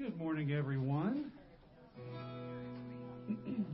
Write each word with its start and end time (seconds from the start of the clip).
Good 0.00 0.16
morning, 0.16 0.50
everyone. 0.52 1.30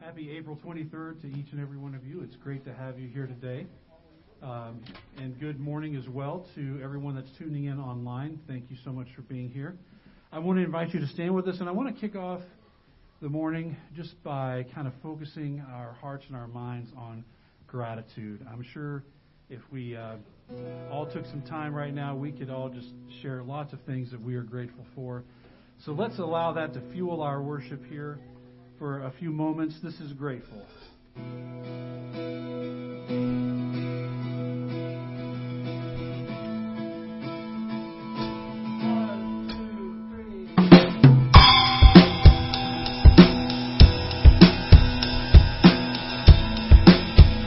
Happy 0.00 0.30
April 0.30 0.56
23rd 0.64 1.22
to 1.22 1.26
each 1.26 1.50
and 1.50 1.60
every 1.60 1.76
one 1.76 1.96
of 1.96 2.06
you. 2.06 2.20
It's 2.20 2.36
great 2.36 2.64
to 2.66 2.72
have 2.72 2.96
you 2.96 3.08
here 3.08 3.26
today. 3.26 3.66
Um, 4.44 4.80
and 5.18 5.36
good 5.40 5.58
morning 5.58 5.96
as 5.96 6.08
well 6.08 6.46
to 6.54 6.80
everyone 6.84 7.16
that's 7.16 7.36
tuning 7.36 7.64
in 7.64 7.80
online. 7.80 8.38
Thank 8.46 8.70
you 8.70 8.76
so 8.84 8.92
much 8.92 9.08
for 9.16 9.22
being 9.22 9.50
here. 9.50 9.76
I 10.30 10.38
want 10.38 10.60
to 10.60 10.64
invite 10.64 10.94
you 10.94 11.00
to 11.00 11.08
stand 11.08 11.34
with 11.34 11.48
us, 11.48 11.58
and 11.58 11.68
I 11.68 11.72
want 11.72 11.92
to 11.92 12.00
kick 12.00 12.14
off 12.14 12.42
the 13.20 13.28
morning 13.28 13.76
just 13.96 14.22
by 14.22 14.66
kind 14.72 14.86
of 14.86 14.92
focusing 15.02 15.64
our 15.68 15.94
hearts 15.94 16.26
and 16.28 16.36
our 16.36 16.46
minds 16.46 16.92
on 16.96 17.24
gratitude. 17.66 18.46
I'm 18.48 18.62
sure 18.62 19.02
if 19.50 19.60
we 19.72 19.96
uh, 19.96 20.14
all 20.90 21.10
took 21.10 21.26
some 21.26 21.42
time 21.42 21.74
right 21.74 21.92
now, 21.92 22.14
we 22.14 22.30
could 22.30 22.50
all 22.50 22.68
just 22.68 22.88
share 23.20 23.42
lots 23.42 23.72
of 23.72 23.80
things 23.82 24.10
that 24.12 24.20
we 24.20 24.36
are 24.36 24.42
grateful 24.42 24.86
for. 24.94 25.24
So 25.84 25.92
let's 25.92 26.18
allow 26.18 26.52
that 26.52 26.72
to 26.74 26.92
fuel 26.92 27.20
our 27.20 27.42
worship 27.42 27.84
here 27.86 28.18
for 28.78 29.02
a 29.02 29.12
few 29.18 29.30
moments. 29.30 29.76
This 29.82 29.94
is 29.94 30.12
grateful. 30.12 30.64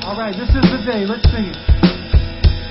All 0.03 0.19
right, 0.19 0.35
this 0.37 0.49
is 0.49 0.69
the 0.69 0.83
day. 0.85 1.05
Let's 1.05 1.23
sing 1.31 1.45
it. 1.45 1.92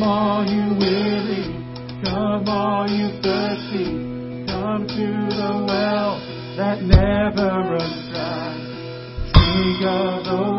Come 0.00 0.08
all 0.08 0.46
you 0.46 0.78
weary, 0.78 1.44
come 2.04 2.48
all 2.48 2.88
you 2.88 3.20
thirsty, 3.20 3.84
come 4.46 4.86
to 4.88 5.36
the 5.36 5.64
well 5.68 6.18
that 6.56 6.80
never 6.80 7.68
runs 7.68 8.08
dry. 8.08 8.56
Drink 9.34 9.84
of 9.84 10.24
the 10.24 10.49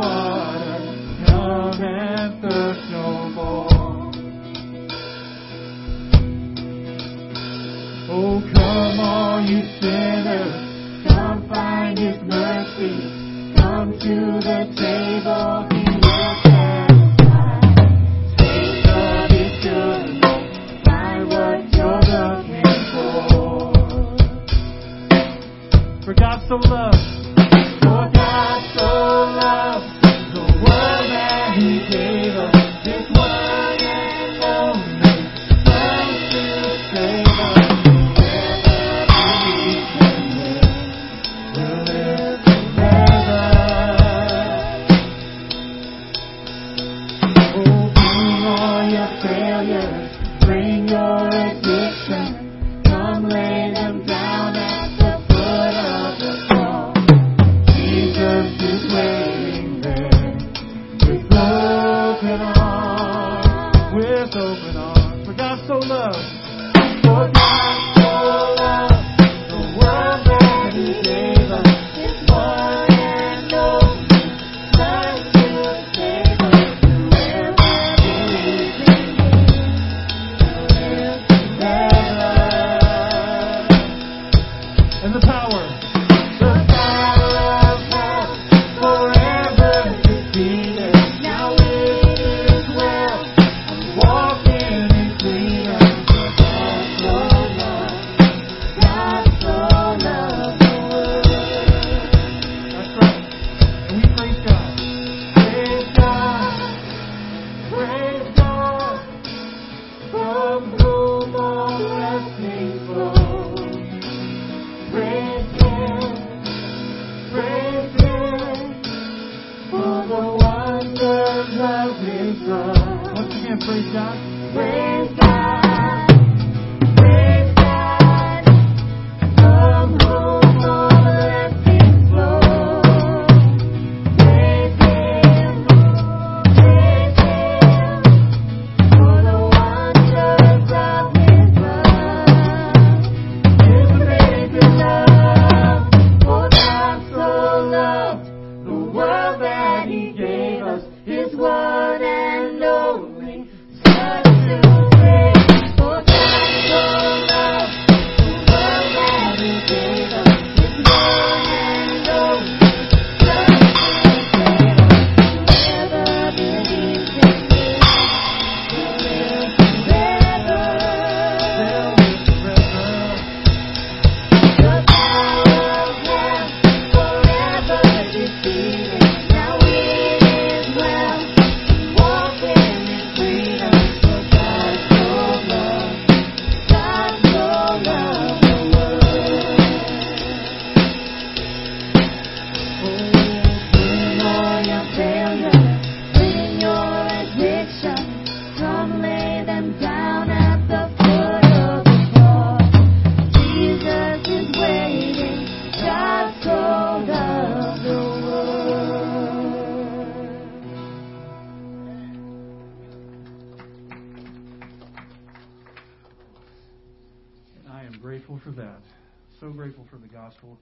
gospel. 220.32 220.58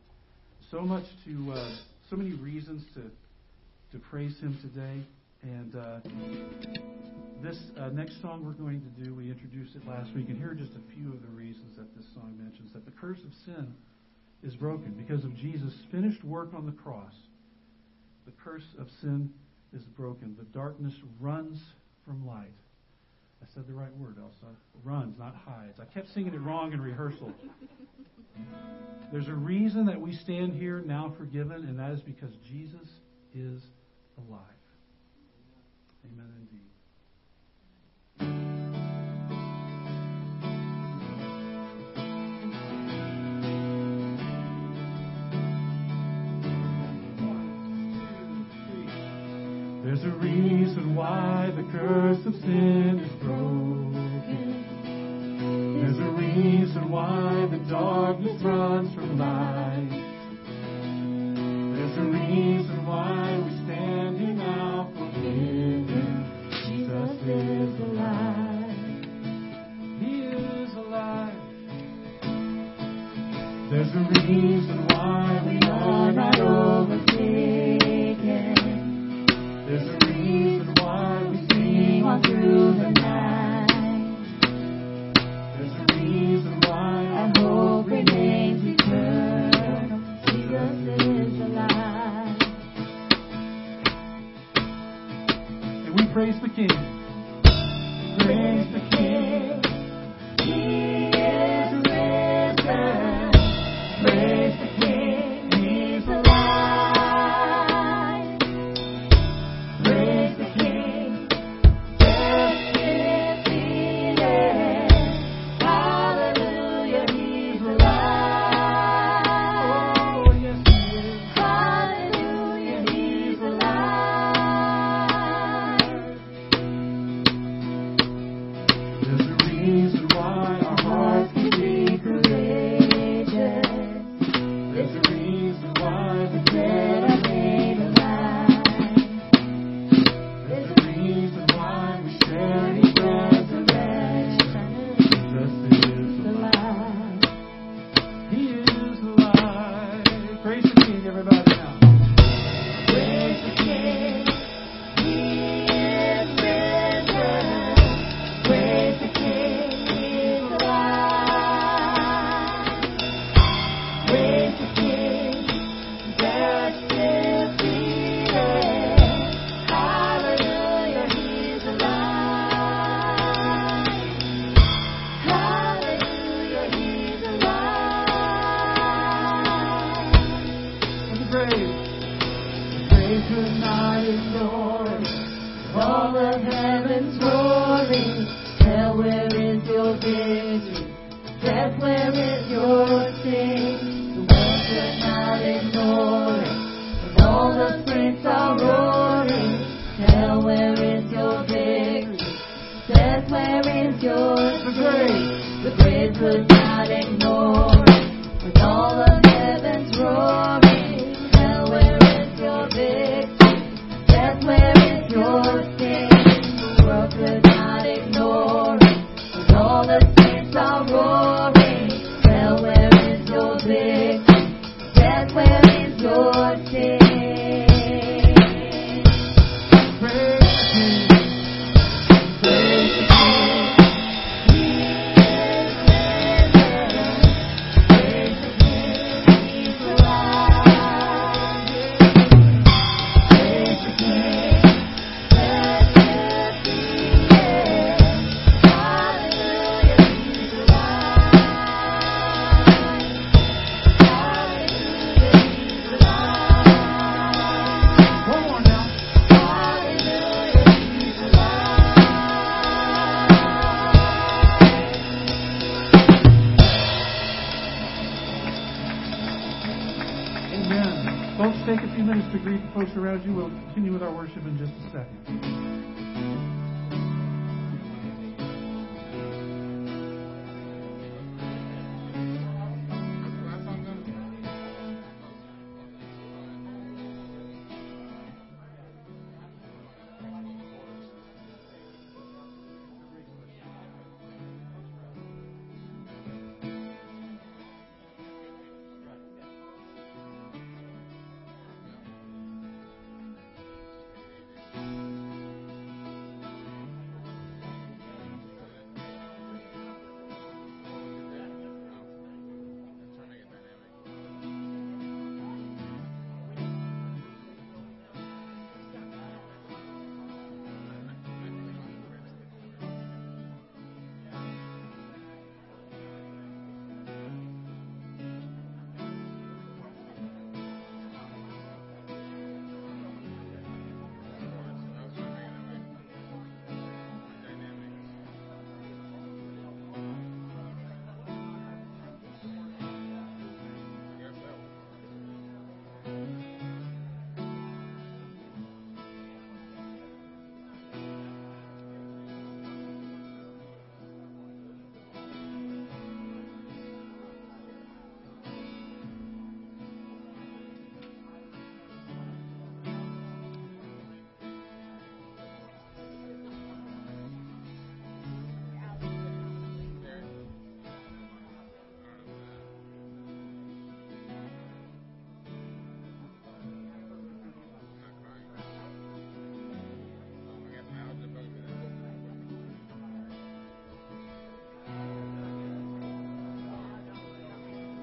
So 0.72 0.82
much 0.82 1.04
to, 1.26 1.52
uh, 1.52 1.76
so 2.10 2.16
many 2.16 2.32
reasons 2.32 2.84
to, 2.94 3.02
to 3.92 4.04
praise 4.06 4.38
Him 4.40 4.58
today. 4.62 5.02
And 5.42 5.76
uh, 5.76 6.00
this 7.42 7.58
uh, 7.80 7.90
next 7.90 8.22
song 8.22 8.46
we're 8.46 8.54
going 8.54 8.82
to 8.82 9.04
do, 9.04 9.16
we 9.16 9.30
introduced 9.30 9.76
it 9.76 9.88
last 9.88 10.14
week, 10.16 10.30
and 10.30 10.38
here 10.38 10.52
are 10.52 10.56
just 10.56 10.72
a 10.72 10.96
few 10.96 11.14
of 11.14 11.22
the 11.22 11.28
reasons 11.30 11.78
that 11.78 11.96
this 11.96 12.06
song 12.14 12.36
mentions 12.42 12.74
that 12.74 12.86
the 12.86 12.92
curse 12.92 13.20
of 13.20 13.32
sin 13.46 13.74
is 14.44 14.56
broken 14.56 14.92
because 14.94 15.24
of 15.24 15.36
Jesus' 15.36 15.74
finished 15.92 16.24
work 16.24 16.50
on 16.56 16.66
the 16.66 16.72
cross. 16.72 17.14
The 18.26 18.34
curse 18.44 18.68
of 18.80 18.88
sin 19.02 19.30
is 19.74 19.84
broken. 19.84 20.36
The 20.38 20.46
darkness 20.46 20.94
runs 21.20 21.60
from 22.06 22.26
light. 22.26 22.58
I 23.42 23.46
said 23.54 23.68
the 23.68 23.74
right 23.74 23.96
word, 23.98 24.18
Elsa. 24.20 24.56
Runs, 24.84 25.18
not 25.18 25.36
hides. 25.46 25.80
I 25.80 25.86
kept 25.94 26.14
singing 26.14 26.34
it 26.34 26.42
wrong 26.42 26.74
in 26.74 26.82
rehearsal. 26.82 27.32
There's 29.12 29.28
a 29.28 29.34
reason 29.34 29.88
that 29.88 30.00
we 30.00 30.14
stand 30.14 30.54
here 30.54 30.84
now 30.86 31.14
forgiven, 31.18 31.66
and 31.68 31.80
that 31.80 31.92
is 31.92 32.02
because 32.02 32.32
Jesus 32.48 32.88
is 33.34 33.64
alive. 34.18 34.42
Amen 36.06 36.32
indeed. 36.42 36.70
There's 49.84 50.04
a 50.04 50.16
reason 50.18 50.96
why 50.96 51.52
the 51.56 51.64
curse 51.72 52.24
of 52.28 52.36
sin 52.42 53.00
is 53.00 53.12
broken. 53.24 54.59
There's 55.40 55.98
a 55.98 56.12
reason 56.12 56.90
why 56.90 57.48
the 57.50 57.60
darkness 57.70 58.42
runs 58.42 58.94
from 58.94 59.18
light. 59.18 59.79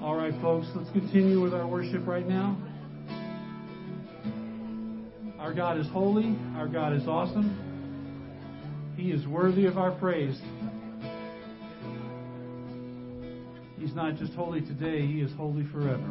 All 0.07 0.15
right, 0.15 0.31
folks, 0.41 0.67
let's 0.73 0.89
continue 0.91 1.41
with 1.41 1.53
our 1.53 1.67
worship 1.67 2.07
right 2.07 2.25
now. 2.25 2.55
Our 5.37 5.53
God 5.53 5.77
is 5.77 5.87
holy. 5.89 6.33
Our 6.55 6.69
God 6.69 6.93
is 6.93 7.05
awesome. 7.09 8.93
He 8.95 9.11
is 9.11 9.27
worthy 9.27 9.65
of 9.65 9.77
our 9.77 9.91
praise. 9.91 10.39
He's 13.77 13.93
not 13.95 14.15
just 14.15 14.31
holy 14.31 14.61
today, 14.61 15.05
He 15.05 15.19
is 15.19 15.33
holy 15.33 15.65
forever. 15.73 16.09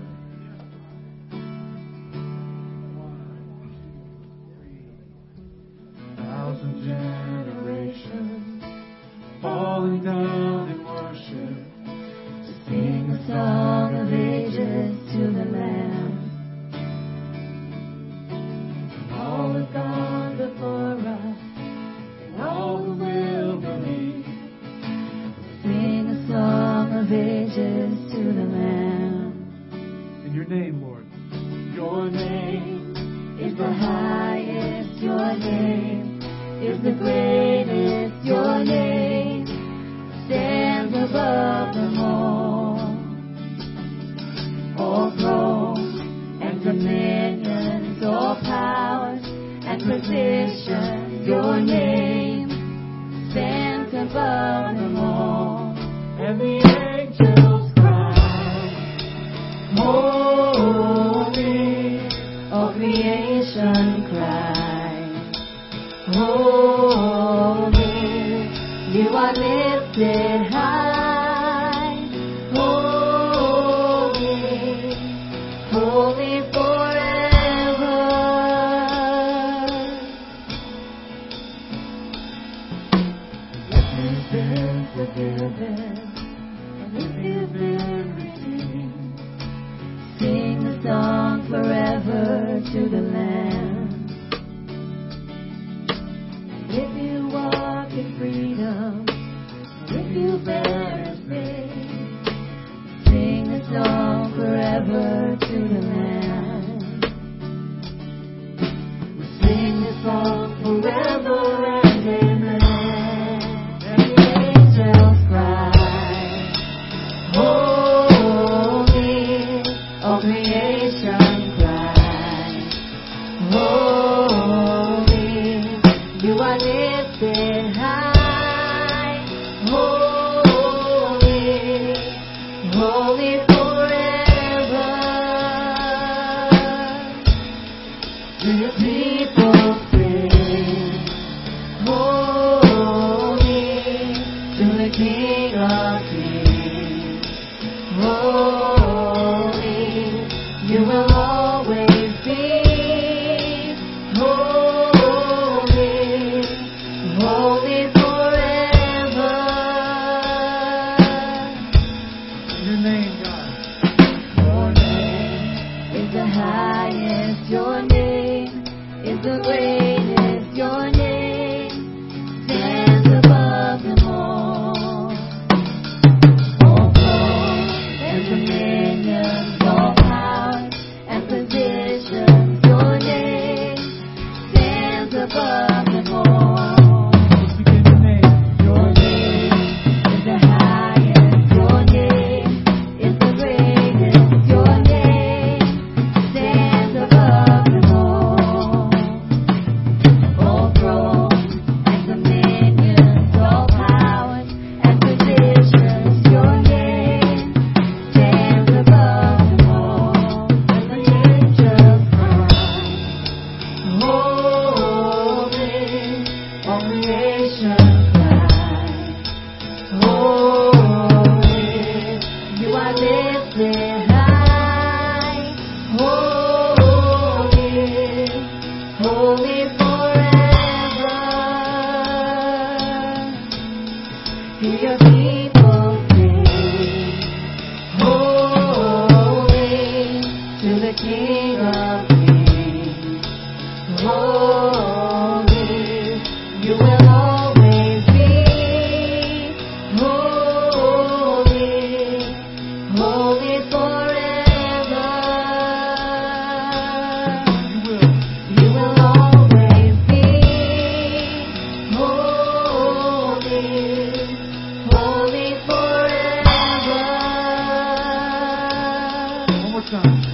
Time. 269.86 270.25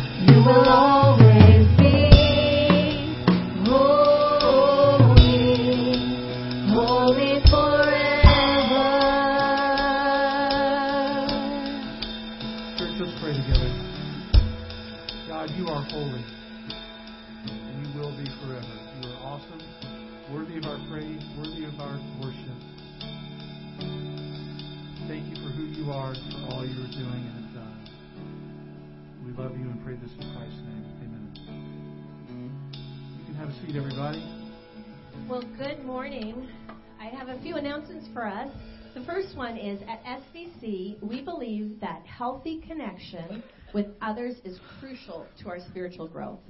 Healthy 42.43 42.61
connection 42.67 43.41
with 43.73 43.87
others 44.01 44.35
is 44.45 44.59
crucial 44.81 45.25
to 45.41 45.49
our 45.49 45.61
spiritual 45.61 46.09
growth. 46.09 46.41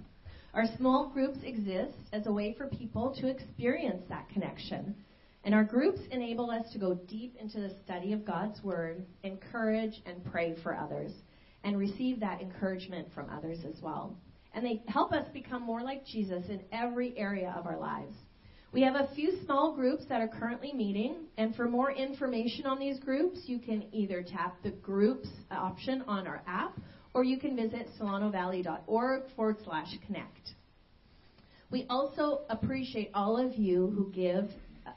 Our 0.55 0.65
small 0.79 1.11
groups 1.13 1.37
exist 1.43 1.99
as 2.15 2.27
a 2.27 2.33
way 2.33 2.55
for 2.57 2.67
people 2.69 3.15
to 3.21 3.29
experience 3.29 4.03
that 4.09 4.27
connection. 4.31 4.95
And 5.45 5.55
our 5.55 5.65
groups 5.65 6.01
enable 6.11 6.51
us 6.51 6.65
to 6.73 6.79
go 6.79 6.95
deep 6.95 7.37
into 7.39 7.61
the 7.61 7.75
study 7.85 8.15
of 8.15 8.25
God's 8.25 8.63
Word, 8.63 9.05
encourage 9.23 10.01
and 10.07 10.25
pray 10.25 10.57
for 10.63 10.75
others, 10.75 11.13
and 11.63 11.79
receive 11.79 12.21
that 12.21 12.41
encouragement 12.41 13.09
from 13.15 13.29
others 13.29 13.59
as 13.69 13.83
well. 13.83 14.17
And 14.55 14.65
they 14.65 14.83
help 14.89 15.13
us 15.13 15.27
become 15.35 15.61
more 15.61 15.83
like 15.83 16.07
Jesus 16.07 16.45
in 16.49 16.63
every 16.73 17.13
area 17.19 17.55
of 17.59 17.67
our 17.67 17.79
lives. 17.79 18.17
We 18.73 18.81
have 18.85 18.95
a 18.95 19.11
few 19.15 19.33
small 19.45 19.75
groups 19.75 20.05
that 20.09 20.23
are 20.23 20.29
currently 20.29 20.73
meeting, 20.73 21.27
and 21.37 21.55
for 21.55 21.69
more 21.69 21.93
information 21.93 22.65
on 22.65 22.79
these 22.79 22.99
groups, 22.99 23.41
you 23.45 23.59
can 23.59 23.85
either 23.93 24.23
tap 24.23 24.57
the 24.63 24.71
groups 24.71 25.29
option 25.51 26.03
on 26.09 26.27
our 26.27 26.43
app 26.47 26.81
or 27.13 27.23
you 27.23 27.39
can 27.39 27.55
visit 27.55 27.89
solanovalley.org 28.01 29.23
forward 29.37 29.57
slash 29.65 29.95
connect. 30.07 30.55
We 31.71 31.85
also 31.91 32.41
appreciate 32.49 33.11
all 33.13 33.37
of 33.37 33.55
you 33.57 33.93
who 33.95 34.11
give 34.11 34.49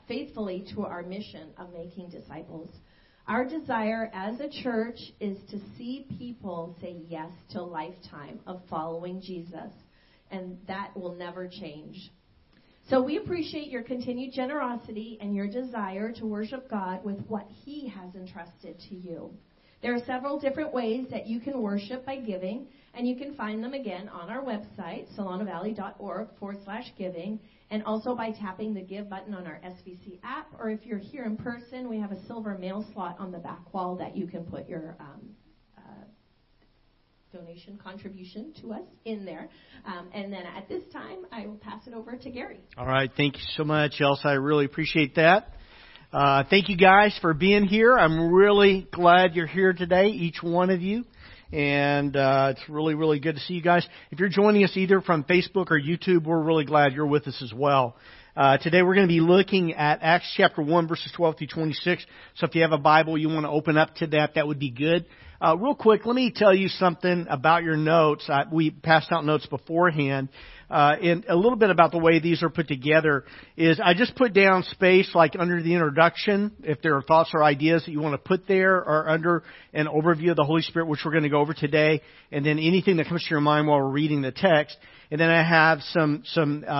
faithfully 0.08 0.64
to 0.74 0.84
our 0.84 1.02
mission 1.02 1.48
of 1.58 1.74
making 1.74 2.08
disciples. 2.08 2.70
Our 3.28 3.44
desire 3.44 4.10
as 4.14 4.40
a 4.40 4.48
church 4.62 4.98
is 5.20 5.36
to 5.50 5.58
see 5.76 6.06
people 6.18 6.74
say 6.80 6.96
yes 7.08 7.30
to 7.50 7.60
a 7.60 7.62
lifetime 7.62 8.40
of 8.46 8.62
following 8.70 9.20
Jesus, 9.20 9.70
and 10.30 10.56
that 10.66 10.96
will 10.96 11.14
never 11.14 11.46
change. 11.46 12.10
So 12.88 13.02
we 13.02 13.16
appreciate 13.16 13.68
your 13.68 13.82
continued 13.82 14.32
generosity 14.32 15.18
and 15.20 15.34
your 15.34 15.48
desire 15.48 16.12
to 16.12 16.24
worship 16.24 16.70
God 16.70 17.02
with 17.04 17.18
what 17.26 17.48
He 17.64 17.88
has 17.88 18.14
entrusted 18.14 18.78
to 18.88 18.94
you. 18.94 19.32
There 19.82 19.92
are 19.92 20.04
several 20.06 20.38
different 20.38 20.72
ways 20.72 21.08
that 21.10 21.26
you 21.26 21.40
can 21.40 21.60
worship 21.60 22.06
by 22.06 22.18
giving, 22.20 22.68
and 22.94 23.08
you 23.08 23.16
can 23.16 23.34
find 23.34 23.62
them 23.62 23.74
again 23.74 24.08
on 24.08 24.30
our 24.30 24.40
website, 24.40 25.06
solanovalley.org 25.18 26.28
forward 26.38 26.58
slash 26.64 26.92
giving, 26.96 27.40
and 27.72 27.82
also 27.82 28.14
by 28.14 28.30
tapping 28.30 28.72
the 28.72 28.82
give 28.82 29.10
button 29.10 29.34
on 29.34 29.48
our 29.48 29.60
SVC 29.64 30.20
app, 30.22 30.46
or 30.56 30.70
if 30.70 30.86
you're 30.86 30.98
here 30.98 31.24
in 31.24 31.36
person, 31.36 31.88
we 31.88 31.98
have 31.98 32.12
a 32.12 32.26
silver 32.26 32.56
mail 32.56 32.86
slot 32.94 33.16
on 33.18 33.32
the 33.32 33.38
back 33.38 33.74
wall 33.74 33.96
that 33.96 34.16
you 34.16 34.28
can 34.28 34.44
put 34.44 34.68
your 34.68 34.94
um, 35.00 35.20
donation 37.36 37.78
contribution 37.82 38.52
to 38.60 38.72
us 38.72 38.82
in 39.04 39.24
there. 39.24 39.48
Um, 39.84 40.08
and 40.12 40.32
then 40.32 40.42
at 40.56 40.68
this 40.68 40.82
time, 40.92 41.26
I 41.30 41.46
will 41.46 41.56
pass 41.56 41.86
it 41.86 41.94
over 41.94 42.16
to 42.16 42.30
Gary. 42.30 42.60
All 42.76 42.86
right. 42.86 43.10
Thank 43.16 43.36
you 43.36 43.42
so 43.56 43.64
much, 43.64 44.00
Elsa. 44.00 44.28
I 44.28 44.32
really 44.32 44.64
appreciate 44.64 45.16
that. 45.16 45.52
Uh, 46.12 46.44
thank 46.48 46.68
you 46.68 46.76
guys 46.76 47.16
for 47.20 47.34
being 47.34 47.64
here. 47.64 47.96
I'm 47.96 48.32
really 48.32 48.86
glad 48.92 49.34
you're 49.34 49.46
here 49.46 49.72
today, 49.72 50.06
each 50.06 50.42
one 50.42 50.70
of 50.70 50.80
you. 50.80 51.04
And 51.52 52.16
uh, 52.16 52.54
it's 52.56 52.68
really, 52.68 52.94
really 52.94 53.20
good 53.20 53.36
to 53.36 53.40
see 53.42 53.54
you 53.54 53.62
guys. 53.62 53.86
If 54.10 54.18
you're 54.18 54.28
joining 54.28 54.64
us 54.64 54.76
either 54.76 55.00
from 55.00 55.24
Facebook 55.24 55.70
or 55.70 55.80
YouTube, 55.80 56.24
we're 56.24 56.42
really 56.42 56.64
glad 56.64 56.92
you're 56.92 57.06
with 57.06 57.28
us 57.28 57.40
as 57.42 57.52
well. 57.52 57.96
Uh, 58.36 58.58
today 58.58 58.82
we're 58.82 58.94
going 58.94 59.08
to 59.08 59.12
be 59.12 59.20
looking 59.20 59.72
at 59.72 60.00
Acts 60.02 60.30
chapter 60.36 60.60
1 60.60 60.88
verses 60.88 61.10
12 61.16 61.38
through 61.38 61.46
26. 61.46 62.04
So 62.34 62.46
if 62.46 62.54
you 62.54 62.60
have 62.60 62.72
a 62.72 62.78
Bible, 62.78 63.16
you 63.16 63.30
want 63.30 63.46
to 63.46 63.50
open 63.50 63.78
up 63.78 63.94
to 63.96 64.08
that, 64.08 64.34
that 64.34 64.46
would 64.46 64.58
be 64.58 64.70
good. 64.70 65.06
Uh, 65.40 65.56
real 65.56 65.74
quick, 65.74 66.04
let 66.04 66.14
me 66.14 66.30
tell 66.34 66.54
you 66.54 66.68
something 66.68 67.26
about 67.30 67.62
your 67.62 67.78
notes. 67.78 68.26
I, 68.28 68.44
we 68.52 68.70
passed 68.70 69.10
out 69.10 69.24
notes 69.24 69.46
beforehand. 69.46 70.28
Uh, 70.68 70.96
and 71.00 71.24
a 71.28 71.36
little 71.36 71.56
bit 71.56 71.70
about 71.70 71.92
the 71.92 71.98
way 71.98 72.18
these 72.18 72.42
are 72.42 72.50
put 72.50 72.68
together 72.68 73.24
is 73.56 73.80
I 73.82 73.94
just 73.94 74.14
put 74.16 74.34
down 74.34 74.64
space 74.64 75.10
like 75.14 75.34
under 75.38 75.62
the 75.62 75.72
introduction, 75.72 76.52
if 76.62 76.82
there 76.82 76.94
are 76.96 77.02
thoughts 77.02 77.30
or 77.32 77.42
ideas 77.42 77.86
that 77.86 77.92
you 77.92 78.00
want 78.00 78.22
to 78.22 78.28
put 78.28 78.46
there, 78.46 78.76
or 78.76 79.08
under 79.08 79.44
an 79.72 79.86
overview 79.86 80.30
of 80.30 80.36
the 80.36 80.44
Holy 80.44 80.62
Spirit, 80.62 80.88
which 80.88 81.00
we're 81.06 81.12
going 81.12 81.22
to 81.22 81.30
go 81.30 81.40
over 81.40 81.54
today, 81.54 82.02
and 82.30 82.44
then 82.44 82.58
anything 82.58 82.98
that 82.98 83.08
comes 83.08 83.22
to 83.24 83.30
your 83.30 83.40
mind 83.40 83.66
while 83.66 83.78
we're 83.78 83.88
reading 83.88 84.20
the 84.20 84.32
text. 84.32 84.76
And 85.10 85.20
then 85.20 85.30
I 85.30 85.42
have 85.42 85.80
some 85.92 86.22
some 86.26 86.64
uh, 86.66 86.70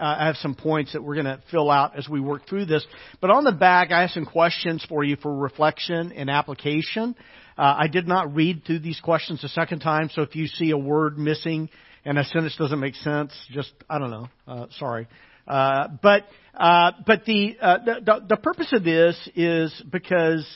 I 0.00 0.26
have 0.26 0.36
some 0.36 0.54
points 0.54 0.92
that 0.92 1.02
we're 1.02 1.14
going 1.14 1.26
to 1.26 1.40
fill 1.50 1.70
out 1.70 1.96
as 1.96 2.08
we 2.08 2.20
work 2.20 2.48
through 2.48 2.66
this. 2.66 2.84
But 3.20 3.30
on 3.30 3.44
the 3.44 3.52
back, 3.52 3.92
I 3.92 4.00
have 4.00 4.10
some 4.10 4.26
questions 4.26 4.84
for 4.88 5.04
you 5.04 5.16
for 5.16 5.34
reflection 5.34 6.12
and 6.12 6.28
application. 6.28 7.14
Uh, 7.56 7.74
I 7.78 7.86
did 7.86 8.06
not 8.06 8.34
read 8.34 8.64
through 8.66 8.80
these 8.80 9.00
questions 9.00 9.42
a 9.44 9.48
second 9.48 9.80
time, 9.80 10.10
so 10.12 10.22
if 10.22 10.36
you 10.36 10.46
see 10.46 10.72
a 10.72 10.78
word 10.78 11.16
missing 11.16 11.70
and 12.04 12.18
a 12.18 12.24
sentence 12.24 12.56
doesn't 12.56 12.80
make 12.80 12.94
sense, 12.96 13.32
just 13.50 13.72
I 13.88 13.98
don't 13.98 14.10
know. 14.10 14.28
Uh, 14.46 14.66
sorry. 14.78 15.08
Uh, 15.46 15.88
but 16.02 16.24
uh, 16.54 16.92
but 17.06 17.24
the, 17.24 17.56
uh, 17.60 17.78
the 17.84 17.94
the 18.04 18.26
the 18.30 18.36
purpose 18.36 18.72
of 18.72 18.82
this 18.82 19.16
is 19.36 19.82
because 19.90 20.46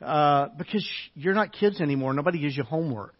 uh, 0.00 0.48
because 0.58 0.86
you're 1.14 1.34
not 1.34 1.52
kids 1.52 1.80
anymore. 1.80 2.12
Nobody 2.12 2.40
gives 2.40 2.56
you 2.56 2.64
homework. 2.64 3.14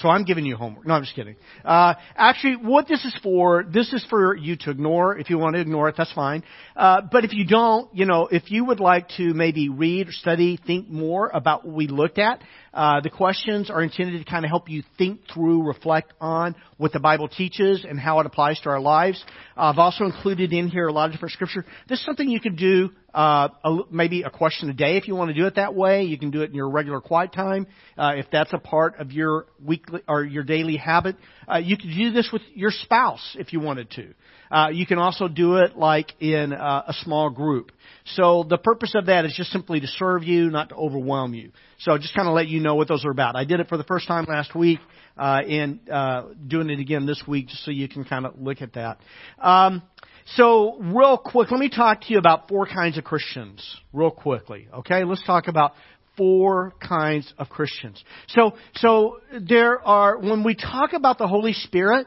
So 0.00 0.08
I'm 0.08 0.24
giving 0.24 0.44
you 0.44 0.56
homework. 0.56 0.86
No, 0.86 0.94
I'm 0.94 1.02
just 1.02 1.14
kidding. 1.14 1.36
Uh, 1.64 1.94
actually, 2.16 2.56
what 2.56 2.88
this 2.88 3.04
is 3.04 3.16
for, 3.22 3.64
this 3.64 3.92
is 3.92 4.04
for 4.10 4.36
you 4.36 4.56
to 4.56 4.70
ignore. 4.70 5.16
If 5.16 5.30
you 5.30 5.38
want 5.38 5.54
to 5.54 5.60
ignore 5.60 5.88
it, 5.88 5.94
that's 5.96 6.12
fine. 6.12 6.42
Uh, 6.74 7.02
but 7.10 7.24
if 7.24 7.32
you 7.32 7.46
don't, 7.46 7.94
you 7.94 8.04
know, 8.04 8.26
if 8.30 8.50
you 8.50 8.64
would 8.64 8.80
like 8.80 9.08
to 9.16 9.34
maybe 9.34 9.68
read, 9.68 10.08
or 10.08 10.12
study, 10.12 10.58
think 10.66 10.88
more 10.88 11.30
about 11.32 11.64
what 11.64 11.74
we 11.74 11.86
looked 11.86 12.18
at, 12.18 12.42
uh, 12.74 13.00
the 13.00 13.10
questions 13.10 13.70
are 13.70 13.82
intended 13.82 14.18
to 14.18 14.30
kind 14.30 14.44
of 14.44 14.48
help 14.48 14.68
you 14.68 14.82
think 14.98 15.20
through, 15.32 15.66
reflect 15.66 16.12
on 16.20 16.56
what 16.76 16.92
the 16.92 16.98
Bible 16.98 17.28
teaches 17.28 17.86
and 17.88 17.98
how 17.98 18.18
it 18.18 18.26
applies 18.26 18.58
to 18.60 18.68
our 18.68 18.80
lives. 18.80 19.24
Uh, 19.56 19.70
I've 19.70 19.78
also 19.78 20.04
included 20.04 20.52
in 20.52 20.68
here 20.68 20.88
a 20.88 20.92
lot 20.92 21.06
of 21.06 21.12
different 21.12 21.32
scripture. 21.32 21.64
This 21.88 22.00
is 22.00 22.04
something 22.04 22.28
you 22.28 22.40
could 22.40 22.56
do 22.56 22.90
uh, 23.14 23.48
a, 23.64 23.78
maybe 23.90 24.22
a 24.22 24.30
question 24.30 24.68
a 24.68 24.72
day 24.72 24.96
if 24.96 25.06
you 25.06 25.14
want 25.14 25.28
to 25.28 25.34
do 25.34 25.46
it 25.46 25.54
that 25.54 25.74
way. 25.74 26.02
You 26.02 26.18
can 26.18 26.32
do 26.32 26.42
it 26.42 26.50
in 26.50 26.56
your 26.56 26.68
regular 26.68 27.00
quiet 27.00 27.32
time 27.32 27.68
uh, 27.96 28.14
if 28.16 28.26
that's 28.32 28.52
a 28.52 28.58
part 28.58 28.98
of 28.98 29.12
your 29.12 29.46
weekly 29.64 30.00
or 30.08 30.24
your 30.24 30.42
daily 30.42 30.76
habit. 30.76 31.14
Uh, 31.48 31.58
you 31.58 31.76
could 31.76 31.90
do 31.96 32.10
this 32.10 32.30
with 32.32 32.42
your 32.54 32.72
spouse 32.72 33.36
if 33.38 33.52
you 33.52 33.60
wanted 33.60 33.90
to. 33.92 34.14
Uh, 34.50 34.68
you 34.72 34.86
can 34.86 34.98
also 34.98 35.28
do 35.28 35.56
it 35.56 35.76
like 35.76 36.12
in 36.20 36.52
uh, 36.52 36.84
a 36.88 36.92
small 37.02 37.30
group. 37.30 37.72
So 38.04 38.44
the 38.48 38.58
purpose 38.58 38.94
of 38.94 39.06
that 39.06 39.24
is 39.24 39.34
just 39.34 39.50
simply 39.50 39.80
to 39.80 39.86
serve 39.86 40.24
you, 40.24 40.50
not 40.50 40.68
to 40.68 40.74
overwhelm 40.74 41.34
you. 41.34 41.52
So 41.78 41.96
just 41.98 42.14
kind 42.14 42.28
of 42.28 42.34
let 42.34 42.48
you 42.48 42.60
know 42.60 42.74
what 42.74 42.88
those 42.88 43.04
are 43.04 43.10
about. 43.10 43.36
I 43.36 43.44
did 43.44 43.60
it 43.60 43.68
for 43.68 43.76
the 43.76 43.84
first 43.84 44.06
time 44.06 44.26
last 44.28 44.54
week, 44.54 44.80
uh, 45.16 45.40
and 45.48 45.80
uh, 45.90 46.24
doing 46.46 46.70
it 46.70 46.80
again 46.80 47.06
this 47.06 47.22
week, 47.26 47.48
just 47.48 47.64
so 47.64 47.70
you 47.70 47.88
can 47.88 48.04
kind 48.04 48.26
of 48.26 48.38
look 48.38 48.62
at 48.62 48.74
that. 48.74 48.98
Um, 49.38 49.82
so 50.36 50.78
real 50.80 51.18
quick, 51.18 51.50
let 51.50 51.60
me 51.60 51.68
talk 51.68 52.02
to 52.02 52.12
you 52.12 52.18
about 52.18 52.48
four 52.48 52.66
kinds 52.66 52.96
of 52.96 53.04
Christians, 53.04 53.76
real 53.92 54.10
quickly. 54.10 54.68
Okay, 54.72 55.04
let's 55.04 55.22
talk 55.24 55.48
about 55.48 55.72
four 56.16 56.72
kinds 56.86 57.32
of 57.38 57.48
Christians. 57.48 58.02
So, 58.28 58.54
so 58.76 59.20
there 59.38 59.84
are 59.86 60.18
when 60.18 60.44
we 60.44 60.54
talk 60.54 60.92
about 60.92 61.18
the 61.18 61.28
Holy 61.28 61.52
Spirit, 61.52 62.06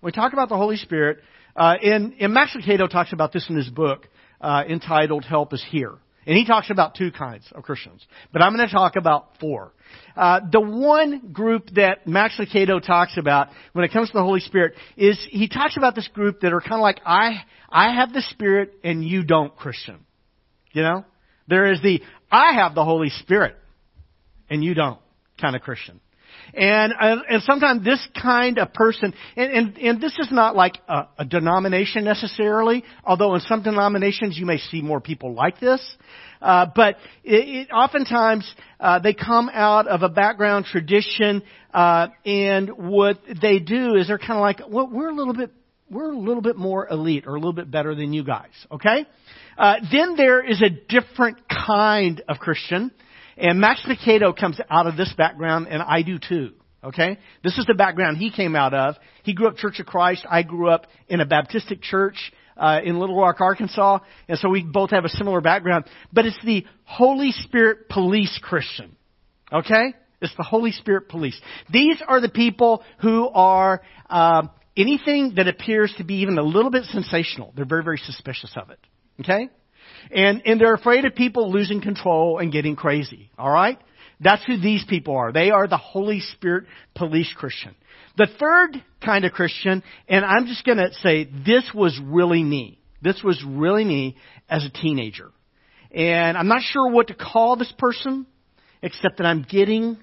when 0.00 0.08
we 0.08 0.12
talk 0.12 0.32
about 0.32 0.48
the 0.48 0.56
Holy 0.56 0.76
Spirit, 0.76 1.18
uh, 1.58 1.74
and, 1.82 2.14
and 2.20 2.32
Max 2.32 2.56
Lucado 2.56 2.88
talks 2.88 3.12
about 3.12 3.32
this 3.32 3.46
in 3.50 3.56
his 3.56 3.68
book 3.68 4.08
uh, 4.40 4.62
entitled 4.68 5.24
"Help 5.24 5.52
Is 5.52 5.64
Here." 5.70 5.94
And 6.28 6.36
he 6.36 6.44
talks 6.44 6.68
about 6.68 6.94
two 6.94 7.10
kinds 7.10 7.46
of 7.52 7.62
Christians. 7.62 8.06
But 8.34 8.42
I'm 8.42 8.54
going 8.54 8.68
to 8.68 8.72
talk 8.72 8.96
about 8.96 9.38
four. 9.40 9.72
Uh, 10.14 10.40
the 10.52 10.60
one 10.60 11.32
group 11.32 11.70
that 11.74 12.06
Max 12.06 12.38
Lucado 12.38 12.84
talks 12.84 13.16
about 13.16 13.48
when 13.72 13.82
it 13.82 13.92
comes 13.92 14.08
to 14.10 14.12
the 14.12 14.22
Holy 14.22 14.40
Spirit 14.40 14.74
is 14.94 15.18
he 15.30 15.48
talks 15.48 15.78
about 15.78 15.94
this 15.94 16.06
group 16.08 16.40
that 16.40 16.52
are 16.52 16.60
kind 16.60 16.74
of 16.74 16.80
like, 16.80 17.00
I, 17.06 17.44
I 17.70 17.94
have 17.94 18.12
the 18.12 18.20
Spirit 18.20 18.74
and 18.84 19.02
you 19.02 19.24
don't, 19.24 19.56
Christian. 19.56 20.04
You 20.72 20.82
know? 20.82 21.06
There 21.46 21.72
is 21.72 21.80
the, 21.80 22.02
I 22.30 22.52
have 22.56 22.74
the 22.74 22.84
Holy 22.84 23.08
Spirit 23.08 23.56
and 24.50 24.62
you 24.62 24.74
don't 24.74 25.00
kind 25.40 25.56
of 25.56 25.62
Christian. 25.62 25.98
And 26.54 26.92
and, 26.98 27.20
and 27.28 27.42
sometimes 27.42 27.84
this 27.84 28.06
kind 28.20 28.58
of 28.58 28.72
person, 28.72 29.14
and, 29.36 29.52
and, 29.52 29.78
and 29.78 30.00
this 30.00 30.16
is 30.18 30.28
not 30.30 30.56
like 30.56 30.78
a, 30.88 31.08
a 31.18 31.24
denomination 31.24 32.04
necessarily, 32.04 32.84
although 33.04 33.34
in 33.34 33.40
some 33.42 33.62
denominations 33.62 34.38
you 34.38 34.46
may 34.46 34.58
see 34.58 34.82
more 34.82 35.00
people 35.00 35.34
like 35.34 35.60
this. 35.60 35.80
Uh, 36.40 36.66
but 36.74 36.96
it, 37.24 37.48
it, 37.48 37.70
oftentimes 37.72 38.48
uh, 38.78 38.98
they 39.00 39.12
come 39.12 39.50
out 39.52 39.88
of 39.88 40.02
a 40.02 40.08
background 40.08 40.64
tradition, 40.64 41.42
uh, 41.74 42.08
and 42.24 42.70
what 42.70 43.18
they 43.42 43.58
do 43.58 43.96
is 43.96 44.06
they're 44.06 44.18
kind 44.18 44.34
of 44.34 44.40
like, 44.40 44.60
well, 44.68 44.88
we're 44.90 45.10
a 45.10 45.14
little 45.14 45.34
bit 45.34 45.50
we're 45.90 46.12
a 46.12 46.18
little 46.18 46.42
bit 46.42 46.56
more 46.56 46.86
elite 46.88 47.24
or 47.26 47.30
a 47.30 47.38
little 47.38 47.52
bit 47.52 47.70
better 47.70 47.94
than 47.94 48.12
you 48.12 48.22
guys. 48.24 48.50
Okay. 48.70 49.06
Uh, 49.56 49.76
then 49.90 50.16
there 50.16 50.44
is 50.44 50.62
a 50.62 50.70
different 50.70 51.38
kind 51.48 52.22
of 52.28 52.38
Christian 52.38 52.92
and 53.38 53.60
Max 53.60 53.82
Lucado 53.86 54.36
comes 54.36 54.60
out 54.68 54.86
of 54.86 54.96
this 54.96 55.12
background, 55.16 55.68
and 55.68 55.82
I 55.82 56.02
do 56.02 56.18
too. 56.18 56.52
Okay? 56.82 57.18
This 57.42 57.58
is 57.58 57.66
the 57.66 57.74
background 57.74 58.18
he 58.18 58.30
came 58.30 58.54
out 58.54 58.74
of. 58.74 58.96
He 59.22 59.34
grew 59.34 59.48
up 59.48 59.56
Church 59.56 59.80
of 59.80 59.86
Christ. 59.86 60.24
I 60.28 60.42
grew 60.42 60.68
up 60.68 60.86
in 61.08 61.20
a 61.20 61.26
Baptistic 61.26 61.82
church 61.82 62.32
uh, 62.56 62.80
in 62.84 62.98
Little 62.98 63.16
Rock, 63.16 63.40
Arkansas, 63.40 63.98
and 64.28 64.38
so 64.38 64.48
we 64.48 64.62
both 64.62 64.90
have 64.90 65.04
a 65.04 65.08
similar 65.08 65.40
background. 65.40 65.84
But 66.12 66.26
it's 66.26 66.38
the 66.44 66.64
Holy 66.84 67.32
Spirit 67.32 67.88
police 67.88 68.38
Christian. 68.42 68.96
Okay? 69.52 69.94
It's 70.20 70.34
the 70.36 70.42
Holy 70.42 70.72
Spirit 70.72 71.08
police. 71.08 71.40
These 71.72 72.02
are 72.06 72.20
the 72.20 72.28
people 72.28 72.82
who 73.00 73.28
are 73.28 73.82
uh, 74.10 74.48
anything 74.76 75.34
that 75.36 75.46
appears 75.48 75.92
to 75.98 76.04
be 76.04 76.16
even 76.16 76.38
a 76.38 76.42
little 76.42 76.70
bit 76.70 76.84
sensational. 76.84 77.52
They're 77.56 77.64
very, 77.64 77.84
very 77.84 77.98
suspicious 77.98 78.52
of 78.56 78.70
it. 78.70 78.78
Okay? 79.20 79.48
And, 80.10 80.42
and 80.46 80.60
they're 80.60 80.74
afraid 80.74 81.04
of 81.04 81.14
people 81.14 81.52
losing 81.52 81.80
control 81.80 82.38
and 82.38 82.52
getting 82.52 82.76
crazy. 82.76 83.30
Alright? 83.38 83.78
That's 84.20 84.44
who 84.44 84.58
these 84.58 84.84
people 84.88 85.16
are. 85.16 85.32
They 85.32 85.50
are 85.50 85.68
the 85.68 85.76
Holy 85.76 86.20
Spirit 86.20 86.64
police 86.94 87.32
Christian. 87.36 87.74
The 88.16 88.26
third 88.38 88.82
kind 89.04 89.24
of 89.24 89.32
Christian, 89.32 89.82
and 90.08 90.24
I'm 90.24 90.46
just 90.46 90.64
gonna 90.64 90.92
say 91.02 91.24
this 91.46 91.70
was 91.72 91.98
really 92.02 92.42
me. 92.42 92.80
This 93.00 93.22
was 93.22 93.42
really 93.46 93.84
me 93.84 94.16
as 94.48 94.64
a 94.64 94.70
teenager. 94.70 95.30
And 95.92 96.36
I'm 96.36 96.48
not 96.48 96.62
sure 96.62 96.90
what 96.90 97.08
to 97.08 97.14
call 97.14 97.56
this 97.56 97.72
person, 97.78 98.26
except 98.82 99.18
that 99.18 99.24
I'm 99.24 99.46
getting 99.48 99.98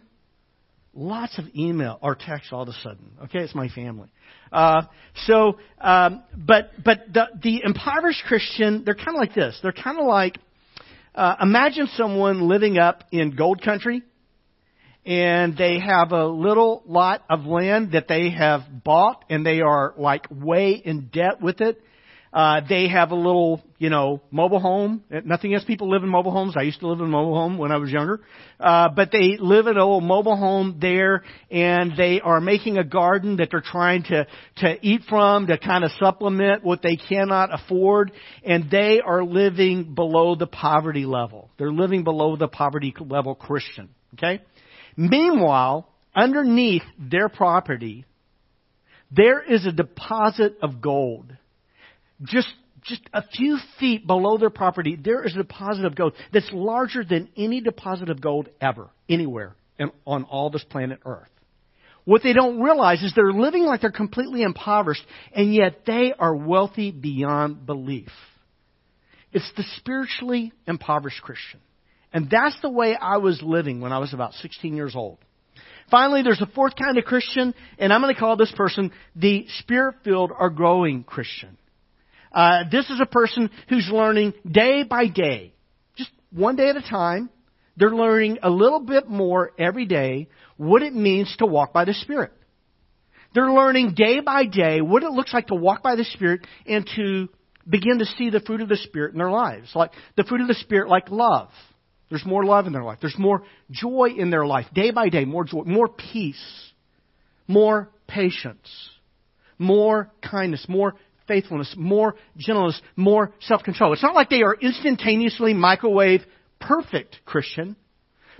lots 0.96 1.38
of 1.38 1.46
email 1.56 2.00
or 2.02 2.16
text 2.16 2.52
all 2.52 2.64
of 2.64 2.70
a 2.70 2.74
sudden. 2.82 3.12
Okay, 3.26 3.40
it's 3.40 3.54
my 3.54 3.68
family. 3.70 4.10
Uh, 4.52 4.84
so, 5.26 5.58
um, 5.80 6.24
but 6.36 6.72
but 6.84 7.14
the 7.14 7.28
the 7.44 7.62
impoverished 7.64 8.24
Christian, 8.26 8.84
they're 8.86 8.96
kind 8.96 9.10
of 9.10 9.16
like 9.16 9.36
this. 9.36 9.60
They're 9.62 9.74
kind 9.74 10.00
of 10.00 10.06
like 10.06 10.40
uh, 11.14 11.36
imagine 11.42 11.88
someone 11.96 12.48
living 12.48 12.78
up 12.78 13.04
in 13.12 13.36
gold 13.36 13.62
country, 13.62 14.04
and 15.06 15.58
they 15.58 15.80
have 15.80 16.12
a 16.12 16.26
little 16.26 16.84
lot 16.88 17.24
of 17.30 17.46
land 17.46 17.92
that 17.92 18.08
they 18.08 18.30
have 18.30 18.62
bought, 18.84 19.26
and 19.30 19.46
they 19.46 19.62
are 19.62 19.94
like 19.98 20.28
way 20.32 20.82
in 20.84 21.10
debt 21.12 21.42
with 21.42 21.62
it, 21.62 21.82
uh, 22.36 22.60
they 22.68 22.90
have 22.90 23.12
a 23.12 23.16
little, 23.16 23.62
you 23.78 23.90
know, 23.90 24.20
mobile 24.30 24.60
home. 24.60 25.02
Nothing 25.24 25.54
against 25.54 25.68
people 25.68 25.90
live 25.90 26.04
in 26.04 26.10
mobile 26.10 26.34
homes. 26.34 26.56
I 26.58 26.64
used 26.64 26.82
to 26.82 26.88
live 26.90 27.00
in 27.00 27.06
a 27.06 27.10
mobile 27.10 27.34
home 27.34 27.58
when 27.58 27.72
I 27.72 27.78
was 27.78 27.90
younger. 27.90 28.20
Uh, 28.60 28.90
but 28.90 29.10
they 29.10 29.38
live 29.40 29.68
in 29.68 29.78
a 29.78 29.80
little 29.80 30.02
mobile 30.02 30.36
home 30.36 30.78
there 30.82 31.24
and 31.50 31.94
they 31.98 32.20
are 32.20 32.42
making 32.42 32.78
a 32.78 32.84
garden 32.84 33.38
that 33.38 33.48
they're 33.52 33.64
trying 33.66 34.04
to, 34.04 34.28
to 34.58 34.76
eat 34.86 35.04
from 35.08 35.48
to 35.48 35.58
kind 35.58 35.86
of 35.86 35.92
supplement 35.98 36.62
what 36.62 36.82
they 36.82 36.98
cannot 36.98 37.54
afford. 37.54 38.12
And 38.44 38.70
they 38.70 39.00
are 39.00 39.24
living 39.24 39.96
below 39.96 40.36
the 40.36 40.48
poverty 40.48 41.06
level. 41.06 41.50
They're 41.58 41.72
living 41.72 42.04
below 42.04 42.36
the 42.36 42.50
poverty 42.50 42.94
level 43.00 43.34
Christian. 43.34 43.88
Okay? 44.16 44.44
Meanwhile, 44.98 45.88
underneath 46.14 46.84
their 47.00 47.30
property, 47.30 48.04
there 49.10 49.42
is 49.42 49.66
a 49.66 49.72
deposit 49.72 50.58
of 50.62 50.82
gold 50.82 51.32
just 52.24 52.48
just 52.86 53.02
a 53.14 53.24
few 53.24 53.58
feet 53.80 54.06
below 54.06 54.38
their 54.38 54.52
property, 54.52 54.96
there 54.96 55.24
is 55.26 55.34
a 55.34 55.38
deposit 55.38 55.86
of 55.86 55.96
gold 55.96 56.14
that's 56.32 56.50
larger 56.54 57.04
than 57.04 57.30
any 57.36 57.60
deposit 57.60 58.10
of 58.10 58.22
gold 58.22 58.48
ever, 58.62 58.90
anywhere 59.10 59.56
in, 59.80 59.92
on 60.06 60.24
all 60.26 60.50
this 60.50 60.64
planet 60.64 61.00
Earth. 61.04 61.30
What 62.04 62.22
they 62.22 62.34
don't 62.34 62.62
realize 62.62 63.02
is 63.02 63.14
they're 63.16 63.34
living 63.34 63.64
like 63.64 63.82
they're 63.82 63.92
completely 63.92 64.44
impoverished, 64.44 65.04
and 65.34 65.54
yet 65.54 65.86
they 65.88 66.14
are 66.18 66.36
wealthy 66.36 66.92
beyond 66.92 67.66
belief. 67.66 68.12
It's 69.34 69.52
the 69.58 69.64
spiritually 69.78 70.54
impoverished 70.68 71.22
Christian. 71.24 71.60
And 72.14 72.30
that's 72.30 72.58
the 72.62 72.70
way 72.70 72.96
I 72.96 73.18
was 73.18 73.42
living 73.42 73.82
when 73.82 73.92
I 73.92 73.98
was 73.98 74.14
about 74.14 74.34
16 74.36 74.76
years 74.76 74.96
old. 74.96 75.18
Finally, 75.90 76.22
there's 76.22 76.42
a 76.42 76.48
fourth 76.48 76.74
kind 76.76 76.98
of 76.98 77.04
Christian, 77.04 77.54
and 77.78 77.92
I'm 77.92 78.02
going 78.02 78.14
to 78.14 78.20
call 78.20 78.38
this 78.38 78.54
person 78.56 78.92
the 79.16 79.46
spirit 79.60 79.96
filled 80.04 80.32
or 80.38 80.50
growing 80.52 81.04
Christian. 81.04 81.58
Uh, 82.36 82.66
this 82.70 82.90
is 82.90 83.00
a 83.00 83.06
person 83.06 83.50
who's 83.70 83.90
learning 83.90 84.34
day 84.50 84.84
by 84.84 85.08
day, 85.08 85.54
just 85.96 86.12
one 86.32 86.58
day 86.58 86.68
at 86.68 86.76
a 86.76 86.82
time. 86.82 87.30
They're 87.78 87.90
learning 87.96 88.40
a 88.44 88.50
little 88.50 88.82
bit 88.82 89.08
more 89.08 89.52
every 89.58 89.86
day 89.86 90.28
what 90.58 90.82
it 90.82 90.94
means 90.94 91.34
to 91.38 91.46
walk 91.46 91.72
by 91.72 91.86
the 91.86 91.94
Spirit. 91.94 92.34
They're 93.34 93.52
learning 93.52 93.94
day 93.96 94.20
by 94.20 94.46
day 94.46 94.82
what 94.82 95.04
it 95.04 95.12
looks 95.12 95.34
like 95.34 95.48
to 95.48 95.56
walk 95.56 95.82
by 95.82 95.96
the 95.96 96.04
Spirit 96.04 96.42
and 96.66 96.90
to 96.98 97.30
begin 97.68 98.00
to 98.00 98.06
see 98.06 98.30
the 98.30 98.42
fruit 98.42 98.62
of 98.62 98.70
the 98.70 98.78
Spirit 98.78 99.14
in 99.14 99.18
their 99.18 99.32
lives. 99.32 99.72
Like 99.74 99.92
the 100.18 100.24
fruit 100.24 100.42
of 100.42 100.48
the 100.48 100.54
Spirit, 100.56 100.90
like 100.90 101.10
love. 101.10 101.50
There's 102.10 102.26
more 102.26 102.46
love 102.46 102.68
in 102.68 102.74
their 102.74 102.84
life. 102.84 103.00
There's 103.02 103.18
more 103.18 103.44
joy 103.72 104.10
in 104.18 104.30
their 104.30 104.46
life. 104.46 104.68
Day 104.74 104.92
by 104.92 105.10
day, 105.10 105.26
more 105.26 105.46
joy, 105.46 105.64
more 105.64 105.88
peace, 105.88 106.72
more 107.48 107.90
patience, 108.08 108.70
more 109.58 110.12
kindness, 110.22 110.66
more 110.68 110.96
faithfulness, 111.28 111.74
more 111.78 112.16
gentleness, 112.38 112.82
more 112.96 113.34
self-control. 113.42 113.94
It's 113.94 114.04
not 114.04 114.16
like 114.16 114.30
they 114.30 114.44
are 114.44 114.56
instantaneously 114.56 115.54
microwave 115.54 116.22
perfect 116.60 117.20
Christian, 117.26 117.76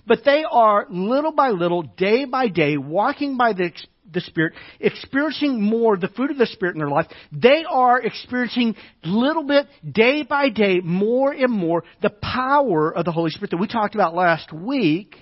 but 0.06 0.20
they 0.26 0.44
are 0.50 0.88
little 0.90 1.32
by 1.32 1.50
little, 1.50 1.84
day 1.84 2.26
by 2.26 2.48
day, 2.48 2.78
walking 2.78 3.38
by 3.38 3.54
the, 3.54 3.72
the 4.12 4.22
Spirit, 4.22 4.54
experiencing 4.80 5.62
more 5.62 5.98
the 5.98 6.10
fruit 6.10 6.32
of 6.32 6.38
the 6.38 6.46
Spirit 6.46 6.76
in 6.76 6.80
their 6.80 6.90
life. 6.90 7.08
They 7.32 7.66
are 7.68 8.02
experiencing 8.02 8.76
little 9.04 9.44
bit, 9.44 9.68
day 9.90 10.24
by 10.24 10.50
day, 10.50 10.80
more 10.84 11.32
and 11.32 11.52
more 11.52 11.84
the 12.02 12.10
power 12.10 12.96
of 12.96 13.06
the 13.06 13.12
Holy 13.12 13.32
Spirit 13.32 13.52
that 13.52 13.58
we 13.58 13.68
talked 13.68 13.96
about 13.96 14.16
last 14.16 14.54
week. 14.54 15.16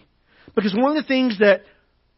Because 0.56 0.76
one 0.76 0.96
of 0.96 1.04
the 1.04 1.08
things 1.08 1.40
that 1.40 1.62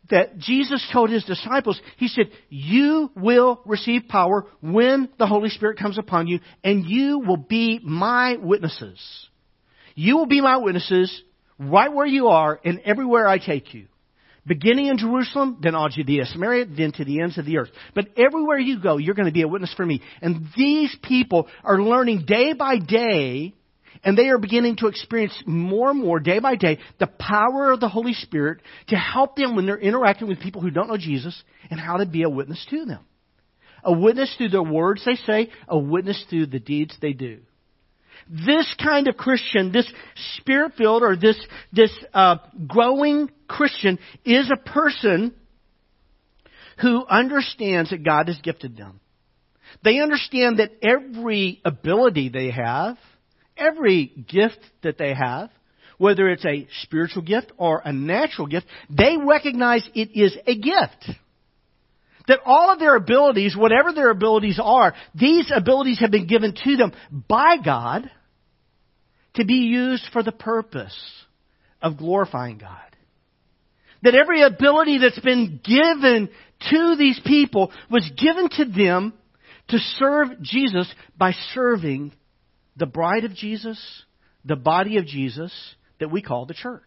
that 0.10 0.38
Jesus 0.38 0.88
told 0.92 1.10
his 1.10 1.24
disciples, 1.24 1.80
he 1.98 2.08
said, 2.08 2.28
You 2.50 3.12
will 3.16 3.62
receive 3.66 4.08
power 4.08 4.46
when 4.62 5.10
the 5.18 5.28
Holy 5.28 5.50
Spirit 5.50 5.80
comes 5.80 5.98
upon 5.98 6.28
you, 6.28 6.40
and 6.64 6.86
you 6.86 7.20
will 7.20 7.38
be 7.38 7.80
my 7.84 8.38
witnesses. 8.38 9.00
You 9.96 10.18
will 10.18 10.28
be 10.28 10.42
my 10.42 10.58
witnesses 10.58 11.22
right 11.58 11.92
where 11.92 12.06
you 12.06 12.28
are 12.28 12.60
and 12.64 12.82
everywhere 12.86 13.28
I 13.28 13.38
take 13.38 13.74
you. 13.74 13.88
Beginning 14.48 14.88
in 14.88 14.98
Jerusalem, 15.00 15.58
then 15.62 15.74
all 15.74 15.90
Judea, 15.90 16.26
Samaria, 16.26 16.66
then 16.66 16.92
to 16.94 17.06
the 17.06 17.22
ends 17.22 17.38
of 17.40 17.46
the 17.46 17.58
earth. 17.58 17.72
But 17.96 18.10
everywhere 18.16 18.60
you 18.60 18.80
go, 18.80 18.98
you're 18.98 19.16
going 19.16 19.28
to 19.28 19.32
be 19.32 19.42
a 19.42 19.48
witness 19.48 19.74
for 19.74 19.86
me. 19.86 20.04
And 20.22 20.48
these 20.56 20.96
people 21.02 21.48
are 21.64 21.82
learning 21.82 22.26
day 22.28 22.54
by 22.54 22.78
day 22.78 23.56
and 24.04 24.18
they 24.18 24.30
are 24.30 24.38
beginning 24.38 24.76
to 24.78 24.88
experience 24.88 25.34
more 25.46 25.92
and 25.92 26.00
more, 26.00 26.20
day 26.20 26.40
by 26.40 26.56
day, 26.56 26.80
the 27.00 27.08
power 27.08 27.72
of 27.72 27.80
the 27.80 27.90
Holy 27.90 28.14
Spirit 28.14 28.62
to 28.88 28.96
help 28.96 29.36
them 29.36 29.56
when 29.56 29.66
they're 29.66 29.78
interacting 29.78 30.28
with 30.28 30.40
people 30.40 30.62
who 30.62 30.72
don't 30.72 30.88
know 30.88 30.98
Jesus 30.98 31.42
and 31.70 31.80
how 31.80 31.98
to 31.98 32.06
be 32.06 32.24
a 32.24 32.30
witness 32.30 32.66
to 32.70 32.86
them. 32.86 33.06
A 33.84 33.94
witness 33.94 34.34
through 34.38 34.50
the 34.50 34.64
words 34.64 35.04
they 35.06 35.16
say, 35.16 35.50
a 35.68 35.78
witness 35.78 36.24
through 36.30 36.48
the 36.48 36.60
deeds 36.60 36.96
they 37.02 37.14
do. 37.14 37.40
This 38.28 38.74
kind 38.84 39.08
of 39.08 39.18
Christian, 39.18 39.72
this 39.72 39.92
spirit-filled 40.38 41.04
or 41.04 41.16
this, 41.16 41.40
this 41.72 41.92
uh, 42.14 42.38
growing 42.68 43.30
Christian 43.48 44.00
is 44.24 44.52
a 44.52 44.70
person 44.70 45.36
who 46.82 47.06
understands 47.06 47.92
that 47.92 48.04
God 48.04 48.28
has 48.28 48.38
gifted 48.42 48.76
them. 48.76 49.00
They 49.84 50.00
understand 50.00 50.60
that 50.60 50.72
every 50.82 51.62
ability 51.64 52.30
they 52.30 52.52
have– 52.52 52.98
every 53.58 54.06
gift 54.06 54.60
that 54.84 54.98
they 54.98 55.14
have, 55.14 55.50
whether 55.98 56.30
it's 56.30 56.46
a 56.46 56.68
spiritual 56.82 57.22
gift 57.22 57.52
or 57.58 57.82
a 57.84 57.94
natural 57.94 58.48
gift, 58.48 58.68
they 58.90 59.16
recognize 59.18 59.88
it 59.94 60.10
is 60.14 60.36
a 60.46 60.56
gift. 60.56 61.18
That 62.28 62.40
all 62.44 62.72
of 62.72 62.80
their 62.80 62.96
abilities, 62.96 63.56
whatever 63.56 63.94
their 63.94 64.10
abilities 64.10 64.60
are, 64.62 64.94
these 65.14 65.52
abilities 65.56 66.00
have 66.00 66.12
been 66.12 66.28
given 66.28 66.56
to 66.64 66.76
them 66.76 66.92
by 67.12 67.58
God 67.64 68.10
to 69.36 69.46
be 69.46 69.54
used 69.54 70.04
for 70.12 70.24
the 70.24 70.32
purpose 70.32 70.96
of 71.82 71.98
glorifying 71.98 72.58
God. 72.58 72.80
That 74.02 74.16
every 74.16 74.42
ability 74.42 75.00
that's 75.00 75.20
been 75.20 75.60
given 75.64 76.30
to 76.72 76.96
these 76.98 77.20
people 77.26 77.72
was 77.90 78.10
given 78.18 78.50
to 78.50 78.66
them 78.66 79.14
to 79.70 79.78
serve 79.78 80.42
Jesus 80.42 80.92
by 81.18 81.34
serving 81.54 82.14
the 82.76 82.86
bride 82.86 83.24
of 83.24 83.34
Jesus, 83.34 83.80
the 84.44 84.56
body 84.56 84.98
of 84.98 85.06
Jesus 85.06 85.52
that 86.00 86.12
we 86.12 86.22
call 86.22 86.46
the 86.46 86.54
church. 86.54 86.84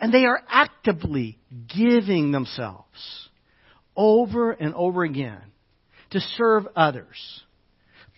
And 0.00 0.12
they 0.12 0.24
are 0.24 0.40
actively 0.48 1.38
giving 1.74 2.32
themselves 2.32 3.28
over 3.96 4.52
and 4.52 4.74
over 4.74 5.04
again 5.04 5.42
to 6.10 6.20
serve 6.20 6.66
others. 6.76 7.42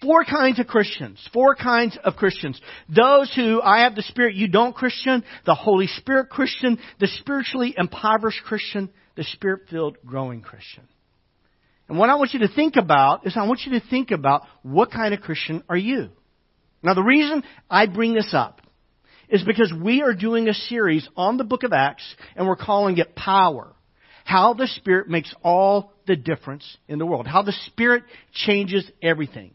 Four 0.02 0.24
kinds 0.24 0.58
of 0.58 0.66
Christians. 0.66 1.18
Four 1.32 1.54
kinds 1.54 1.96
of 2.04 2.16
Christians. 2.16 2.60
Those 2.88 3.32
who 3.34 3.60
I 3.62 3.82
have 3.84 3.94
the 3.94 4.02
Spirit, 4.02 4.34
you 4.34 4.48
don't 4.48 4.74
Christian, 4.74 5.24
the 5.46 5.54
Holy 5.54 5.86
Spirit 5.86 6.28
Christian, 6.28 6.78
the 7.00 7.06
spiritually 7.06 7.74
impoverished 7.76 8.42
Christian, 8.44 8.90
the 9.16 9.24
Spirit 9.24 9.62
filled 9.70 9.96
growing 10.04 10.42
Christian. 10.42 10.86
And 11.88 11.98
what 11.98 12.10
I 12.10 12.16
want 12.16 12.34
you 12.34 12.40
to 12.40 12.48
think 12.48 12.76
about 12.76 13.26
is 13.26 13.36
I 13.36 13.46
want 13.46 13.60
you 13.64 13.78
to 13.78 13.86
think 13.88 14.10
about 14.10 14.42
what 14.62 14.90
kind 14.90 15.14
of 15.14 15.20
Christian 15.20 15.62
are 15.68 15.76
you? 15.76 16.10
Now 16.84 16.94
the 16.94 17.02
reason 17.02 17.42
I 17.70 17.86
bring 17.86 18.12
this 18.12 18.32
up 18.32 18.60
is 19.28 19.42
because 19.42 19.72
we 19.72 20.02
are 20.02 20.12
doing 20.12 20.48
a 20.48 20.54
series 20.54 21.08
on 21.16 21.38
the 21.38 21.44
book 21.44 21.62
of 21.62 21.72
Acts 21.72 22.04
and 22.36 22.46
we're 22.46 22.56
calling 22.56 22.98
it 22.98 23.16
Power. 23.16 23.74
How 24.24 24.52
the 24.54 24.66
Spirit 24.66 25.08
makes 25.08 25.34
all 25.42 25.92
the 26.06 26.14
difference 26.14 26.76
in 26.86 26.98
the 26.98 27.06
world. 27.06 27.26
How 27.26 27.42
the 27.42 27.54
Spirit 27.66 28.04
changes 28.32 28.88
everything. 29.02 29.54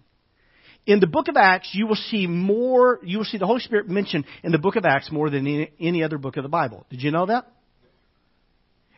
In 0.88 1.00
the 1.00 1.08
book 1.08 1.28
of 1.28 1.38
Acts, 1.38 1.70
you 1.74 1.86
will 1.86 1.96
see 1.96 2.26
more, 2.26 3.00
you 3.04 3.20
will 3.20 3.26
see 3.26 3.38
the 3.38 3.46
Holy 3.46 3.60
Spirit 3.60 3.88
mentioned 3.88 4.26
in 4.44 4.52
the 4.52 4.58
book 4.58 4.76
of 4.76 4.86
Acts 4.86 5.12
more 5.12 5.30
than 5.30 5.46
any, 5.46 5.72
any 5.80 6.04
other 6.04 6.18
book 6.18 6.38
of 6.38 6.44
the 6.44 6.50
Bible. 6.50 6.86
Did 6.89 7.04
you 7.04 7.12
know 7.12 7.28
that? 7.28 7.46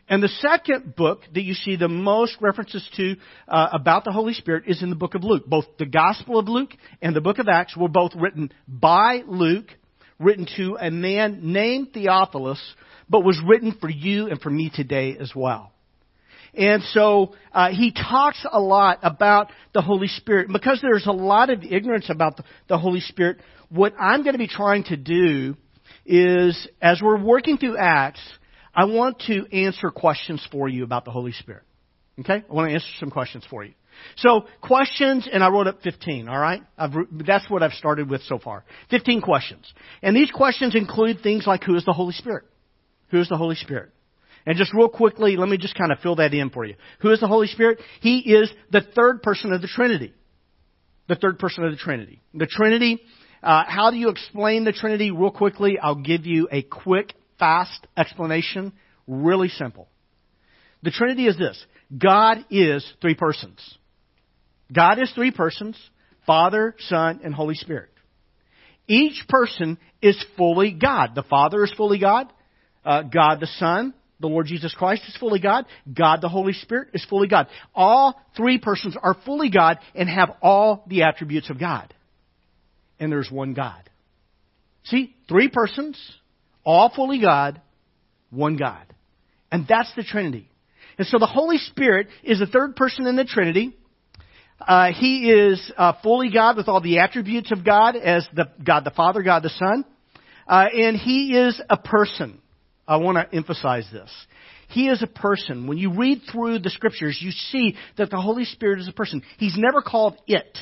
And 0.08 0.22
the 0.22 0.28
second 0.28 0.94
book 0.96 1.22
that 1.32 1.42
you 1.42 1.54
see 1.54 1.76
the 1.76 1.88
most 1.88 2.36
references 2.40 2.86
to 2.96 3.16
uh, 3.48 3.68
about 3.72 4.04
the 4.04 4.12
Holy 4.12 4.34
Spirit 4.34 4.64
is 4.66 4.82
in 4.82 4.90
the 4.90 4.96
book 4.96 5.14
of 5.14 5.24
Luke. 5.24 5.46
Both 5.46 5.66
the 5.78 5.86
Gospel 5.86 6.38
of 6.38 6.48
Luke 6.48 6.70
and 7.00 7.14
the 7.16 7.20
book 7.20 7.38
of 7.38 7.48
Acts 7.48 7.76
were 7.76 7.88
both 7.88 8.12
written 8.14 8.52
by 8.66 9.22
Luke, 9.26 9.68
written 10.18 10.46
to 10.56 10.76
a 10.80 10.90
man 10.90 11.52
named 11.52 11.92
Theophilus, 11.94 12.60
but 13.08 13.24
was 13.24 13.40
written 13.46 13.76
for 13.80 13.88
you 13.88 14.28
and 14.28 14.40
for 14.40 14.50
me 14.50 14.70
today 14.74 15.16
as 15.18 15.32
well. 15.34 15.72
And 16.54 16.82
so 16.82 17.34
uh, 17.52 17.70
he 17.70 17.92
talks 17.92 18.44
a 18.50 18.60
lot 18.60 18.98
about 19.02 19.50
the 19.72 19.80
Holy 19.80 20.08
Spirit. 20.08 20.48
Because 20.52 20.80
there's 20.82 21.06
a 21.06 21.12
lot 21.12 21.48
of 21.48 21.62
ignorance 21.62 22.10
about 22.10 22.36
the, 22.36 22.44
the 22.68 22.78
Holy 22.78 23.00
Spirit, 23.00 23.38
what 23.70 23.94
I'm 23.98 24.22
going 24.22 24.34
to 24.34 24.38
be 24.38 24.48
trying 24.48 24.84
to 24.84 24.96
do 24.96 25.56
is, 26.04 26.68
as 26.80 27.00
we're 27.00 27.22
working 27.22 27.56
through 27.56 27.78
Acts, 27.78 28.20
I 28.74 28.86
want 28.86 29.20
to 29.26 29.46
answer 29.52 29.90
questions 29.90 30.46
for 30.50 30.68
you 30.68 30.84
about 30.84 31.04
the 31.04 31.10
Holy 31.10 31.32
Spirit. 31.32 31.64
Okay? 32.20 32.44
I 32.48 32.52
want 32.52 32.68
to 32.68 32.74
answer 32.74 32.86
some 32.98 33.10
questions 33.10 33.44
for 33.48 33.64
you. 33.64 33.72
So, 34.16 34.46
questions, 34.60 35.28
and 35.30 35.44
I 35.44 35.50
wrote 35.50 35.66
up 35.66 35.82
15, 35.82 36.28
alright? 36.28 36.62
That's 37.12 37.48
what 37.50 37.62
I've 37.62 37.72
started 37.72 38.08
with 38.08 38.22
so 38.22 38.38
far. 38.38 38.64
15 38.90 39.20
questions. 39.20 39.70
And 40.02 40.16
these 40.16 40.30
questions 40.30 40.74
include 40.74 41.20
things 41.22 41.46
like 41.46 41.62
who 41.64 41.76
is 41.76 41.84
the 41.84 41.92
Holy 41.92 42.14
Spirit? 42.14 42.44
Who 43.10 43.20
is 43.20 43.28
the 43.28 43.36
Holy 43.36 43.54
Spirit? 43.54 43.90
And 44.46 44.56
just 44.56 44.74
real 44.74 44.88
quickly, 44.88 45.36
let 45.36 45.48
me 45.48 45.56
just 45.56 45.76
kind 45.76 45.92
of 45.92 45.98
fill 46.00 46.16
that 46.16 46.34
in 46.34 46.50
for 46.50 46.64
you. 46.64 46.74
Who 47.00 47.10
is 47.10 47.20
the 47.20 47.28
Holy 47.28 47.46
Spirit? 47.46 47.78
He 48.00 48.18
is 48.18 48.50
the 48.70 48.80
third 48.80 49.22
person 49.22 49.52
of 49.52 49.60
the 49.60 49.68
Trinity. 49.68 50.12
The 51.08 51.14
third 51.16 51.38
person 51.38 51.64
of 51.64 51.70
the 51.70 51.76
Trinity. 51.76 52.22
The 52.34 52.46
Trinity, 52.46 53.02
uh, 53.42 53.64
how 53.66 53.90
do 53.90 53.96
you 53.96 54.08
explain 54.08 54.64
the 54.64 54.72
Trinity? 54.72 55.10
Real 55.10 55.30
quickly, 55.30 55.78
I'll 55.78 55.94
give 55.94 56.26
you 56.26 56.48
a 56.50 56.62
quick, 56.62 57.12
fast 57.38 57.86
explanation. 57.96 58.72
Really 59.06 59.48
simple. 59.48 59.88
The 60.82 60.90
Trinity 60.90 61.26
is 61.26 61.38
this. 61.38 61.64
God 61.96 62.44
is 62.50 62.84
three 63.00 63.14
persons. 63.14 63.58
God 64.72 65.00
is 65.00 65.10
three 65.12 65.30
persons. 65.30 65.76
Father, 66.26 66.74
Son, 66.78 67.20
and 67.24 67.34
Holy 67.34 67.54
Spirit. 67.54 67.90
Each 68.86 69.24
person 69.28 69.78
is 70.00 70.22
fully 70.36 70.72
God. 70.72 71.14
The 71.14 71.22
Father 71.22 71.64
is 71.64 71.72
fully 71.76 71.98
God. 71.98 72.32
Uh, 72.84 73.02
God 73.02 73.40
the 73.40 73.46
Son, 73.58 73.94
the 74.20 74.26
Lord 74.26 74.46
Jesus 74.46 74.74
Christ 74.74 75.02
is 75.08 75.16
fully 75.16 75.40
God. 75.40 75.66
God 75.92 76.20
the 76.20 76.28
Holy 76.28 76.52
Spirit 76.52 76.88
is 76.94 77.04
fully 77.04 77.28
God. 77.28 77.46
All 77.74 78.20
three 78.36 78.58
persons 78.58 78.96
are 79.00 79.16
fully 79.24 79.50
God 79.50 79.78
and 79.94 80.08
have 80.08 80.36
all 80.42 80.84
the 80.88 81.02
attributes 81.02 81.50
of 81.50 81.58
God. 81.58 81.92
And 82.98 83.10
there's 83.10 83.30
one 83.30 83.54
God. 83.54 83.88
See, 84.84 85.14
three 85.28 85.48
persons, 85.48 85.98
all 86.64 86.90
fully 86.94 87.20
God, 87.20 87.60
one 88.30 88.56
God. 88.56 88.86
And 89.50 89.66
that's 89.68 89.92
the 89.94 90.02
Trinity. 90.02 90.48
And 90.98 91.06
so 91.06 91.18
the 91.18 91.26
Holy 91.26 91.58
Spirit 91.58 92.08
is 92.22 92.38
the 92.38 92.46
third 92.46 92.76
person 92.76 93.06
in 93.06 93.16
the 93.16 93.24
Trinity. 93.24 93.76
Uh, 94.60 94.92
he 94.92 95.30
is 95.30 95.72
uh, 95.76 95.94
fully 96.02 96.30
God 96.32 96.56
with 96.56 96.68
all 96.68 96.80
the 96.80 97.00
attributes 97.00 97.50
of 97.50 97.64
God 97.64 97.96
as 97.96 98.26
the 98.34 98.48
God 98.64 98.84
the 98.84 98.90
Father, 98.90 99.22
God 99.22 99.42
the 99.42 99.50
Son. 99.50 99.84
Uh, 100.46 100.66
and 100.72 100.96
he 100.96 101.34
is 101.36 101.60
a 101.68 101.76
person. 101.76 102.40
I 102.86 102.96
want 102.96 103.16
to 103.16 103.36
emphasize 103.36 103.88
this. 103.92 104.10
He 104.68 104.88
is 104.88 105.02
a 105.02 105.06
person. 105.06 105.66
When 105.66 105.78
you 105.78 105.94
read 105.94 106.22
through 106.30 106.60
the 106.60 106.70
scriptures, 106.70 107.18
you 107.20 107.30
see 107.30 107.76
that 107.98 108.10
the 108.10 108.20
Holy 108.20 108.44
Spirit 108.44 108.80
is 108.80 108.88
a 108.88 108.92
person. 108.92 109.22
He's 109.38 109.56
never 109.56 109.82
called 109.82 110.16
it. 110.26 110.58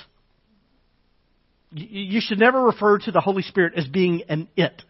You 1.72 2.20
should 2.20 2.38
never 2.38 2.64
refer 2.64 2.98
to 2.98 3.12
the 3.12 3.20
Holy 3.20 3.42
Spirit 3.42 3.74
as 3.76 3.86
being 3.86 4.22
an 4.28 4.48
it. 4.56 4.82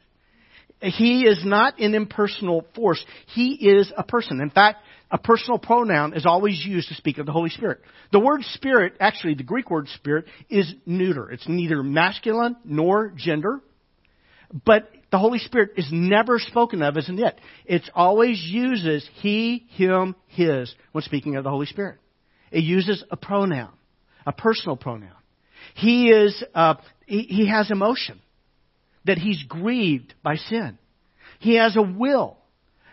He 0.80 1.24
is 1.24 1.42
not 1.44 1.78
an 1.78 1.94
impersonal 1.94 2.64
force. 2.74 3.04
He 3.34 3.52
is 3.54 3.92
a 3.96 4.02
person. 4.02 4.40
In 4.40 4.50
fact, 4.50 4.78
a 5.10 5.18
personal 5.18 5.58
pronoun 5.58 6.14
is 6.14 6.24
always 6.24 6.64
used 6.64 6.88
to 6.88 6.94
speak 6.94 7.18
of 7.18 7.26
the 7.26 7.32
Holy 7.32 7.50
Spirit. 7.50 7.80
The 8.12 8.20
word 8.20 8.42
spirit, 8.54 8.94
actually 9.00 9.34
the 9.34 9.42
Greek 9.42 9.70
word 9.70 9.88
spirit, 9.88 10.26
is 10.48 10.72
neuter. 10.86 11.30
It's 11.30 11.48
neither 11.48 11.82
masculine 11.82 12.56
nor 12.64 13.12
gender. 13.16 13.60
But 14.64 14.88
the 15.10 15.18
Holy 15.18 15.38
Spirit 15.38 15.72
is 15.76 15.88
never 15.92 16.38
spoken 16.38 16.82
of 16.82 16.96
as 16.96 17.08
an 17.08 17.18
it. 17.18 17.38
It 17.66 17.82
always 17.94 18.40
uses 18.42 19.08
he, 19.16 19.66
him, 19.70 20.14
his 20.28 20.72
when 20.92 21.02
speaking 21.02 21.36
of 21.36 21.44
the 21.44 21.50
Holy 21.50 21.66
Spirit. 21.66 21.98
It 22.50 22.62
uses 22.62 23.04
a 23.10 23.16
pronoun, 23.16 23.72
a 24.26 24.32
personal 24.32 24.76
pronoun. 24.76 25.12
He 25.74 26.10
is, 26.10 26.42
uh, 26.54 26.74
he, 27.06 27.22
he 27.22 27.48
has 27.48 27.70
emotion, 27.70 28.20
that 29.10 29.18
he's 29.18 29.42
grieved 29.42 30.14
by 30.22 30.36
sin. 30.36 30.78
He 31.40 31.56
has 31.56 31.76
a 31.76 31.82
will. 31.82 32.38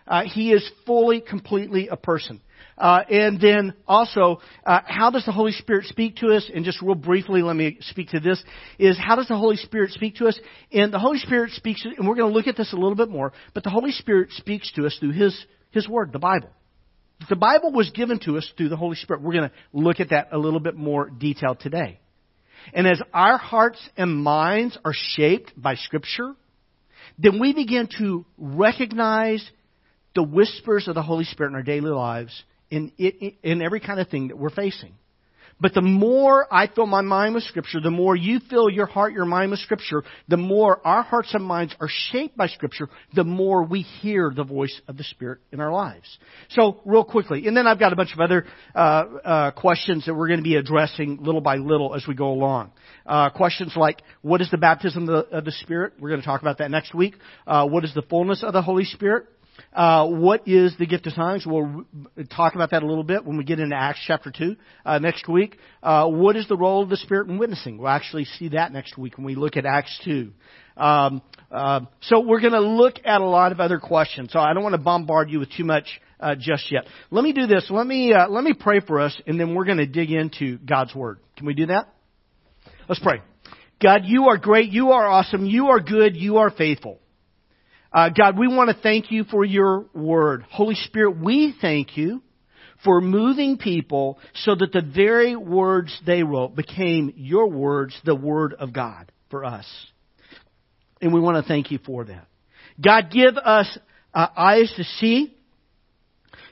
Uh, 0.08 0.24
he 0.24 0.52
is 0.52 0.68
fully, 0.88 1.22
completely 1.22 1.90
a 1.90 1.96
person. 1.96 2.42
Uh, 2.76 3.02
and 3.08 3.40
then 3.40 3.76
also, 3.88 4.42
uh, 4.66 4.80
how 4.84 5.12
does 5.12 5.26
the 5.26 5.32
Holy 5.32 5.52
Spirit 5.52 5.86
speak 5.86 6.16
to 6.18 6.30
us? 6.30 6.50
And 6.52 6.66
just 6.66 6.82
real 6.82 6.96
briefly, 6.96 7.44
let 7.44 7.56
me 7.56 7.78
speak 7.82 8.10
to 8.10 8.20
this: 8.20 8.44
is 8.80 8.98
how 8.98 9.16
does 9.16 9.28
the 9.28 9.38
Holy 9.38 9.58
Spirit 9.58 9.92
speak 9.92 10.16
to 10.16 10.26
us? 10.26 10.40
And 10.72 10.92
the 10.92 10.98
Holy 10.98 11.20
Spirit 11.20 11.52
speaks, 11.52 11.86
and 11.86 12.08
we're 12.08 12.16
going 12.16 12.32
to 12.32 12.36
look 12.36 12.48
at 12.48 12.58
this 12.58 12.74
a 12.74 12.78
little 12.78 12.96
bit 12.96 13.10
more. 13.10 13.32
But 13.54 13.64
the 13.64 13.70
Holy 13.70 13.92
Spirit 13.92 14.32
speaks 14.32 14.72
to 14.74 14.88
us 14.88 14.98
through 15.00 15.12
His 15.12 15.38
His 15.70 15.88
Word, 15.88 16.14
the 16.14 16.20
Bible. 16.20 16.50
The 17.30 17.36
Bible 17.36 17.72
was 17.72 17.92
given 17.92 18.20
to 18.22 18.38
us 18.38 18.52
through 18.58 18.70
the 18.70 18.78
Holy 18.78 18.96
Spirit. 18.96 19.22
We're 19.22 19.34
going 19.34 19.50
to 19.50 19.56
look 19.72 20.00
at 20.00 20.10
that 20.10 20.30
a 20.32 20.38
little 20.40 20.60
bit 20.60 20.76
more 20.76 21.10
detail 21.10 21.54
today. 21.54 22.00
And 22.74 22.88
as 22.88 23.02
our 23.14 23.38
hearts 23.38 23.80
and 23.96 24.16
minds 24.16 24.78
are 24.84 24.94
shaped 24.94 25.54
by 25.56 25.76
Scripture, 25.76 26.34
then 27.18 27.40
we 27.40 27.54
begin 27.54 27.88
to 27.98 28.26
recognize 28.38 29.48
the 30.16 30.24
whispers 30.24 30.88
of 30.88 30.96
the 30.96 31.04
Holy 31.04 31.26
Spirit 31.26 31.50
in 31.50 31.56
our 31.56 31.64
daily 31.64 31.92
lives 31.92 32.44
in, 32.70 32.92
in, 32.98 33.34
in 33.44 33.62
every 33.62 33.80
kind 33.80 34.00
of 34.00 34.10
thing 34.10 34.30
that 34.30 34.38
we're 34.38 34.50
facing. 34.50 34.94
But 35.60 35.74
the 35.74 35.82
more 35.82 36.48
I 36.54 36.68
fill 36.68 36.86
my 36.86 37.02
mind 37.02 37.34
with 37.34 37.44
Scripture, 37.44 37.80
the 37.82 37.90
more 37.90 38.16
you 38.16 38.40
fill 38.50 38.70
your 38.70 38.86
heart, 38.86 39.14
your 39.14 39.26
mind 39.26 39.52
with 39.52 39.60
Scripture, 39.60 40.04
the 40.28 40.38
more 40.38 40.86
our 40.86 41.02
hearts 41.02 41.34
and 41.34 41.44
minds 41.44 41.76
are 41.80 41.90
shaped 41.90 42.38
by 42.38 42.48
Scripture, 42.48 42.90
the 43.16 43.24
more 43.24 43.64
we 43.64 43.82
hear 43.82 44.32
the 44.36 44.44
voice 44.44 44.80
of 44.88 44.98
the 44.98 45.04
Spirit 45.04 45.40
in 45.52 45.60
our 45.60 45.72
lives. 45.72 46.20
So, 46.50 46.82
real 46.86 47.04
quickly, 47.04 47.48
and 47.48 47.58
then 47.58 47.66
I've 47.66 47.80
got 47.80 47.92
a 47.92 47.96
bunch 47.96 48.14
of 48.14 48.20
other 48.20 48.46
uh, 48.76 48.78
uh, 48.78 49.52
questions 49.52 50.06
that 50.06 50.14
we're 50.14 50.28
going 50.28 50.40
to 50.40 50.44
be 50.44 50.56
addressing 50.56 51.24
little 51.24 51.42
by 51.42 51.56
little 51.56 51.96
as 51.96 52.06
we 52.08 52.14
go 52.14 52.30
along. 52.30 52.72
Uh, 53.06 53.32
questions 53.32 53.74
like, 53.76 54.02
what 54.22 54.42
is 54.42 54.52
the 54.52 54.58
baptism 54.58 55.10
of 55.10 55.30
the, 55.30 55.38
of 55.38 55.46
the 55.46 55.52
Spirit? 55.52 55.94
We're 56.00 56.10
going 56.10 56.22
to 56.22 56.28
talk 56.28 56.42
about 56.42 56.60
that 56.60 56.70
next 56.70 56.94
week. 56.94 57.16
Uh, 57.48 57.68
what 57.68 57.84
is 57.84 57.94
the 57.96 58.04
fullness 58.04 58.44
of 58.44 58.54
the 58.54 58.62
Holy 58.62 58.86
Spirit? 58.86 59.26
Uh, 59.74 60.08
what 60.08 60.48
is 60.48 60.76
the 60.78 60.86
gift 60.86 61.08
of 61.08 61.14
tongues? 61.14 61.46
We'll 61.46 61.86
talk 62.36 62.56
about 62.56 62.72
that 62.72 62.84
a 62.84 62.86
little 62.86 63.04
bit 63.04 63.26
when 63.26 63.38
we 63.38 63.44
get 63.44 63.60
into 63.60 63.76
Acts 63.76 64.00
chapter 64.06 64.32
2 64.32 64.56
uh, 64.86 65.00
next 65.00 65.28
week. 65.28 65.58
Uh, 65.84 66.08
what 66.08 66.36
is 66.36 66.48
the 66.48 66.58
role 66.58 66.84
of 66.84 66.90
the 66.90 66.98
Spirit 66.98 67.30
in 67.30 67.38
witnessing? 67.38 67.78
We'll 67.78 67.90
actually 67.90 68.26
see 68.26 68.50
that 68.50 68.72
next 68.72 68.98
week 68.98 69.18
when 69.18 69.26
we 69.26 69.36
look 69.36 69.58
at 69.58 69.66
Acts 69.66 70.00
2. 70.06 70.32
Um, 70.78 71.22
uh, 71.52 71.82
so 72.02 72.20
we're 72.20 72.42
going 72.42 72.54
to 72.54 72.62
look 72.62 72.96
at 73.06 73.22
a 73.22 73.26
lot 73.26 73.52
of 73.52 73.60
other 73.60 73.80
questions. 73.80 74.32
So 74.32 74.40
I 74.40 74.54
don't 74.54 74.64
want 74.64 74.74
to 74.74 74.82
bombard 74.82 75.30
you 75.30 75.40
with 75.40 75.50
too 75.52 75.64
much 75.64 75.88
uh, 76.20 76.36
just 76.36 76.72
yet. 76.72 76.86
Let 77.12 77.24
me 77.24 77.34
do 77.34 77.48
this. 77.48 77.68
Let 77.70 77.86
me 77.86 78.14
let 78.14 78.44
me 78.44 78.54
pray 78.54 78.80
for 78.80 79.00
us, 79.00 79.20
and 79.28 79.40
then 79.40 79.56
we're 79.56 79.66
going 79.66 79.78
to 79.78 79.88
dig 79.88 80.12
into 80.12 80.58
God's 80.58 80.94
Word. 80.94 81.20
Can 81.36 81.46
we 81.46 81.54
do 81.54 81.68
that? 81.68 81.94
Let's 82.90 83.02
pray. 83.02 83.22
God, 83.82 84.02
you 84.06 84.30
are 84.30 84.38
great. 84.38 84.72
You 84.72 84.92
are 84.92 85.08
awesome. 85.08 85.46
You 85.46 85.68
are 85.68 85.80
good. 85.80 86.16
You 86.16 86.38
are 86.38 86.50
faithful. 86.50 87.00
Uh, 87.98 88.10
God, 88.10 88.38
we 88.38 88.48
want 88.48 88.70
to 88.70 88.80
thank 88.84 89.10
you 89.10 89.24
for 89.24 89.44
your 89.44 89.88
word. 89.96 90.44
Holy 90.52 90.76
Spirit, 90.76 91.18
we 91.20 91.56
thank 91.60 91.98
you 91.98 92.22
for 92.86 93.02
moving 93.02 93.58
people 93.58 94.20
so 94.36 94.54
that 94.54 94.72
the 94.72 94.84
very 94.84 95.36
words 95.36 96.00
they 96.06 96.22
wrote 96.22 96.56
became 96.56 97.12
your 97.16 97.50
words, 97.50 98.00
the 98.06 98.14
word 98.14 98.54
of 98.54 98.72
God 98.72 99.12
for 99.32 99.44
us. 99.44 99.66
And 101.02 101.12
we 101.12 101.20
want 101.20 101.44
to 101.44 101.48
thank 101.48 101.72
you 101.72 101.80
for 101.84 102.06
that. 102.06 102.28
God, 102.80 103.10
give 103.10 103.36
us 103.36 103.80
uh, 104.14 104.28
eyes 104.38 104.72
to 104.78 104.84
see. 105.00 105.36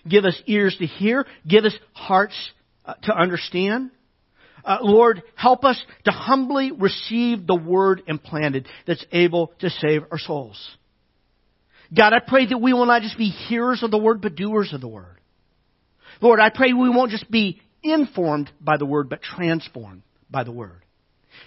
Give 0.10 0.26
us 0.26 0.42
ears 0.48 0.76
to 0.80 0.88
hear. 0.88 1.28
Give 1.48 1.64
us 1.64 1.76
hearts 1.94 2.34
uh, 2.86 2.96
to 3.04 3.16
understand. 3.16 3.92
Uh, 4.64 4.80
Lord, 4.82 5.22
help 5.36 5.64
us 5.64 5.80
to 6.06 6.12
humbly 6.12 6.72
receive 6.72 7.46
the 7.46 7.56
word 7.56 8.02
implanted 8.08 8.68
that's 8.88 9.06
able 9.12 9.54
to 9.60 9.70
save 9.70 10.06
our 10.10 10.18
souls. 10.18 10.76
God, 11.96 12.14
I 12.14 12.20
pray 12.20 12.48
that 12.48 12.58
we 12.58 12.74
will 12.74 12.86
not 12.86 13.02
just 13.02 13.18
be 13.18 13.30
hearers 13.30 13.84
of 13.84 13.92
the 13.92 13.98
word, 13.98 14.22
but 14.22 14.36
doers 14.36 14.74
of 14.74 14.82
the 14.82 14.88
word. 14.88 15.20
Lord, 16.22 16.40
I 16.40 16.50
pray 16.50 16.74
we 16.74 16.90
won't 16.90 17.12
just 17.12 17.30
be 17.30 17.62
informed 17.84 18.50
by 18.60 18.78
the 18.78 18.86
word, 18.86 19.10
but 19.10 19.22
transformed 19.22 20.02
by 20.30 20.44
the 20.44 20.52
word. 20.52 20.82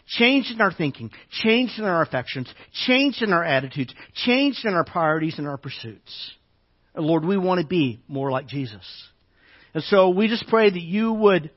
Changed 0.07 0.51
in 0.51 0.61
our 0.61 0.73
thinking, 0.73 1.11
changed 1.31 1.79
in 1.79 1.85
our 1.85 2.03
affections, 2.03 2.53
changed 2.87 3.23
in 3.23 3.33
our 3.33 3.45
attitudes, 3.45 3.95
changed 4.15 4.65
in 4.65 4.75
our 4.75 4.85
priorities 4.85 5.39
and 5.39 5.47
our 5.47 5.57
pursuits. 5.57 6.33
And 6.95 7.05
Lord, 7.05 7.25
we 7.25 7.37
want 7.37 7.61
to 7.61 7.67
be 7.67 8.01
more 8.09 8.31
like 8.31 8.47
Jesus. 8.47 8.87
And 9.75 9.83
so 9.85 10.11
we 10.11 10.29
just 10.29 10.47
pray 10.49 10.71
that 10.71 10.83
you 10.83 11.13
would 11.13 11.51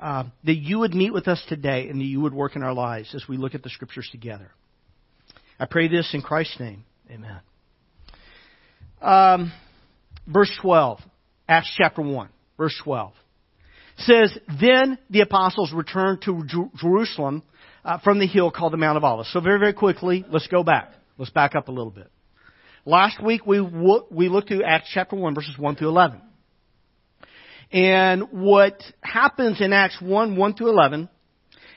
uh, 0.00 0.24
that 0.44 0.56
you 0.56 0.80
would 0.80 0.94
meet 0.94 1.12
with 1.12 1.28
us 1.28 1.40
today 1.48 1.88
and 1.88 2.00
that 2.00 2.04
you 2.04 2.20
would 2.20 2.34
work 2.34 2.56
in 2.56 2.62
our 2.62 2.74
lives 2.74 3.14
as 3.14 3.24
we 3.28 3.36
look 3.36 3.54
at 3.54 3.62
the 3.62 3.70
scriptures 3.70 4.08
together. 4.10 4.50
I 5.60 5.66
pray 5.66 5.86
this 5.86 6.10
in 6.12 6.22
Christ's 6.22 6.58
name. 6.58 6.84
Amen. 7.08 7.40
Um, 9.02 9.52
verse 10.26 10.50
12, 10.62 11.00
Acts 11.48 11.74
chapter 11.76 12.02
1, 12.02 12.28
verse 12.56 12.80
12 12.84 13.12
says, 13.98 14.36
Then 14.60 14.98
the 15.10 15.20
apostles 15.20 15.72
returned 15.72 16.22
to 16.22 16.42
Jerusalem 16.76 17.42
uh, 17.84 17.98
from 17.98 18.18
the 18.18 18.26
hill 18.26 18.50
called 18.50 18.72
the 18.72 18.76
Mount 18.78 18.96
of 18.96 19.04
Olives. 19.04 19.32
So 19.32 19.40
very, 19.40 19.58
very 19.58 19.72
quickly, 19.72 20.24
let's 20.30 20.46
go 20.46 20.62
back. 20.62 20.92
Let's 21.18 21.30
back 21.30 21.54
up 21.54 21.68
a 21.68 21.72
little 21.72 21.90
bit. 21.90 22.10
Last 22.84 23.22
week 23.22 23.46
we, 23.46 23.60
we 23.60 24.28
looked 24.28 24.48
through 24.48 24.64
Acts 24.64 24.90
chapter 24.92 25.16
1 25.16 25.34
verses 25.34 25.56
1 25.58 25.76
through 25.76 25.88
11. 25.88 26.20
And 27.70 28.24
what 28.32 28.82
happens 29.00 29.60
in 29.60 29.72
Acts 29.72 30.00
1, 30.00 30.36
1 30.36 30.54
through 30.54 30.70
11 30.70 31.08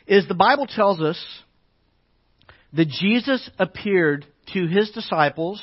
is 0.07 0.28
the 0.28 0.36
Bible 0.36 0.67
tells 0.67 1.01
us 1.01 1.23
that 2.73 2.88
Jesus 2.88 3.49
appeared 3.57 4.26
to 4.53 4.67
his 4.67 4.91
disciples 4.91 5.61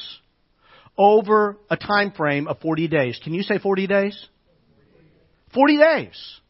over 0.96 1.58
a 1.70 1.76
time 1.76 2.12
frame 2.12 2.48
of 2.48 2.60
40 2.60 2.88
days. 2.88 3.18
Can 3.22 3.34
you 3.34 3.42
say 3.42 3.58
40 3.58 3.86
days? 3.86 4.28
40 5.54 5.76
days. 5.78 6.40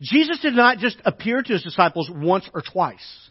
Jesus 0.00 0.40
did 0.40 0.54
not 0.54 0.78
just 0.78 0.96
appear 1.04 1.42
to 1.42 1.52
his 1.52 1.62
disciples 1.62 2.10
once 2.12 2.48
or 2.52 2.62
twice. 2.62 3.30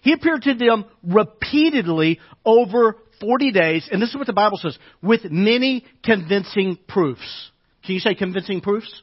He 0.00 0.12
appeared 0.12 0.42
to 0.42 0.54
them 0.54 0.84
repeatedly 1.02 2.20
over 2.44 2.96
40 3.20 3.52
days, 3.52 3.88
and 3.90 4.00
this 4.00 4.10
is 4.10 4.16
what 4.16 4.26
the 4.26 4.32
Bible 4.32 4.58
says, 4.58 4.78
with 5.02 5.24
many 5.30 5.84
convincing 6.02 6.78
proofs. 6.88 7.50
Can 7.84 7.94
you 7.94 8.00
say 8.00 8.14
convincing 8.14 8.60
proofs? 8.60 9.02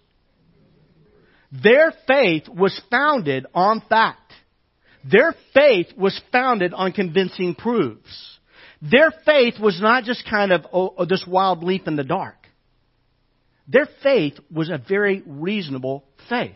Their 1.51 1.93
faith 2.07 2.47
was 2.47 2.79
founded 2.89 3.45
on 3.53 3.81
fact. 3.89 4.31
Their 5.03 5.35
faith 5.53 5.87
was 5.97 6.19
founded 6.31 6.73
on 6.73 6.91
convincing 6.91 7.55
proofs. 7.55 8.39
Their 8.81 9.11
faith 9.25 9.59
was 9.59 9.79
not 9.79 10.03
just 10.03 10.27
kind 10.29 10.51
of 10.51 10.65
oh, 10.73 10.93
oh, 10.97 11.05
this 11.05 11.25
wild 11.27 11.63
leap 11.63 11.87
in 11.87 11.95
the 11.95 12.03
dark. 12.03 12.35
Their 13.67 13.87
faith 14.01 14.33
was 14.51 14.69
a 14.69 14.77
very 14.77 15.23
reasonable 15.25 16.03
faith. 16.29 16.55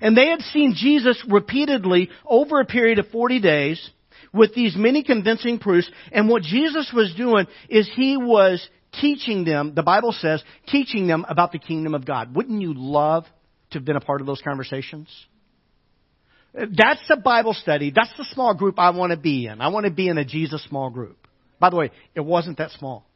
And 0.00 0.16
they 0.16 0.28
had 0.28 0.40
seen 0.40 0.74
Jesus 0.76 1.22
repeatedly 1.28 2.10
over 2.24 2.60
a 2.60 2.66
period 2.66 2.98
of 2.98 3.08
40 3.08 3.40
days 3.40 3.90
with 4.32 4.54
these 4.54 4.74
many 4.76 5.02
convincing 5.02 5.58
proofs. 5.58 5.90
And 6.10 6.28
what 6.28 6.42
Jesus 6.42 6.90
was 6.94 7.14
doing 7.14 7.46
is 7.68 7.90
he 7.94 8.16
was 8.16 8.66
teaching 9.00 9.44
them, 9.44 9.74
the 9.74 9.82
Bible 9.82 10.12
says, 10.12 10.42
teaching 10.68 11.06
them 11.06 11.24
about 11.28 11.52
the 11.52 11.58
kingdom 11.58 11.94
of 11.94 12.04
God. 12.04 12.34
Wouldn't 12.34 12.60
you 12.60 12.74
love 12.74 13.24
to 13.70 13.78
have 13.78 13.84
been 13.84 13.96
a 13.96 14.00
part 14.00 14.20
of 14.20 14.26
those 14.26 14.42
conversations? 14.42 15.08
That's 16.54 17.00
the 17.08 17.16
Bible 17.16 17.54
study. 17.54 17.92
That's 17.94 18.12
the 18.18 18.26
small 18.32 18.54
group 18.54 18.78
I 18.78 18.90
want 18.90 19.12
to 19.12 19.16
be 19.16 19.46
in. 19.46 19.60
I 19.60 19.68
want 19.68 19.86
to 19.86 19.92
be 19.92 20.08
in 20.08 20.18
a 20.18 20.24
Jesus 20.24 20.62
small 20.64 20.90
group. 20.90 21.26
By 21.58 21.70
the 21.70 21.76
way, 21.76 21.90
it 22.14 22.20
wasn't 22.20 22.58
that 22.58 22.72
small. 22.72 23.06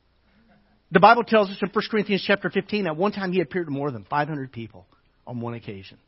The 0.91 1.01
Bible 1.01 1.25
tells 1.25 1.51
us 1.51 1.57
in 1.61 1.69
1 1.69 1.85
Corinthians 1.91 2.25
chapter 2.27 2.49
15 2.49 2.87
at 2.87 2.97
one 2.97 3.13
time 3.13 3.33
he 3.33 3.41
appeared 3.41 3.67
to 3.67 3.73
more 3.73 3.91
than 3.91 4.05
500 4.09 4.53
people 4.53 4.87
on 5.27 5.41
one 5.41 5.55
occasion. 5.55 5.99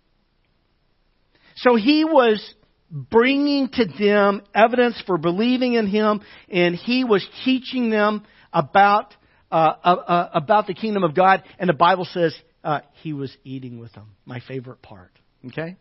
So 1.57 1.75
he 1.75 2.05
was 2.05 2.55
bringing 2.91 3.69
to 3.71 3.85
them 3.85 4.43
evidence 4.55 5.03
for 5.07 5.19
believing 5.19 5.75
in 5.75 5.89
him 5.89 6.21
and 6.49 6.75
he 6.77 7.05
was 7.05 7.27
teaching 7.45 7.91
them 7.91 8.25
about 8.53 9.15
uh, 9.51 9.73
uh, 9.83 9.89
uh, 9.89 10.31
about 10.35 10.67
the 10.67 10.75
kingdom 10.75 11.03
of 11.03 11.15
God 11.15 11.43
and 11.59 11.69
the 11.69 11.75
Bible 11.75 12.07
says 12.13 12.35
uh, 12.63 12.81
he 13.03 13.13
was 13.13 13.35
eating 13.45 13.81
with 13.81 13.93
them. 13.95 14.15
My 14.25 14.41
favorite 14.47 14.81
part. 14.83 15.11
Okay? 15.47 15.77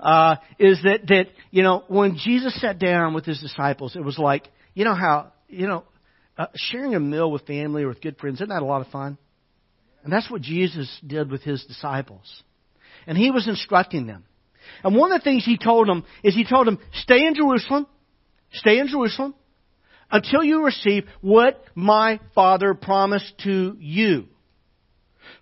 Uh, 0.00 0.36
is 0.58 0.80
that, 0.82 1.06
that, 1.08 1.26
you 1.50 1.62
know, 1.62 1.84
when 1.88 2.16
Jesus 2.16 2.60
sat 2.60 2.78
down 2.78 3.14
with 3.14 3.24
his 3.24 3.40
disciples, 3.40 3.96
it 3.96 4.04
was 4.04 4.18
like, 4.18 4.48
you 4.74 4.84
know 4.84 4.94
how, 4.94 5.32
you 5.48 5.66
know, 5.66 5.84
uh, 6.36 6.46
sharing 6.54 6.94
a 6.94 7.00
meal 7.00 7.30
with 7.30 7.46
family 7.46 7.84
or 7.84 7.88
with 7.88 8.00
good 8.00 8.18
friends, 8.18 8.36
isn't 8.36 8.48
that 8.48 8.62
a 8.62 8.66
lot 8.66 8.80
of 8.80 8.88
fun? 8.88 9.18
And 10.02 10.12
that's 10.12 10.30
what 10.30 10.42
Jesus 10.42 10.90
did 11.06 11.30
with 11.30 11.42
his 11.42 11.64
disciples. 11.64 12.42
And 13.06 13.16
he 13.16 13.30
was 13.30 13.48
instructing 13.48 14.06
them. 14.06 14.24
And 14.82 14.96
one 14.96 15.12
of 15.12 15.20
the 15.20 15.24
things 15.24 15.44
he 15.44 15.58
told 15.58 15.88
them 15.88 16.04
is 16.22 16.34
he 16.34 16.44
told 16.44 16.66
them, 16.66 16.78
stay 16.94 17.26
in 17.26 17.34
Jerusalem, 17.34 17.86
stay 18.52 18.78
in 18.78 18.88
Jerusalem, 18.88 19.34
until 20.10 20.44
you 20.44 20.64
receive 20.64 21.04
what 21.20 21.62
my 21.74 22.20
Father 22.34 22.74
promised 22.74 23.32
to 23.44 23.76
you. 23.78 24.26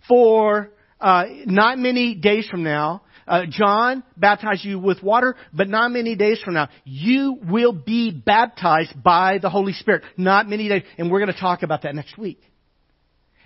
For 0.08 0.70
uh, 1.00 1.24
not 1.46 1.78
many 1.78 2.14
days 2.14 2.46
from 2.48 2.62
now, 2.62 3.02
uh, 3.26 3.42
John 3.48 4.02
baptized 4.16 4.64
you 4.64 4.78
with 4.78 5.02
water, 5.02 5.36
but 5.52 5.68
not 5.68 5.90
many 5.90 6.16
days 6.16 6.40
from 6.40 6.54
now, 6.54 6.68
you 6.84 7.38
will 7.48 7.72
be 7.72 8.10
baptized 8.10 9.02
by 9.02 9.38
the 9.38 9.50
Holy 9.50 9.72
Spirit. 9.72 10.02
Not 10.16 10.48
many 10.48 10.68
days. 10.68 10.82
And 10.98 11.10
we're 11.10 11.20
going 11.20 11.32
to 11.32 11.40
talk 11.40 11.62
about 11.62 11.82
that 11.82 11.94
next 11.94 12.18
week. 12.18 12.40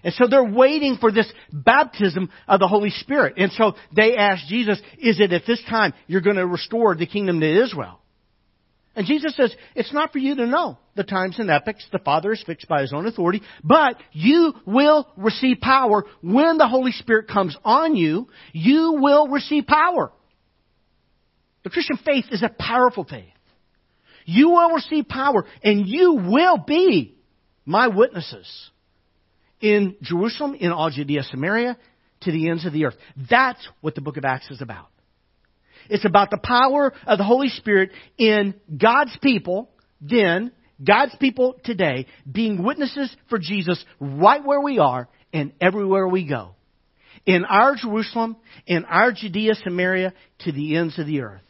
And 0.03 0.15
so 0.15 0.29
they're 0.29 0.45
waiting 0.45 0.99
for 1.01 1.11
this 1.11 1.31
baptism 1.53 2.31
of 2.47 2.61
the 2.61 2.69
Holy 2.69 2.91
Spirit. 2.91 3.35
And 3.39 3.51
so 3.53 3.73
they 3.95 4.17
ask 4.17 4.47
Jesus, 4.47 4.81
is 4.99 5.21
it 5.21 5.33
at 5.33 5.43
this 5.47 5.63
time 5.69 5.95
you're 6.07 6.21
going 6.21 6.37
to 6.37 6.47
restore 6.47 6.95
the 6.95 7.07
kingdom 7.07 7.41
to 7.41 7.65
Israel? 7.65 8.01
And 8.97 9.07
Jesus 9.07 9.37
says, 9.37 9.55
it's 9.75 9.93
not 9.93 10.11
for 10.11 10.19
you 10.19 10.35
to 10.37 10.47
know 10.47 10.79
the 10.95 11.05
times 11.05 11.39
and 11.39 11.51
epochs. 11.51 11.87
The 11.93 11.99
Father 11.99 12.33
is 12.33 12.43
fixed 12.45 12.67
by 12.67 12.81
His 12.81 12.95
own 12.95 13.07
authority. 13.07 13.43
But 13.63 13.97
you 14.13 14.55
will 14.65 15.07
receive 15.19 15.61
power 15.61 16.05
when 16.23 16.57
the 16.57 16.67
Holy 16.67 16.93
Spirit 16.93 17.29
comes 17.29 17.55
on 17.63 17.95
you. 17.95 18.27
You 18.53 18.97
will 18.99 19.29
receive 19.29 19.67
power. 19.67 20.13
The 21.63 21.71
Christian 21.71 21.99
faith 21.99 22.25
is 22.31 22.43
a 22.43 22.49
powerful 22.49 23.05
faith. 23.05 23.25
You 24.25 24.51
will 24.51 24.71
receive 24.71 25.09
power 25.09 25.45
and 25.63 25.87
you 25.87 26.15
will 26.15 26.57
be 26.57 27.19
my 27.67 27.89
witnesses 27.89 28.71
in 29.61 29.97
Jerusalem, 30.01 30.55
in 30.55 30.73
all 30.73 30.91
Judea, 30.91 31.23
Samaria, 31.25 31.77
to 32.23 32.33
the 32.33 32.49
ends 32.49 32.65
of 32.65 32.73
the 32.73 32.87
earth. 32.87 32.97
That's 33.29 33.69
what 33.83 33.95
the 33.95 34.01
book 34.01 34.17
of 34.17 34.25
Acts 34.25 34.51
is 34.51 34.63
about. 34.63 34.89
It's 35.89 36.05
about 36.05 36.31
the 36.31 36.39
power 36.43 36.93
of 37.07 37.19
the 37.19 37.25
Holy 37.25 37.49
Spirit 37.49 37.91
in 38.19 38.55
God's 38.77 39.17
people 39.23 39.71
then, 40.01 40.53
God's 40.85 41.15
people 41.17 41.57
today, 41.65 42.07
being 42.31 42.63
witnesses 42.63 43.15
for 43.29 43.39
Jesus 43.39 43.83
right 43.99 44.45
where 44.45 44.61
we 44.61 44.79
are 44.79 45.09
and 45.33 45.53
everywhere 45.61 46.07
we 46.07 46.27
go. 46.27 46.51
In 47.25 47.45
our 47.45 47.75
Jerusalem, 47.75 48.37
in 48.67 48.85
our 48.85 49.13
Judea, 49.13 49.55
Samaria, 49.55 50.13
to 50.41 50.53
the 50.53 50.77
ends 50.77 50.99
of 50.99 51.07
the 51.07 51.23
earth. 51.23 51.41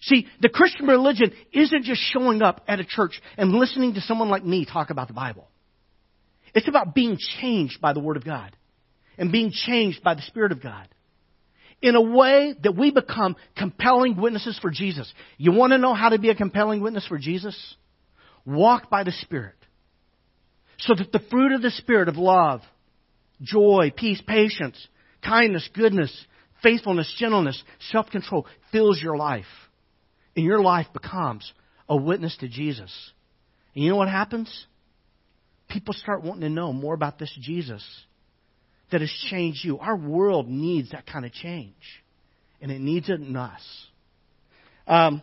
See, 0.00 0.26
the 0.40 0.48
Christian 0.48 0.86
religion 0.86 1.32
isn't 1.52 1.84
just 1.84 2.00
showing 2.12 2.42
up 2.42 2.62
at 2.68 2.80
a 2.80 2.84
church 2.84 3.20
and 3.38 3.52
listening 3.52 3.94
to 3.94 4.00
someone 4.02 4.28
like 4.28 4.44
me 4.44 4.66
talk 4.66 4.90
about 4.90 5.08
the 5.08 5.14
Bible. 5.14 5.48
It's 6.54 6.68
about 6.68 6.94
being 6.94 7.16
changed 7.40 7.80
by 7.80 7.92
the 7.92 8.00
Word 8.00 8.16
of 8.16 8.24
God 8.24 8.54
and 9.16 9.32
being 9.32 9.50
changed 9.50 10.02
by 10.02 10.14
the 10.14 10.22
Spirit 10.22 10.52
of 10.52 10.62
God 10.62 10.88
in 11.84 11.96
a 11.96 12.00
way 12.00 12.54
that 12.62 12.74
we 12.74 12.90
become 12.90 13.36
compelling 13.58 14.16
witnesses 14.16 14.58
for 14.58 14.70
Jesus. 14.70 15.12
You 15.36 15.52
want 15.52 15.72
to 15.72 15.78
know 15.78 15.92
how 15.92 16.08
to 16.08 16.18
be 16.18 16.30
a 16.30 16.34
compelling 16.34 16.80
witness 16.80 17.06
for 17.06 17.18
Jesus? 17.18 17.76
Walk 18.46 18.88
by 18.88 19.04
the 19.04 19.12
Spirit. 19.12 19.56
So 20.78 20.94
that 20.94 21.12
the 21.12 21.20
fruit 21.30 21.52
of 21.52 21.60
the 21.60 21.70
Spirit 21.70 22.08
of 22.08 22.16
love, 22.16 22.62
joy, 23.42 23.92
peace, 23.94 24.22
patience, 24.26 24.88
kindness, 25.22 25.68
goodness, 25.74 26.10
faithfulness, 26.62 27.14
gentleness, 27.18 27.62
self 27.90 28.06
control 28.08 28.46
fills 28.72 28.98
your 29.02 29.18
life. 29.18 29.44
and 30.34 30.44
your 30.44 30.62
life 30.62 30.86
becomes 30.94 31.52
a 31.86 31.96
witness 31.96 32.34
to 32.38 32.48
Jesus. 32.48 32.92
And 33.74 33.84
you 33.84 33.90
know 33.90 33.96
what 33.96 34.08
happens? 34.08 34.66
People 35.68 35.92
start 35.92 36.22
wanting 36.22 36.40
to 36.40 36.48
know 36.48 36.72
more 36.72 36.94
about 36.94 37.18
this 37.18 37.32
Jesus 37.42 37.84
that 38.94 39.00
has 39.00 39.12
changed 39.28 39.64
you. 39.64 39.80
Our 39.80 39.96
world 39.96 40.48
needs 40.48 40.92
that 40.92 41.04
kind 41.04 41.24
of 41.26 41.32
change, 41.32 41.74
and 42.60 42.70
it 42.70 42.80
needs 42.80 43.08
it 43.08 43.20
in 43.20 43.34
us. 43.34 43.60
Um, 44.86 45.20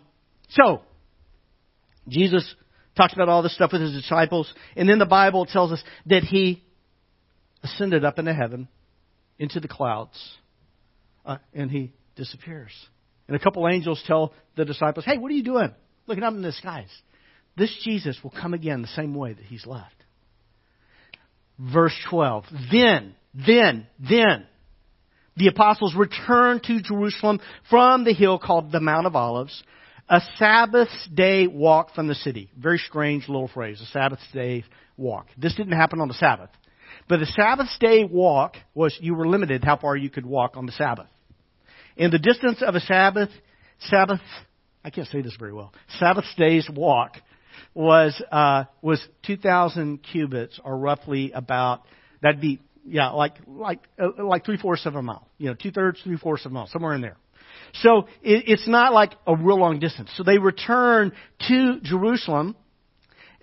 so, 0.49 0.81
Jesus 2.05 2.43
talks 2.97 3.13
about 3.13 3.29
all 3.29 3.41
this 3.41 3.55
stuff 3.55 3.71
with 3.71 3.81
his 3.81 3.93
disciples, 3.93 4.53
and 4.75 4.89
then 4.89 4.99
the 4.99 5.05
Bible 5.05 5.45
tells 5.45 5.71
us 5.71 5.81
that 6.07 6.23
he 6.23 6.65
ascended 7.63 8.03
up 8.03 8.19
into 8.19 8.33
heaven, 8.33 8.67
into 9.39 9.61
the 9.61 9.69
clouds, 9.69 10.19
uh, 11.25 11.37
and 11.53 11.71
he 11.71 11.93
disappears. 12.17 12.73
And 13.29 13.37
a 13.37 13.39
couple 13.39 13.65
angels 13.69 14.03
tell 14.05 14.33
the 14.57 14.65
disciples, 14.65 15.05
Hey, 15.05 15.17
what 15.17 15.31
are 15.31 15.35
you 15.35 15.45
doing? 15.45 15.73
Looking 16.07 16.25
up 16.25 16.33
in 16.33 16.41
the 16.41 16.51
skies. 16.51 16.89
This 17.55 17.73
Jesus 17.85 18.17
will 18.21 18.31
come 18.31 18.53
again 18.53 18.81
the 18.81 18.89
same 18.89 19.15
way 19.15 19.31
that 19.31 19.45
he's 19.45 19.65
left. 19.65 19.95
Verse 21.57 21.95
12. 22.09 22.43
Then, 22.69 23.15
then, 23.33 23.87
then, 23.99 24.45
the 25.37 25.47
apostles 25.47 25.95
returned 25.95 26.63
to 26.63 26.81
Jerusalem 26.81 27.39
from 27.69 28.03
the 28.03 28.13
hill 28.13 28.37
called 28.37 28.71
the 28.71 28.81
Mount 28.81 29.07
of 29.07 29.15
Olives, 29.15 29.63
a 30.09 30.21
Sabbath 30.37 30.89
day 31.13 31.47
walk 31.47 31.95
from 31.95 32.07
the 32.07 32.15
city. 32.15 32.51
Very 32.57 32.77
strange 32.77 33.29
little 33.29 33.47
phrase, 33.47 33.79
a 33.81 33.85
Sabbath 33.85 34.19
day 34.33 34.65
walk. 34.97 35.27
This 35.37 35.55
didn't 35.55 35.77
happen 35.77 36.01
on 36.01 36.09
the 36.09 36.13
Sabbath. 36.13 36.49
But 37.07 37.19
the 37.19 37.25
Sabbath 37.27 37.69
day 37.79 38.03
walk 38.03 38.55
was 38.73 38.97
you 39.01 39.15
were 39.15 39.27
limited 39.27 39.63
how 39.63 39.77
far 39.77 39.95
you 39.95 40.09
could 40.09 40.25
walk 40.25 40.57
on 40.57 40.65
the 40.65 40.71
Sabbath. 40.73 41.07
And 41.97 42.11
the 42.11 42.19
distance 42.19 42.61
of 42.61 42.75
a 42.75 42.79
Sabbath, 42.81 43.29
Sabbath, 43.79 44.21
I 44.83 44.89
can't 44.89 45.07
say 45.07 45.21
this 45.21 45.35
very 45.39 45.53
well, 45.53 45.73
Sabbath 45.99 46.25
day's 46.37 46.69
walk 46.69 47.13
was, 47.73 48.21
uh, 48.31 48.65
was 48.81 49.05
2,000 49.25 49.99
cubits 49.99 50.59
or 50.63 50.77
roughly 50.77 51.31
about, 51.31 51.81
that'd 52.21 52.41
be, 52.41 52.59
yeah, 52.85 53.09
like, 53.09 53.35
like, 53.47 53.79
uh, 54.01 54.23
like 54.23 54.45
three 54.45 54.57
fourths 54.57 54.85
of 54.85 54.95
a 54.95 55.01
mile. 55.01 55.27
You 55.37 55.49
know, 55.49 55.55
two 55.55 55.71
thirds, 55.71 56.01
three 56.01 56.17
fourths 56.17 56.45
of 56.45 56.51
a 56.51 56.53
mile, 56.53 56.67
somewhere 56.67 56.93
in 56.93 57.01
there. 57.01 57.17
So 57.75 58.07
it, 58.21 58.45
it's 58.47 58.67
not 58.67 58.93
like 58.93 59.13
a 59.25 59.35
real 59.35 59.59
long 59.59 59.79
distance. 59.79 60.09
So 60.15 60.23
they 60.23 60.37
return 60.37 61.13
to 61.47 61.79
Jerusalem, 61.81 62.55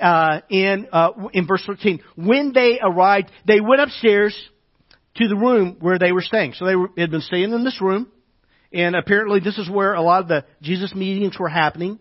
uh, 0.00 0.40
in, 0.48 0.88
uh, 0.92 1.10
in 1.32 1.46
verse 1.46 1.62
13. 1.66 2.00
When 2.16 2.52
they 2.52 2.78
arrived, 2.82 3.30
they 3.46 3.60
went 3.60 3.82
upstairs 3.82 4.36
to 5.16 5.28
the 5.28 5.36
room 5.36 5.76
where 5.80 5.98
they 5.98 6.12
were 6.12 6.22
staying. 6.22 6.54
So 6.54 6.64
they 6.64 6.76
were, 6.76 6.90
had 6.96 7.10
been 7.10 7.20
staying 7.20 7.52
in 7.52 7.64
this 7.64 7.80
room. 7.80 8.10
And 8.72 8.94
apparently 8.94 9.40
this 9.40 9.58
is 9.58 9.68
where 9.68 9.94
a 9.94 10.02
lot 10.02 10.22
of 10.22 10.28
the 10.28 10.44
Jesus 10.60 10.94
meetings 10.94 11.38
were 11.38 11.48
happening, 11.48 11.98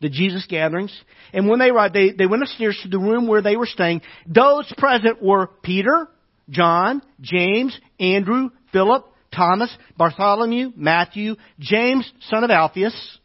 the 0.00 0.08
Jesus 0.08 0.46
gatherings. 0.48 0.96
And 1.32 1.48
when 1.48 1.58
they 1.58 1.70
arrived, 1.70 1.94
they, 1.94 2.12
they 2.12 2.26
went 2.26 2.42
upstairs 2.42 2.78
to 2.82 2.88
the 2.88 2.98
room 2.98 3.26
where 3.26 3.42
they 3.42 3.56
were 3.56 3.66
staying. 3.66 4.02
Those 4.26 4.72
present 4.78 5.22
were 5.22 5.48
Peter, 5.62 6.08
John, 6.50 7.02
James, 7.20 7.78
Andrew, 7.98 8.50
Philip, 8.72 9.06
Thomas, 9.34 9.74
Bartholomew, 9.96 10.72
Matthew, 10.76 11.36
James, 11.58 12.10
son 12.28 12.44
of 12.44 12.50
Alphaeus. 12.50 13.18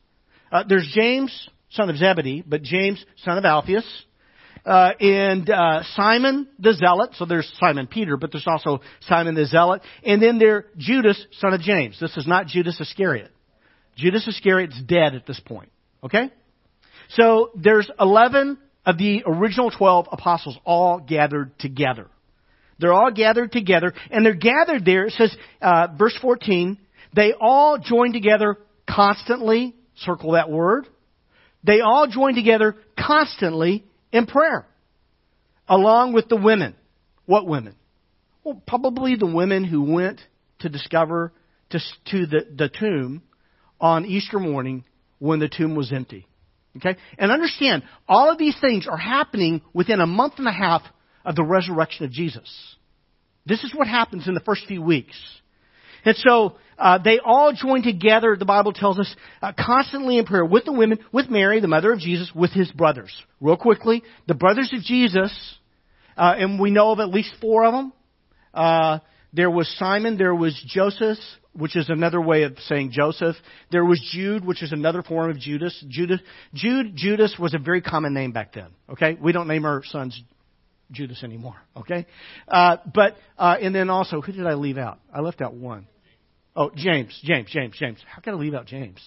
Uh, 0.51 0.63
there's 0.67 0.89
James, 0.93 1.49
son 1.71 1.89
of 1.89 1.97
Zebedee, 1.97 2.43
but 2.45 2.63
James, 2.63 3.03
son 3.23 3.37
of 3.37 3.45
Alphaeus. 3.45 3.85
Uh, 4.65 4.91
and 4.99 5.49
uh, 5.49 5.83
Simon 5.95 6.47
the 6.59 6.73
Zealot. 6.73 7.11
So 7.15 7.25
there's 7.25 7.51
Simon 7.59 7.87
Peter, 7.87 8.17
but 8.17 8.31
there's 8.31 8.47
also 8.47 8.81
Simon 9.01 9.35
the 9.35 9.45
Zealot. 9.45 9.81
And 10.03 10.21
then 10.21 10.37
there's 10.37 10.65
Judas, 10.77 11.25
son 11.39 11.53
of 11.53 11.61
James. 11.61 11.97
This 11.99 12.15
is 12.17 12.27
not 12.27 12.47
Judas 12.47 12.79
Iscariot. 12.79 13.31
Judas 13.95 14.27
Iscariot's 14.27 14.81
dead 14.81 15.15
at 15.15 15.25
this 15.25 15.39
point. 15.39 15.71
Okay? 16.03 16.31
So 17.09 17.51
there's 17.55 17.89
11 17.99 18.57
of 18.85 18.97
the 18.97 19.23
original 19.25 19.71
12 19.71 20.07
apostles 20.11 20.57
all 20.65 20.99
gathered 20.99 21.57
together. 21.59 22.07
They're 22.79 22.93
all 22.93 23.11
gathered 23.11 23.51
together, 23.51 23.93
and 24.09 24.25
they're 24.25 24.33
gathered 24.33 24.85
there. 24.85 25.05
It 25.05 25.13
says, 25.13 25.35
uh, 25.61 25.87
verse 25.97 26.17
14, 26.21 26.77
they 27.13 27.33
all 27.39 27.77
join 27.77 28.13
together 28.13 28.57
constantly. 28.89 29.75
Circle 29.97 30.33
that 30.33 30.49
word. 30.49 30.87
They 31.63 31.81
all 31.81 32.07
join 32.07 32.35
together 32.35 32.75
constantly 32.97 33.83
in 34.13 34.25
prayer, 34.25 34.65
along 35.67 36.13
with 36.13 36.29
the 36.29 36.37
women. 36.37 36.75
What 37.25 37.45
women? 37.45 37.75
Well, 38.43 38.61
probably 38.65 39.15
the 39.15 39.25
women 39.25 39.65
who 39.65 39.83
went 39.83 40.21
to 40.59 40.69
discover 40.69 41.33
to, 41.71 41.79
to 42.11 42.25
the, 42.25 42.47
the 42.55 42.69
tomb 42.69 43.21
on 43.79 44.05
Easter 44.05 44.39
morning 44.39 44.85
when 45.19 45.39
the 45.39 45.49
tomb 45.49 45.75
was 45.75 45.91
empty. 45.91 46.27
Okay? 46.77 46.97
And 47.17 47.31
understand, 47.31 47.83
all 48.07 48.31
of 48.31 48.37
these 48.37 48.55
things 48.59 48.87
are 48.87 48.97
happening 48.97 49.61
within 49.73 49.99
a 49.99 50.07
month 50.07 50.35
and 50.37 50.47
a 50.47 50.51
half 50.51 50.81
of 51.25 51.35
the 51.35 51.43
resurrection 51.43 52.05
of 52.05 52.11
Jesus. 52.11 52.49
This 53.45 53.63
is 53.63 53.73
what 53.73 53.87
happens 53.87 54.27
in 54.27 54.33
the 54.33 54.39
first 54.41 54.65
few 54.67 54.81
weeks. 54.81 55.15
And 56.05 56.15
so 56.17 56.55
uh, 56.77 56.97
they 56.97 57.19
all 57.19 57.53
join 57.53 57.83
together, 57.83 58.35
the 58.37 58.45
Bible 58.45 58.73
tells 58.73 58.99
us, 58.99 59.13
uh, 59.41 59.51
constantly 59.59 60.17
in 60.17 60.25
prayer 60.25 60.45
with 60.45 60.65
the 60.65 60.71
women, 60.71 60.99
with 61.11 61.29
Mary, 61.29 61.59
the 61.59 61.67
mother 61.67 61.91
of 61.91 61.99
Jesus, 61.99 62.31
with 62.33 62.51
his 62.51 62.71
brothers. 62.71 63.11
Real 63.41 63.57
quickly, 63.57 64.03
the 64.27 64.33
brothers 64.33 64.71
of 64.73 64.81
Jesus, 64.81 65.31
uh, 66.17 66.35
and 66.37 66.59
we 66.59 66.71
know 66.71 66.91
of 66.91 66.99
at 66.99 67.09
least 67.09 67.33
four 67.41 67.65
of 67.65 67.73
them. 67.73 67.93
Uh, 68.53 68.99
there 69.33 69.51
was 69.51 69.67
Simon, 69.77 70.17
there 70.17 70.33
was 70.33 70.59
Joseph, 70.67 71.17
which 71.53 71.75
is 71.75 71.89
another 71.89 72.21
way 72.21 72.43
of 72.43 72.57
saying 72.67 72.91
Joseph. 72.91 73.35
There 73.71 73.85
was 73.85 73.99
Jude, 74.11 74.45
which 74.45 74.63
is 74.63 74.71
another 74.71 75.03
form 75.03 75.29
of 75.29 75.37
Judas. 75.37 75.83
Judas, 75.87 76.19
Jude, 76.53 76.95
Judas 76.95 77.35
was 77.37 77.53
a 77.53 77.59
very 77.59 77.81
common 77.81 78.13
name 78.13 78.31
back 78.31 78.53
then. 78.53 78.67
Okay, 78.89 79.17
we 79.21 79.31
don't 79.31 79.47
name 79.47 79.65
our 79.65 79.83
sons 79.83 80.19
Judas 80.91 81.23
anymore. 81.23 81.55
Okay, 81.77 82.05
uh, 82.47 82.77
but 82.93 83.15
uh, 83.37 83.57
and 83.61 83.73
then 83.73 83.89
also, 83.89 84.21
who 84.21 84.31
did 84.31 84.45
I 84.45 84.53
leave 84.55 84.77
out? 84.77 84.99
I 85.13 85.21
left 85.21 85.41
out 85.41 85.53
one. 85.53 85.87
Oh, 86.55 86.71
James, 86.75 87.17
James, 87.23 87.49
James, 87.51 87.75
James. 87.79 87.99
How 88.07 88.21
can 88.21 88.33
I 88.33 88.37
leave 88.37 88.53
out 88.53 88.65
James? 88.65 88.99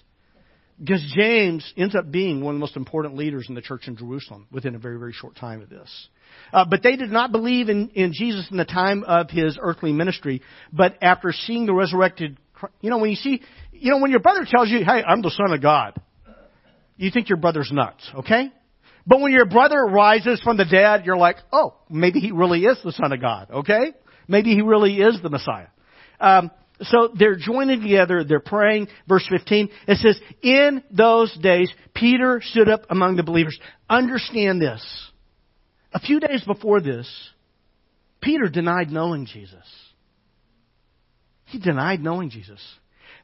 Because 0.79 1.13
James 1.15 1.71
ends 1.77 1.95
up 1.95 2.11
being 2.11 2.43
one 2.43 2.55
of 2.55 2.59
the 2.59 2.61
most 2.61 2.77
important 2.77 3.15
leaders 3.17 3.47
in 3.49 3.55
the 3.55 3.61
church 3.61 3.87
in 3.87 3.97
Jerusalem 3.97 4.47
within 4.51 4.75
a 4.75 4.79
very, 4.79 4.99
very 4.99 5.13
short 5.13 5.37
time 5.37 5.61
of 5.61 5.69
this. 5.69 6.09
Uh, 6.53 6.65
but 6.69 6.83
they 6.83 6.97
did 6.97 7.11
not 7.11 7.31
believe 7.31 7.69
in, 7.69 7.91
in 7.91 8.13
Jesus 8.13 8.49
in 8.51 8.57
the 8.57 8.65
time 8.65 9.05
of 9.05 9.31
his 9.31 9.59
earthly 9.61 9.93
ministry. 9.93 10.43
But 10.73 10.97
after 11.03 11.31
seeing 11.33 11.67
the 11.67 11.75
resurrected, 11.75 12.39
you 12.81 12.91
know, 12.91 12.99
when 12.99 13.11
you 13.11 13.17
see, 13.17 13.43
you 13.73 13.91
know, 13.91 13.99
when 13.99 14.11
your 14.11 14.21
brother 14.21 14.47
tells 14.49 14.71
you, 14.71 14.85
"Hey, 14.85 15.03
I'm 15.07 15.23
the 15.23 15.31
son 15.31 15.53
of 15.53 15.61
God," 15.61 16.01
you 16.97 17.11
think 17.11 17.29
your 17.29 17.39
brother's 17.39 17.71
nuts, 17.73 18.09
okay? 18.17 18.51
But 19.07 19.21
when 19.21 19.33
your 19.33 19.47
brother 19.47 19.85
rises 19.85 20.41
from 20.43 20.57
the 20.57 20.65
dead, 20.65 21.05
you're 21.05 21.17
like, 21.17 21.37
"Oh, 21.53 21.75
maybe 21.91 22.21
he 22.21 22.31
really 22.33 22.65
is 22.65 22.79
the 22.83 22.93
son 22.93 23.13
of 23.13 23.21
God," 23.21 23.51
okay? 23.51 23.93
Maybe 24.29 24.55
he 24.55 24.63
really 24.63 25.01
is 25.01 25.21
the 25.21 25.31
Messiah. 25.31 25.69
Um, 26.21 26.51
so 26.83 27.11
they're 27.17 27.37
joining 27.37 27.81
together, 27.81 28.25
they're 28.25 28.41
praying. 28.41 28.89
Verse 29.09 29.27
15, 29.29 29.69
it 29.87 29.99
says, 29.99 30.21
In 30.43 30.83
those 30.91 31.33
days, 31.35 31.73
Peter 31.95 32.41
stood 32.43 32.69
up 32.69 32.87
among 32.91 33.17
the 33.17 33.23
believers. 33.23 33.59
Understand 33.89 34.61
this. 34.61 34.85
A 35.93 36.01
few 36.01 36.19
days 36.21 36.43
before 36.45 36.81
this, 36.81 37.09
Peter 38.21 38.49
denied 38.49 38.91
knowing 38.91 39.27
Jesus. 39.27 39.67
He 41.47 41.59
denied 41.59 42.01
knowing 42.01 42.31
Jesus. 42.31 42.61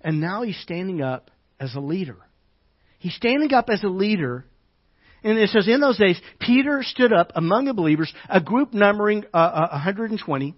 And 0.03 0.21
now 0.21 0.43
he's 0.43 0.59
standing 0.61 1.03
up 1.03 1.31
as 1.59 1.75
a 1.75 1.81
leader. 1.81 2.19
He's 2.99 3.15
standing 3.15 3.53
up 3.55 3.71
as 3.71 3.83
a 3.83 3.89
leader. 3.89 4.45
And 5.23 5.39
it 5.39 5.51
says, 5.51 5.67
in 5.67 5.81
those 5.81 5.99
days, 5.99 6.21
Peter 6.39 6.83
stood 6.83 7.13
up 7.13 7.33
among 7.35 7.65
the 7.65 7.75
believers, 7.75 8.13
a 8.29 8.41
group 8.41 8.73
numbering 8.73 9.25
uh, 9.35 9.69
120. 9.73 10.55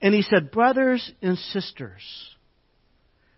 And 0.00 0.14
he 0.14 0.22
said, 0.22 0.50
Brothers 0.50 1.10
and 1.22 1.38
sisters, 1.38 2.02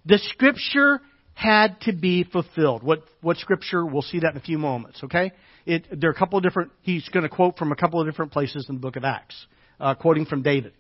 the 0.05 0.19
scripture 0.19 1.01
had 1.35 1.81
to 1.83 1.93
be 1.93 2.25
fulfilled. 2.25 2.83
What, 2.83 3.03
what 3.21 3.37
scripture? 3.37 3.85
We'll 3.85 4.03
see 4.03 4.21
that 4.21 4.33
in 4.33 4.37
a 4.37 4.43
few 4.43 4.59
moments, 4.59 5.03
okay? 5.05 5.33
It, 5.67 5.87
there 6.01 6.11
are 6.11 6.13
a 6.13 6.19
couple 6.19 6.39
of 6.39 6.43
different, 6.43 6.73
he's 6.83 7.09
going 7.11 7.25
to 7.25 7.29
quote 7.29 7.59
from 7.59 7.73
a 7.73 7.77
couple 7.77 8.01
of 8.01 8.07
different 8.07 8.33
places 8.33 8.67
in 8.69 8.77
the 8.77 8.81
book 8.81 8.97
of 8.97 9.05
Acts, 9.05 9.47
uh, 9.79 9.95
quoting 9.95 10.25
from 10.27 10.43
David. 10.43 10.73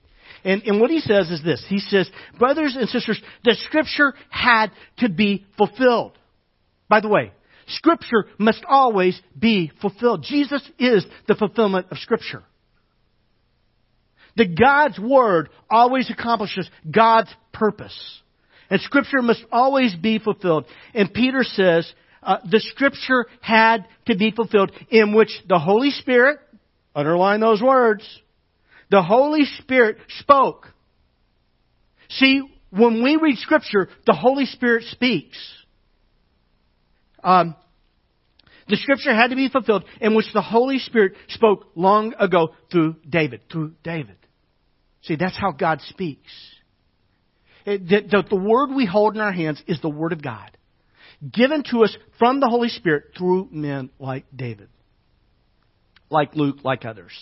And, 0.44 0.62
and 0.62 0.80
what 0.80 0.90
he 0.90 1.00
says 1.00 1.30
is 1.30 1.42
this. 1.42 1.64
He 1.68 1.78
says, 1.78 2.10
brothers 2.38 2.76
and 2.78 2.88
sisters, 2.88 3.20
the 3.44 3.54
scripture 3.66 4.14
had 4.30 4.70
to 4.98 5.08
be 5.08 5.44
fulfilled. 5.56 6.18
By 6.88 7.00
the 7.00 7.08
way, 7.08 7.32
scripture 7.66 8.26
must 8.38 8.64
always 8.68 9.20
be 9.38 9.72
fulfilled. 9.80 10.24
Jesus 10.28 10.62
is 10.78 11.04
the 11.26 11.34
fulfillment 11.34 11.86
of 11.90 11.98
scripture. 11.98 12.42
That 14.36 14.58
God's 14.58 14.98
Word 14.98 15.48
always 15.70 16.10
accomplishes 16.10 16.68
God's 16.90 17.34
purpose. 17.52 17.96
And 18.68 18.80
Scripture 18.80 19.22
must 19.22 19.44
always 19.50 19.94
be 19.94 20.18
fulfilled. 20.18 20.66
And 20.94 21.12
Peter 21.12 21.42
says, 21.42 21.90
uh, 22.22 22.38
the 22.50 22.60
Scripture 22.60 23.26
had 23.40 23.86
to 24.06 24.16
be 24.16 24.32
fulfilled 24.32 24.72
in 24.90 25.14
which 25.14 25.30
the 25.48 25.58
Holy 25.58 25.90
Spirit, 25.90 26.38
underline 26.94 27.40
those 27.40 27.62
words, 27.62 28.02
the 28.90 29.02
Holy 29.02 29.44
Spirit 29.60 29.98
spoke. 30.18 30.66
See, 32.08 32.42
when 32.70 33.02
we 33.02 33.16
read 33.16 33.38
Scripture, 33.38 33.88
the 34.06 34.12
Holy 34.12 34.46
Spirit 34.46 34.84
speaks. 34.90 35.38
Um, 37.22 37.54
The 38.68 38.76
scripture 38.76 39.14
had 39.14 39.28
to 39.30 39.36
be 39.36 39.48
fulfilled 39.48 39.84
in 40.00 40.14
which 40.14 40.26
the 40.32 40.42
Holy 40.42 40.78
Spirit 40.78 41.14
spoke 41.28 41.66
long 41.76 42.14
ago 42.18 42.48
through 42.70 42.96
David. 43.08 43.42
Through 43.50 43.74
David. 43.84 44.16
See, 45.02 45.14
that's 45.16 45.38
how 45.38 45.52
God 45.52 45.80
speaks. 45.82 46.32
It, 47.64 47.88
the, 47.88 48.00
the, 48.10 48.24
the 48.30 48.36
word 48.36 48.70
we 48.74 48.86
hold 48.86 49.14
in 49.14 49.20
our 49.20 49.32
hands 49.32 49.62
is 49.68 49.80
the 49.80 49.88
Word 49.88 50.12
of 50.12 50.22
God, 50.22 50.50
given 51.32 51.62
to 51.70 51.84
us 51.84 51.96
from 52.18 52.40
the 52.40 52.48
Holy 52.48 52.68
Spirit 52.68 53.12
through 53.16 53.48
men 53.52 53.90
like 54.00 54.24
David, 54.34 54.68
like 56.10 56.34
Luke, 56.34 56.58
like 56.64 56.84
others. 56.84 57.12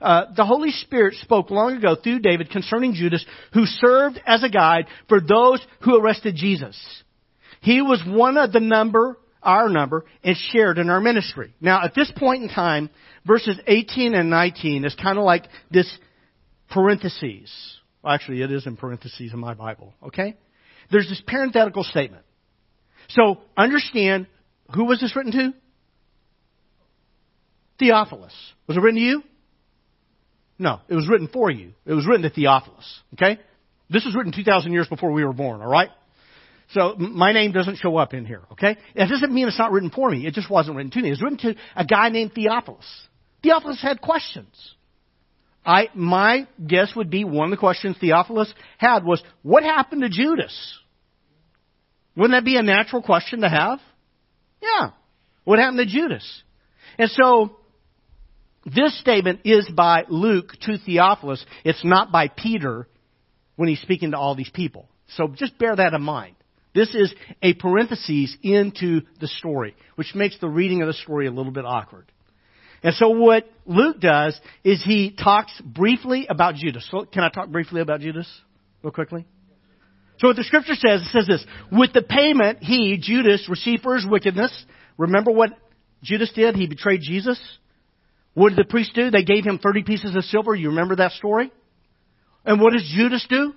Uh, 0.00 0.26
the 0.36 0.44
Holy 0.44 0.70
Spirit 0.70 1.14
spoke 1.14 1.50
long 1.50 1.76
ago 1.76 1.96
through 1.96 2.20
David 2.20 2.50
concerning 2.50 2.94
Judas, 2.94 3.24
who 3.52 3.64
served 3.64 4.20
as 4.26 4.42
a 4.44 4.48
guide 4.48 4.86
for 5.08 5.20
those 5.20 5.64
who 5.82 6.00
arrested 6.00 6.34
Jesus. 6.36 6.76
He 7.60 7.82
was 7.82 8.02
one 8.06 8.36
of 8.36 8.52
the 8.52 8.60
number, 8.60 9.18
our 9.42 9.68
number, 9.68 10.04
and 10.22 10.36
shared 10.36 10.78
in 10.78 10.90
our 10.90 11.00
ministry. 11.00 11.54
Now, 11.60 11.82
at 11.84 11.94
this 11.94 12.10
point 12.16 12.42
in 12.42 12.48
time, 12.48 12.90
verses 13.26 13.58
18 13.66 14.14
and 14.14 14.30
19 14.30 14.84
is 14.84 14.94
kind 14.94 15.18
of 15.18 15.24
like 15.24 15.44
this 15.70 15.90
parentheses. 16.70 17.50
Well, 18.02 18.14
actually, 18.14 18.42
it 18.42 18.50
is 18.50 18.66
in 18.66 18.76
parentheses 18.76 19.32
in 19.32 19.38
my 19.38 19.54
Bible, 19.54 19.94
okay? 20.04 20.36
There's 20.90 21.08
this 21.08 21.22
parenthetical 21.26 21.84
statement. 21.84 22.24
So, 23.08 23.38
understand, 23.56 24.26
who 24.74 24.84
was 24.84 25.00
this 25.00 25.16
written 25.16 25.32
to? 25.32 25.54
Theophilus. 27.78 28.34
Was 28.66 28.76
it 28.76 28.80
written 28.80 29.00
to 29.00 29.06
you? 29.06 29.22
No, 30.58 30.80
it 30.88 30.94
was 30.94 31.08
written 31.08 31.28
for 31.28 31.50
you. 31.50 31.72
It 31.86 31.92
was 31.94 32.06
written 32.06 32.22
to 32.22 32.30
Theophilus. 32.30 33.00
Okay? 33.14 33.38
This 33.88 34.04
was 34.04 34.14
written 34.14 34.32
2,000 34.32 34.72
years 34.72 34.88
before 34.88 35.12
we 35.12 35.24
were 35.24 35.32
born, 35.32 35.60
alright? 35.60 35.90
So 36.72 36.96
my 36.98 37.32
name 37.32 37.52
doesn't 37.52 37.76
show 37.78 37.96
up 37.96 38.12
in 38.12 38.26
here, 38.26 38.42
okay? 38.52 38.76
It 38.94 39.08
doesn't 39.08 39.32
mean 39.32 39.48
it's 39.48 39.58
not 39.58 39.72
written 39.72 39.90
for 39.90 40.10
me. 40.10 40.26
It 40.26 40.34
just 40.34 40.50
wasn't 40.50 40.76
written 40.76 40.90
to 40.92 41.00
me. 41.00 41.08
It 41.08 41.12
was 41.12 41.22
written 41.22 41.38
to 41.38 41.54
a 41.74 41.84
guy 41.84 42.10
named 42.10 42.34
Theophilus. 42.34 42.84
Theophilus 43.42 43.80
had 43.80 44.00
questions. 44.00 44.74
I, 45.64 45.88
my 45.94 46.46
guess 46.64 46.94
would 46.94 47.10
be 47.10 47.24
one 47.24 47.46
of 47.46 47.50
the 47.50 47.56
questions 47.56 47.96
Theophilus 47.98 48.52
had 48.76 49.04
was, 49.04 49.22
what 49.42 49.62
happened 49.62 50.02
to 50.02 50.08
Judas? 50.10 50.78
Wouldn't 52.16 52.36
that 52.36 52.44
be 52.44 52.56
a 52.56 52.62
natural 52.62 53.02
question 53.02 53.40
to 53.40 53.48
have? 53.48 53.78
Yeah. 54.60 54.90
What 55.44 55.58
happened 55.58 55.78
to 55.78 55.86
Judas? 55.86 56.42
And 56.98 57.10
so, 57.10 57.56
this 58.66 58.98
statement 59.00 59.40
is 59.44 59.70
by 59.74 60.04
Luke 60.08 60.52
to 60.62 60.78
Theophilus. 60.78 61.44
It's 61.64 61.84
not 61.84 62.12
by 62.12 62.28
Peter 62.28 62.88
when 63.56 63.68
he's 63.68 63.80
speaking 63.80 64.10
to 64.10 64.18
all 64.18 64.34
these 64.34 64.50
people. 64.50 64.88
So 65.16 65.28
just 65.28 65.58
bear 65.58 65.74
that 65.74 65.94
in 65.94 66.02
mind. 66.02 66.34
This 66.78 66.94
is 66.94 67.12
a 67.42 67.54
parenthesis 67.54 68.36
into 68.40 69.00
the 69.20 69.26
story, 69.26 69.74
which 69.96 70.14
makes 70.14 70.38
the 70.38 70.48
reading 70.48 70.80
of 70.80 70.86
the 70.86 70.92
story 70.94 71.26
a 71.26 71.30
little 71.32 71.50
bit 71.50 71.64
awkward. 71.64 72.06
And 72.84 72.94
so 72.94 73.08
what 73.08 73.50
Luke 73.66 73.98
does 73.98 74.40
is 74.62 74.80
he 74.84 75.10
talks 75.10 75.60
briefly 75.60 76.28
about 76.30 76.54
Judas. 76.54 76.86
So 76.88 77.04
can 77.04 77.24
I 77.24 77.30
talk 77.30 77.48
briefly 77.48 77.80
about 77.80 77.98
Judas 77.98 78.28
real 78.84 78.92
quickly? 78.92 79.26
So 80.18 80.28
what 80.28 80.36
the 80.36 80.44
scripture 80.44 80.76
says, 80.76 81.02
it 81.02 81.08
says 81.10 81.26
this, 81.26 81.44
with 81.72 81.92
the 81.92 82.02
payment 82.02 82.62
he, 82.62 82.96
Judas, 83.02 83.48
received 83.48 83.82
for 83.82 83.96
his 83.96 84.06
wickedness. 84.06 84.52
Remember 84.96 85.32
what 85.32 85.50
Judas 86.04 86.30
did? 86.32 86.54
He 86.54 86.68
betrayed 86.68 87.00
Jesus. 87.02 87.40
What 88.34 88.50
did 88.50 88.58
the 88.58 88.70
priests 88.70 88.92
do? 88.94 89.10
They 89.10 89.24
gave 89.24 89.44
him 89.44 89.58
30 89.58 89.82
pieces 89.82 90.14
of 90.14 90.22
silver. 90.22 90.54
You 90.54 90.68
remember 90.68 90.94
that 90.96 91.10
story? 91.10 91.50
And 92.44 92.60
what 92.60 92.72
does 92.72 92.88
Judas 92.94 93.26
do? 93.28 93.54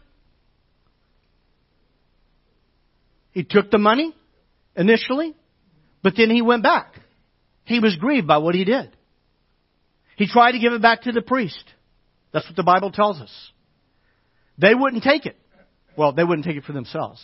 He 3.31 3.43
took 3.43 3.71
the 3.71 3.77
money 3.77 4.15
initially, 4.75 5.35
but 6.03 6.13
then 6.17 6.29
he 6.29 6.41
went 6.41 6.63
back. 6.63 6.93
He 7.65 7.79
was 7.79 7.95
grieved 7.95 8.27
by 8.27 8.37
what 8.39 8.55
he 8.55 8.65
did. 8.65 8.95
He 10.17 10.27
tried 10.27 10.51
to 10.53 10.59
give 10.59 10.73
it 10.73 10.81
back 10.81 11.03
to 11.03 11.11
the 11.11 11.21
priest. 11.21 11.63
That's 12.33 12.45
what 12.47 12.55
the 12.55 12.63
Bible 12.63 12.91
tells 12.91 13.19
us. 13.19 13.51
They 14.57 14.75
wouldn't 14.75 15.03
take 15.03 15.25
it. 15.25 15.37
Well, 15.97 16.13
they 16.13 16.23
wouldn't 16.23 16.45
take 16.45 16.57
it 16.57 16.63
for 16.63 16.73
themselves. 16.73 17.21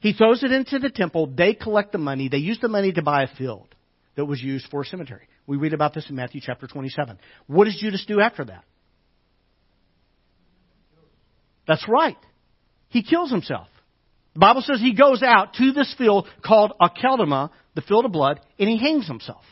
He 0.00 0.12
throws 0.12 0.42
it 0.42 0.52
into 0.52 0.78
the 0.78 0.90
temple. 0.90 1.26
They 1.26 1.54
collect 1.54 1.92
the 1.92 1.98
money. 1.98 2.28
They 2.28 2.38
use 2.38 2.58
the 2.60 2.68
money 2.68 2.92
to 2.92 3.02
buy 3.02 3.22
a 3.22 3.36
field 3.36 3.74
that 4.14 4.24
was 4.24 4.42
used 4.42 4.66
for 4.70 4.82
a 4.82 4.84
cemetery. 4.84 5.28
We 5.46 5.56
read 5.56 5.72
about 5.72 5.94
this 5.94 6.08
in 6.08 6.16
Matthew 6.16 6.40
chapter 6.44 6.66
27. 6.66 7.18
What 7.46 7.64
does 7.64 7.76
Judas 7.76 8.04
do 8.06 8.20
after 8.20 8.44
that? 8.44 8.64
That's 11.66 11.86
right. 11.88 12.16
He 12.88 13.02
kills 13.02 13.30
himself. 13.30 13.68
The 14.36 14.40
Bible 14.40 14.60
says 14.60 14.80
he 14.80 14.92
goes 14.92 15.22
out 15.22 15.54
to 15.54 15.72
this 15.72 15.94
field 15.96 16.28
called 16.44 16.74
Akeldama, 16.78 17.48
the 17.74 17.80
field 17.80 18.04
of 18.04 18.12
blood, 18.12 18.38
and 18.58 18.68
he 18.68 18.76
hangs 18.76 19.06
himself. 19.06 19.42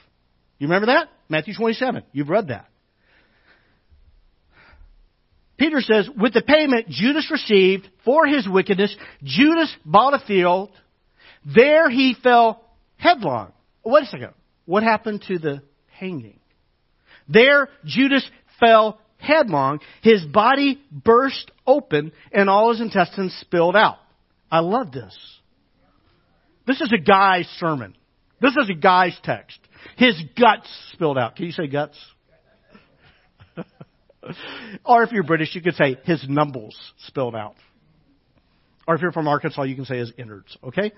You 0.58 0.66
remember 0.66 0.88
that? 0.88 1.08
Matthew 1.30 1.54
27. 1.54 2.02
You've 2.12 2.28
read 2.28 2.48
that. 2.48 2.68
Peter 5.56 5.80
says, 5.80 6.06
with 6.20 6.34
the 6.34 6.42
payment 6.42 6.90
Judas 6.90 7.30
received 7.30 7.88
for 8.04 8.26
his 8.26 8.46
wickedness, 8.46 8.94
Judas 9.22 9.74
bought 9.86 10.12
a 10.12 10.26
field. 10.26 10.70
There 11.46 11.88
he 11.88 12.14
fell 12.22 12.62
headlong. 12.98 13.54
Wait 13.86 14.02
a 14.02 14.06
second. 14.06 14.34
What 14.66 14.82
happened 14.82 15.24
to 15.28 15.38
the 15.38 15.62
hanging? 15.98 16.40
There 17.26 17.70
Judas 17.86 18.28
fell 18.60 19.00
headlong. 19.16 19.80
His 20.02 20.26
body 20.26 20.78
burst 20.92 21.50
open 21.66 22.12
and 22.32 22.50
all 22.50 22.70
his 22.70 22.82
intestines 22.82 23.34
spilled 23.40 23.76
out. 23.76 23.96
I 24.54 24.60
love 24.60 24.92
this. 24.92 25.18
This 26.64 26.80
is 26.80 26.92
a 26.92 26.98
guy's 26.98 27.48
sermon. 27.58 27.96
This 28.40 28.52
is 28.52 28.70
a 28.70 28.74
guy's 28.74 29.18
text. 29.24 29.58
His 29.96 30.14
guts 30.38 30.68
spilled 30.92 31.18
out. 31.18 31.34
Can 31.34 31.46
you 31.46 31.50
say 31.50 31.66
guts? 31.66 31.98
or 34.84 35.02
if 35.02 35.10
you're 35.10 35.24
British, 35.24 35.56
you 35.56 35.60
could 35.60 35.74
say 35.74 35.98
his 36.04 36.24
numbles 36.28 36.76
spilled 36.98 37.34
out. 37.34 37.56
Or 38.86 38.94
if 38.94 39.02
you're 39.02 39.10
from 39.10 39.26
Arkansas, 39.26 39.64
you 39.64 39.74
can 39.74 39.86
say 39.86 39.98
his 39.98 40.12
innards. 40.16 40.56
Okay? 40.62 40.92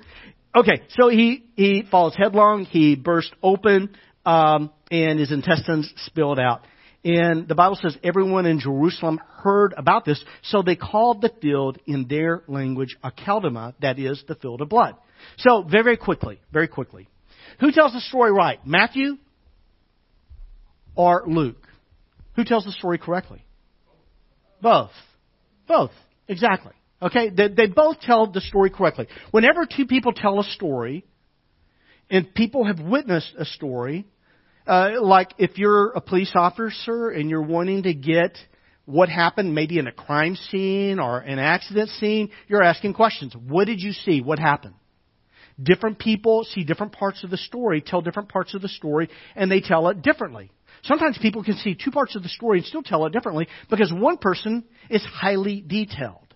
Okay, 0.55 0.83
so 0.91 1.09
he, 1.09 1.47
he 1.55 1.83
falls 1.91 2.15
headlong, 2.15 2.67
he 2.67 2.95
burst 2.95 3.35
open, 3.43 3.97
um, 4.27 4.71
and 4.91 5.19
his 5.19 5.33
intestines 5.33 5.91
spilled 6.05 6.39
out. 6.39 6.61
And 7.07 7.47
the 7.47 7.55
Bible 7.55 7.79
says 7.81 7.97
everyone 8.03 8.47
in 8.47 8.59
Jerusalem 8.59 9.21
heard 9.37 9.75
about 9.77 10.05
this, 10.05 10.23
so 10.43 10.63
they 10.63 10.75
called 10.75 11.21
the 11.21 11.31
field 11.41 11.79
in 11.87 12.09
their 12.09 12.43
language 12.49 12.99
Akeldama, 13.05 13.75
that 13.81 14.01
is, 14.01 14.25
the 14.27 14.35
field 14.35 14.61
of 14.61 14.69
blood. 14.69 14.97
So, 15.39 15.63
very, 15.63 15.85
very 15.85 15.97
quickly, 15.99 16.41
very 16.53 16.67
quickly. 16.67 17.07
Who 17.61 17.71
tells 17.71 17.93
the 17.93 18.01
story 18.01 18.33
right? 18.33 18.59
Matthew 18.67 19.19
or 20.97 21.23
Luke? 21.29 21.65
Who 22.35 22.43
tells 22.43 22.65
the 22.65 22.73
story 22.73 22.99
correctly? 22.99 23.47
Both. 24.61 24.91
Both. 25.69 25.93
Exactly. 26.27 26.73
Okay? 27.01 27.31
They, 27.31 27.47
they 27.47 27.67
both 27.69 28.01
tell 28.01 28.27
the 28.27 28.41
story 28.41 28.71
correctly. 28.71 29.07
Whenever 29.31 29.65
two 29.65 29.87
people 29.87 30.13
tell 30.13 30.41
a 30.41 30.45
story, 30.45 31.05
and 32.11 32.35
people 32.35 32.65
have 32.65 32.81
witnessed 32.81 33.33
a 33.39 33.45
story, 33.45 34.07
uh, 34.67 35.01
like 35.01 35.33
if 35.39 35.59
you're 35.59 35.91
a 35.91 36.01
police 36.01 36.33
officer 36.35 37.09
and 37.09 37.31
you're 37.31 37.43
wanting 37.43 37.85
to 37.85 37.95
get 37.95 38.37
what 38.85 39.09
happened 39.09 39.55
maybe 39.55 39.79
in 39.79 39.87
a 39.87 39.93
crime 39.93 40.37
scene 40.37 40.99
or 40.99 41.19
an 41.19 41.39
accident 41.39 41.91
scene, 41.91 42.31
you're 42.49 42.63
asking 42.63 42.95
questions. 42.95 43.35
What 43.35 43.67
did 43.67 43.81
you 43.81 43.93
see? 43.93 44.21
What 44.21 44.39
happened? 44.39 44.75
Different 45.61 45.99
people 45.99 46.45
see 46.45 46.65
different 46.65 46.93
parts 46.93 47.25
of 47.25 47.31
the 47.31 47.37
story, 47.37 47.81
tell 47.81 48.01
different 48.01 48.29
parts 48.29 48.55
of 48.55 48.63
the 48.63 48.69
story, 48.69 49.09
and 49.35 49.51
they 49.51 49.61
tell 49.61 49.89
it 49.89 50.03
differently. 50.03 50.51
Sometimes 50.83 51.19
people 51.19 51.43
can 51.43 51.57
see 51.57 51.75
two 51.75 51.91
parts 51.91 52.15
of 52.15 52.23
the 52.23 52.29
story 52.29 52.59
and 52.59 52.67
still 52.67 52.83
tell 52.83 53.07
it 53.07 53.13
differently 53.13 53.49
because 53.71 53.93
one 53.93 54.19
person 54.19 54.65
is 54.91 55.03
highly 55.05 55.61
detailed. 55.67 56.35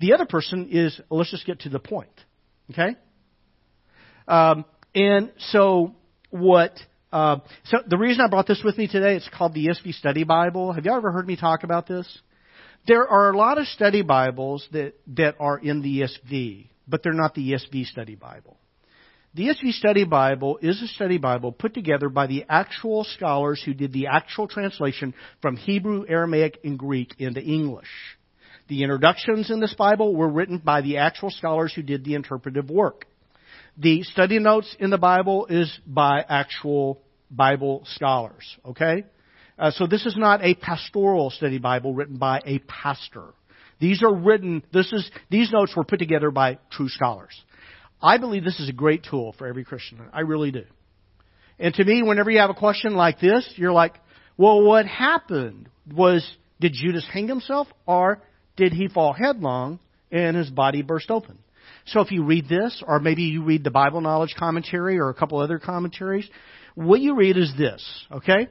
The 0.00 0.12
other 0.12 0.26
person 0.26 0.68
is, 0.70 1.00
let's 1.10 1.30
just 1.30 1.46
get 1.46 1.60
to 1.60 1.68
the 1.68 1.78
point. 1.78 2.10
Okay? 2.70 2.96
Um, 4.26 4.64
and 4.94 5.32
so 5.38 5.94
what, 6.30 6.72
uh, 7.12 7.38
so 7.64 7.78
the 7.86 7.98
reason 7.98 8.20
I 8.20 8.28
brought 8.28 8.46
this 8.46 8.62
with 8.64 8.78
me 8.78 8.86
today, 8.86 9.16
it's 9.16 9.28
called 9.28 9.54
the 9.54 9.66
ESV 9.66 9.94
Study 9.94 10.24
Bible. 10.24 10.72
Have 10.72 10.84
you 10.84 10.92
ever 10.92 11.10
heard 11.10 11.26
me 11.26 11.36
talk 11.36 11.64
about 11.64 11.86
this? 11.88 12.06
There 12.86 13.06
are 13.06 13.30
a 13.30 13.36
lot 13.36 13.58
of 13.58 13.66
study 13.66 14.02
Bibles 14.02 14.66
that, 14.72 14.94
that 15.16 15.34
are 15.38 15.58
in 15.58 15.82
the 15.82 16.00
ESV, 16.00 16.68
but 16.88 17.02
they're 17.02 17.12
not 17.12 17.34
the 17.34 17.52
ESV 17.52 17.86
Study 17.86 18.14
Bible. 18.14 18.56
The 19.34 19.48
ESV 19.48 19.72
Study 19.72 20.04
Bible 20.04 20.58
is 20.62 20.80
a 20.82 20.88
study 20.88 21.18
Bible 21.18 21.52
put 21.52 21.74
together 21.74 22.08
by 22.08 22.26
the 22.26 22.44
actual 22.48 23.04
scholars 23.04 23.62
who 23.64 23.74
did 23.74 23.92
the 23.92 24.06
actual 24.08 24.48
translation 24.48 25.14
from 25.42 25.56
Hebrew, 25.56 26.04
Aramaic, 26.08 26.58
and 26.64 26.78
Greek 26.78 27.14
into 27.18 27.40
English. 27.40 27.90
The 28.68 28.82
introductions 28.82 29.50
in 29.50 29.60
this 29.60 29.74
Bible 29.74 30.16
were 30.16 30.28
written 30.28 30.58
by 30.58 30.80
the 30.80 30.98
actual 30.98 31.30
scholars 31.30 31.72
who 31.74 31.82
did 31.82 32.04
the 32.04 32.14
interpretive 32.14 32.70
work. 32.70 33.06
The 33.80 34.02
study 34.02 34.38
notes 34.38 34.76
in 34.78 34.90
the 34.90 34.98
Bible 34.98 35.46
is 35.46 35.74
by 35.86 36.22
actual 36.28 37.00
Bible 37.30 37.84
scholars, 37.94 38.44
okay? 38.66 39.04
Uh, 39.58 39.70
so 39.70 39.86
this 39.86 40.04
is 40.04 40.18
not 40.18 40.44
a 40.44 40.54
pastoral 40.54 41.30
study 41.30 41.56
Bible 41.56 41.94
written 41.94 42.18
by 42.18 42.42
a 42.44 42.58
pastor. 42.58 43.32
These 43.78 44.02
are 44.02 44.14
written, 44.14 44.62
this 44.70 44.92
is, 44.92 45.10
these 45.30 45.50
notes 45.50 45.72
were 45.74 45.84
put 45.84 45.98
together 45.98 46.30
by 46.30 46.58
true 46.70 46.90
scholars. 46.90 47.32
I 48.02 48.18
believe 48.18 48.44
this 48.44 48.60
is 48.60 48.68
a 48.68 48.74
great 48.74 49.06
tool 49.08 49.34
for 49.38 49.46
every 49.46 49.64
Christian. 49.64 49.98
I 50.12 50.20
really 50.20 50.50
do. 50.50 50.64
And 51.58 51.72
to 51.72 51.84
me, 51.84 52.02
whenever 52.02 52.30
you 52.30 52.40
have 52.40 52.50
a 52.50 52.54
question 52.54 52.96
like 52.96 53.18
this, 53.18 53.50
you're 53.56 53.72
like, 53.72 53.94
well, 54.36 54.62
what 54.62 54.84
happened? 54.84 55.70
Was, 55.90 56.26
did 56.60 56.74
Judas 56.74 57.06
hang 57.10 57.28
himself 57.28 57.66
or 57.86 58.20
did 58.56 58.74
he 58.74 58.88
fall 58.88 59.14
headlong 59.14 59.80
and 60.12 60.36
his 60.36 60.50
body 60.50 60.82
burst 60.82 61.10
open? 61.10 61.38
So 61.86 62.00
if 62.00 62.10
you 62.10 62.24
read 62.24 62.48
this, 62.48 62.82
or 62.86 63.00
maybe 63.00 63.22
you 63.22 63.42
read 63.42 63.64
the 63.64 63.70
Bible 63.70 64.00
Knowledge 64.00 64.34
Commentary 64.38 64.98
or 64.98 65.08
a 65.08 65.14
couple 65.14 65.38
other 65.38 65.58
commentaries, 65.58 66.28
what 66.74 67.00
you 67.00 67.16
read 67.16 67.36
is 67.36 67.52
this, 67.56 67.84
okay? 68.12 68.48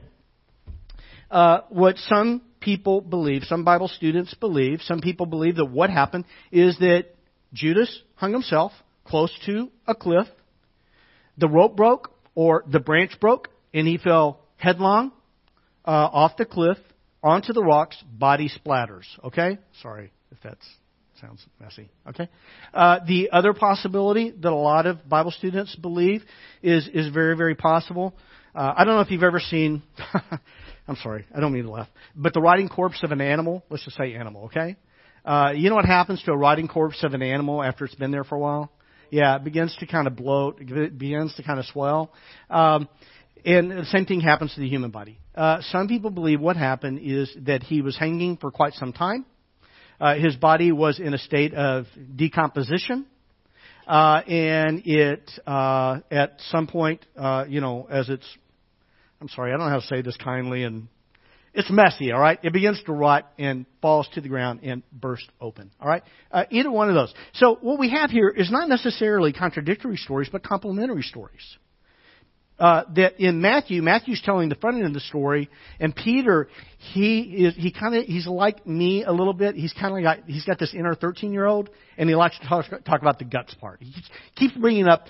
Uh, 1.30 1.60
what 1.68 1.96
some 1.96 2.42
people 2.60 3.00
believe, 3.00 3.42
some 3.44 3.64
Bible 3.64 3.88
students 3.88 4.34
believe, 4.34 4.80
some 4.82 5.00
people 5.00 5.26
believe 5.26 5.56
that 5.56 5.66
what 5.66 5.90
happened 5.90 6.24
is 6.52 6.76
that 6.78 7.06
Judas 7.52 8.02
hung 8.16 8.32
himself 8.32 8.72
close 9.04 9.32
to 9.46 9.70
a 9.86 9.94
cliff. 9.94 10.26
The 11.38 11.48
rope 11.48 11.76
broke, 11.76 12.12
or 12.34 12.64
the 12.70 12.80
branch 12.80 13.18
broke, 13.20 13.48
and 13.72 13.86
he 13.86 13.96
fell 13.98 14.40
headlong 14.56 15.12
uh, 15.84 15.90
off 15.90 16.36
the 16.36 16.44
cliff 16.44 16.78
onto 17.22 17.52
the 17.52 17.62
rocks, 17.62 17.96
body 18.12 18.50
splatters. 18.50 19.04
Okay? 19.24 19.58
Sorry 19.82 20.12
if 20.30 20.40
that 20.42 20.58
sounds 21.20 21.44
messy. 21.60 21.90
Okay? 22.08 22.28
Uh, 22.72 23.00
the 23.06 23.30
other 23.32 23.52
possibility 23.52 24.30
that 24.30 24.50
a 24.50 24.54
lot 24.54 24.86
of 24.86 25.08
Bible 25.08 25.30
students 25.30 25.74
believe 25.76 26.22
is, 26.62 26.88
is 26.92 27.12
very, 27.12 27.36
very 27.36 27.54
possible. 27.54 28.14
Uh, 28.54 28.74
I 28.76 28.84
don't 28.84 28.94
know 28.94 29.00
if 29.00 29.10
you've 29.10 29.22
ever 29.22 29.40
seen, 29.40 29.82
I'm 30.88 30.96
sorry, 30.96 31.26
I 31.34 31.40
don't 31.40 31.52
mean 31.52 31.64
to 31.64 31.70
laugh, 31.70 31.88
but 32.16 32.34
the 32.34 32.40
rotting 32.40 32.68
corpse 32.68 33.02
of 33.02 33.12
an 33.12 33.20
animal, 33.20 33.64
let's 33.70 33.84
just 33.84 33.96
say 33.96 34.14
animal, 34.14 34.44
okay? 34.44 34.76
Uh, 35.24 35.52
you 35.54 35.68
know 35.68 35.76
what 35.76 35.84
happens 35.84 36.22
to 36.24 36.32
a 36.32 36.36
rotting 36.36 36.66
corpse 36.66 37.02
of 37.04 37.14
an 37.14 37.22
animal 37.22 37.62
after 37.62 37.84
it's 37.84 37.94
been 37.94 38.10
there 38.10 38.24
for 38.24 38.34
a 38.34 38.38
while? 38.38 38.72
Yeah, 39.10 39.36
it 39.36 39.44
begins 39.44 39.76
to 39.80 39.86
kind 39.86 40.06
of 40.06 40.16
bloat, 40.16 40.60
it 40.60 40.98
begins 40.98 41.34
to 41.34 41.42
kind 41.42 41.58
of 41.58 41.66
swell. 41.66 42.12
Um, 42.48 42.88
and 43.44 43.70
the 43.70 43.84
same 43.86 44.06
thing 44.06 44.20
happens 44.20 44.54
to 44.54 44.60
the 44.60 44.68
human 44.68 44.90
body. 44.90 45.18
Uh, 45.34 45.60
some 45.70 45.88
people 45.88 46.10
believe 46.10 46.40
what 46.40 46.56
happened 46.56 47.00
is 47.02 47.34
that 47.42 47.62
he 47.62 47.82
was 47.82 47.96
hanging 47.96 48.36
for 48.36 48.50
quite 48.50 48.74
some 48.74 48.92
time. 48.92 49.24
Uh, 50.00 50.14
his 50.14 50.36
body 50.36 50.72
was 50.72 50.98
in 50.98 51.12
a 51.14 51.18
state 51.18 51.54
of 51.54 51.86
decomposition. 52.16 53.06
Uh, 53.86 54.22
and 54.26 54.82
it, 54.86 55.28
uh, 55.46 55.98
at 56.10 56.40
some 56.50 56.66
point, 56.66 57.04
uh, 57.16 57.44
you 57.48 57.60
know, 57.60 57.86
as 57.90 58.08
it's, 58.08 58.26
I'm 59.20 59.28
sorry, 59.28 59.52
I 59.52 59.56
don't 59.56 59.66
know 59.66 59.72
how 59.72 59.80
to 59.80 59.86
say 59.86 60.00
this 60.00 60.16
kindly 60.16 60.62
and 60.62 60.88
it's 61.52 61.70
messy, 61.70 62.12
all 62.12 62.20
right? 62.20 62.38
It 62.44 62.52
begins 62.52 62.80
to 62.86 62.92
rot 62.92 63.28
and 63.36 63.66
falls 63.82 64.08
to 64.14 64.20
the 64.20 64.28
ground 64.28 64.60
and 64.62 64.82
bursts 64.92 65.28
open, 65.40 65.72
all 65.80 65.88
right? 65.88 66.04
Uh, 66.30 66.44
either 66.50 66.70
one 66.70 66.88
of 66.88 66.94
those. 66.94 67.12
So 67.34 67.58
what 67.60 67.78
we 67.78 67.90
have 67.90 68.10
here 68.10 68.28
is 68.28 68.50
not 68.50 68.68
necessarily 68.68 69.32
contradictory 69.32 69.96
stories, 69.96 70.28
but 70.30 70.44
complementary 70.44 71.02
stories. 71.02 71.58
Uh, 72.60 72.84
that 72.94 73.18
in 73.18 73.40
Matthew, 73.40 73.80
Matthew's 73.80 74.20
telling 74.22 74.50
the 74.50 74.54
front 74.54 74.76
end 74.76 74.84
of 74.84 74.92
the 74.92 75.00
story, 75.00 75.48
and 75.80 75.96
Peter, 75.96 76.46
he 76.92 77.20
is 77.46 77.54
he 77.56 77.72
kind 77.72 77.94
of 77.94 78.04
he's 78.04 78.26
like 78.26 78.66
me 78.66 79.02
a 79.02 79.10
little 79.10 79.32
bit. 79.32 79.54
He's 79.54 79.72
kind 79.72 79.96
of 79.96 80.02
got 80.02 80.28
he's 80.28 80.44
got 80.44 80.58
this 80.58 80.74
inner 80.74 80.94
thirteen 80.94 81.32
year 81.32 81.46
old, 81.46 81.70
and 81.96 82.06
he 82.06 82.14
likes 82.14 82.38
to 82.38 82.46
talk, 82.46 82.66
talk 82.84 83.00
about 83.00 83.18
the 83.18 83.24
guts 83.24 83.54
part. 83.54 83.80
He 83.80 83.94
keeps 84.36 84.54
bringing 84.54 84.88
up, 84.88 85.06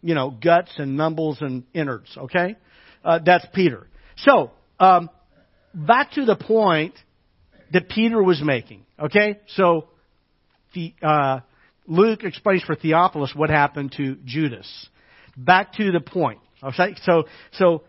you 0.00 0.14
know, 0.14 0.30
guts 0.30 0.70
and 0.78 0.96
numbles 0.96 1.42
and 1.42 1.64
innards. 1.74 2.16
Okay, 2.16 2.56
uh, 3.04 3.18
that's 3.22 3.44
Peter. 3.52 3.86
So 4.16 4.52
um, 4.80 5.10
back 5.74 6.12
to 6.12 6.24
the 6.24 6.36
point 6.36 6.94
that 7.70 7.90
Peter 7.90 8.22
was 8.22 8.40
making. 8.42 8.86
Okay, 8.98 9.40
so 9.48 9.88
the, 10.72 10.94
uh, 11.02 11.40
Luke 11.86 12.24
explains 12.24 12.62
for 12.62 12.76
Theophilus 12.76 13.34
what 13.34 13.50
happened 13.50 13.92
to 13.98 14.16
Judas. 14.24 14.88
Back 15.36 15.74
to 15.74 15.92
the 15.92 16.00
point. 16.00 16.38
So 17.04 17.24
so 17.52 17.82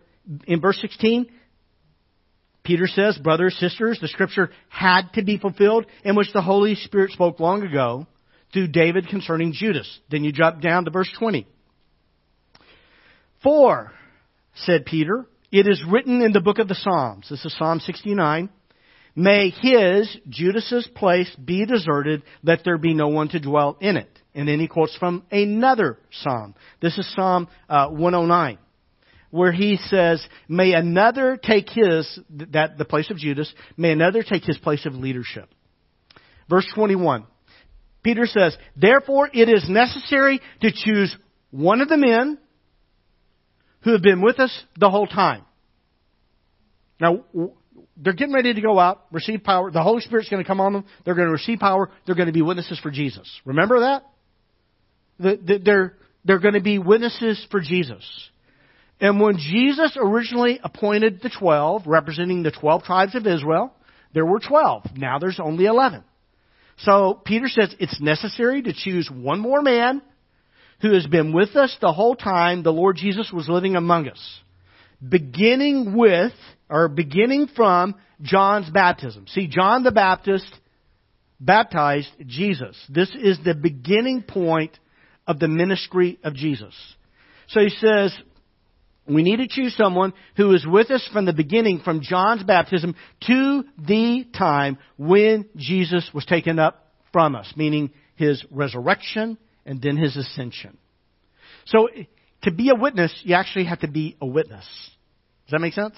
in 0.46 0.60
verse 0.60 0.80
16, 0.80 1.26
Peter 2.64 2.86
says, 2.88 3.16
brothers, 3.18 3.56
sisters, 3.58 3.98
the 4.00 4.08
scripture 4.08 4.50
had 4.68 5.12
to 5.14 5.22
be 5.22 5.38
fulfilled 5.38 5.86
in 6.04 6.16
which 6.16 6.32
the 6.32 6.42
Holy 6.42 6.74
Spirit 6.74 7.12
spoke 7.12 7.38
long 7.38 7.62
ago 7.62 8.06
through 8.52 8.68
David 8.68 9.08
concerning 9.08 9.52
Judas. 9.52 10.00
Then 10.10 10.24
you 10.24 10.32
drop 10.32 10.60
down 10.60 10.84
to 10.84 10.90
verse 10.90 11.10
20. 11.18 11.46
For, 13.42 13.92
said 14.56 14.84
Peter, 14.84 15.26
it 15.52 15.68
is 15.68 15.82
written 15.88 16.22
in 16.22 16.32
the 16.32 16.40
book 16.40 16.58
of 16.58 16.66
the 16.66 16.74
Psalms. 16.74 17.28
This 17.30 17.44
is 17.44 17.56
Psalm 17.56 17.78
69. 17.78 18.50
May 19.14 19.50
his, 19.50 20.14
Judas's 20.28 20.88
place 20.94 21.34
be 21.36 21.64
deserted, 21.64 22.22
let 22.42 22.64
there 22.64 22.76
be 22.76 22.92
no 22.92 23.08
one 23.08 23.28
to 23.28 23.40
dwell 23.40 23.78
in 23.80 23.96
it. 23.96 24.10
And 24.34 24.46
then 24.46 24.60
he 24.60 24.68
quotes 24.68 24.94
from 24.96 25.22
another 25.30 25.98
psalm. 26.10 26.54
This 26.82 26.98
is 26.98 27.10
Psalm 27.14 27.48
uh, 27.68 27.88
109, 27.88 28.58
where 29.30 29.52
he 29.52 29.76
says, 29.76 30.26
"May 30.48 30.72
another 30.72 31.36
take 31.36 31.68
his 31.70 32.18
that 32.30 32.78
the 32.78 32.84
place 32.84 33.10
of 33.10 33.18
Judas. 33.18 33.52
May 33.76 33.92
another 33.92 34.22
take 34.22 34.44
his 34.44 34.58
place 34.58 34.86
of 34.86 34.94
leadership." 34.94 35.48
Verse 36.48 36.66
21. 36.74 37.26
Peter 38.02 38.26
says, 38.26 38.56
"Therefore 38.76 39.28
it 39.32 39.48
is 39.48 39.68
necessary 39.68 40.40
to 40.60 40.70
choose 40.70 41.16
one 41.50 41.80
of 41.80 41.88
the 41.88 41.96
men 41.96 42.38
who 43.80 43.92
have 43.92 44.02
been 44.02 44.20
with 44.20 44.38
us 44.40 44.64
the 44.78 44.90
whole 44.90 45.06
time." 45.06 45.42
Now, 47.00 47.24
they're 47.96 48.12
getting 48.12 48.34
ready 48.34 48.54
to 48.54 48.60
go 48.60 48.78
out, 48.78 49.04
receive 49.10 49.42
power. 49.42 49.70
The 49.70 49.82
Holy 49.82 50.00
Spirit's 50.00 50.28
going 50.28 50.42
to 50.42 50.46
come 50.46 50.60
on 50.60 50.72
them. 50.72 50.84
They're 51.04 51.14
going 51.14 51.28
to 51.28 51.32
receive 51.32 51.58
power. 51.58 51.90
They're 52.04 52.14
going 52.14 52.26
to 52.26 52.32
be 52.32 52.42
witnesses 52.42 52.78
for 52.80 52.90
Jesus. 52.90 53.28
Remember 53.44 53.80
that? 53.80 54.02
They're, 55.18 55.94
they're 56.24 56.38
going 56.38 56.54
to 56.54 56.60
be 56.60 56.78
witnesses 56.78 57.44
for 57.50 57.60
Jesus. 57.60 58.04
And 59.00 59.20
when 59.20 59.36
Jesus 59.36 59.96
originally 59.96 60.58
appointed 60.62 61.20
the 61.22 61.30
12, 61.30 61.82
representing 61.86 62.42
the 62.42 62.50
12 62.50 62.84
tribes 62.84 63.14
of 63.14 63.26
Israel, 63.26 63.72
there 64.14 64.24
were 64.24 64.40
12. 64.40 64.96
Now 64.96 65.18
there's 65.18 65.40
only 65.40 65.66
11. 65.66 66.02
So 66.78 67.20
Peter 67.24 67.48
says 67.48 67.74
it's 67.78 68.00
necessary 68.00 68.62
to 68.62 68.72
choose 68.72 69.10
one 69.10 69.40
more 69.40 69.62
man 69.62 70.02
who 70.80 70.92
has 70.92 71.06
been 71.06 71.32
with 71.32 71.56
us 71.56 71.76
the 71.80 71.92
whole 71.92 72.14
time 72.14 72.62
the 72.62 72.72
Lord 72.72 72.96
Jesus 72.96 73.30
was 73.32 73.48
living 73.48 73.76
among 73.76 74.08
us. 74.08 74.40
Beginning 75.06 75.94
with, 75.96 76.32
or 76.68 76.88
beginning 76.88 77.48
from 77.54 77.94
John's 78.22 78.70
baptism. 78.70 79.26
See, 79.28 79.46
John 79.46 79.84
the 79.84 79.92
Baptist 79.92 80.50
baptized 81.38 82.08
Jesus. 82.26 82.76
This 82.88 83.14
is 83.14 83.38
the 83.44 83.54
beginning 83.54 84.22
point 84.22 84.78
of 85.26 85.38
the 85.38 85.48
ministry 85.48 86.18
of 86.22 86.34
Jesus. 86.34 86.74
So 87.48 87.60
he 87.60 87.70
says, 87.70 88.16
we 89.08 89.22
need 89.22 89.36
to 89.36 89.48
choose 89.48 89.76
someone 89.76 90.12
who 90.36 90.52
is 90.54 90.66
with 90.66 90.90
us 90.90 91.08
from 91.12 91.24
the 91.24 91.32
beginning, 91.32 91.80
from 91.84 92.00
John's 92.00 92.42
baptism 92.42 92.94
to 93.26 93.64
the 93.78 94.26
time 94.36 94.78
when 94.98 95.48
Jesus 95.56 96.10
was 96.12 96.24
taken 96.24 96.58
up 96.58 96.92
from 97.12 97.34
us, 97.34 97.52
meaning 97.56 97.90
his 98.16 98.44
resurrection 98.50 99.38
and 99.64 99.80
then 99.80 99.96
his 99.96 100.16
ascension. 100.16 100.76
So 101.66 101.88
to 102.42 102.52
be 102.52 102.70
a 102.70 102.74
witness, 102.74 103.12
you 103.22 103.34
actually 103.34 103.64
have 103.64 103.80
to 103.80 103.88
be 103.88 104.16
a 104.20 104.26
witness. 104.26 104.64
Does 105.46 105.52
that 105.52 105.60
make 105.60 105.74
sense? 105.74 105.94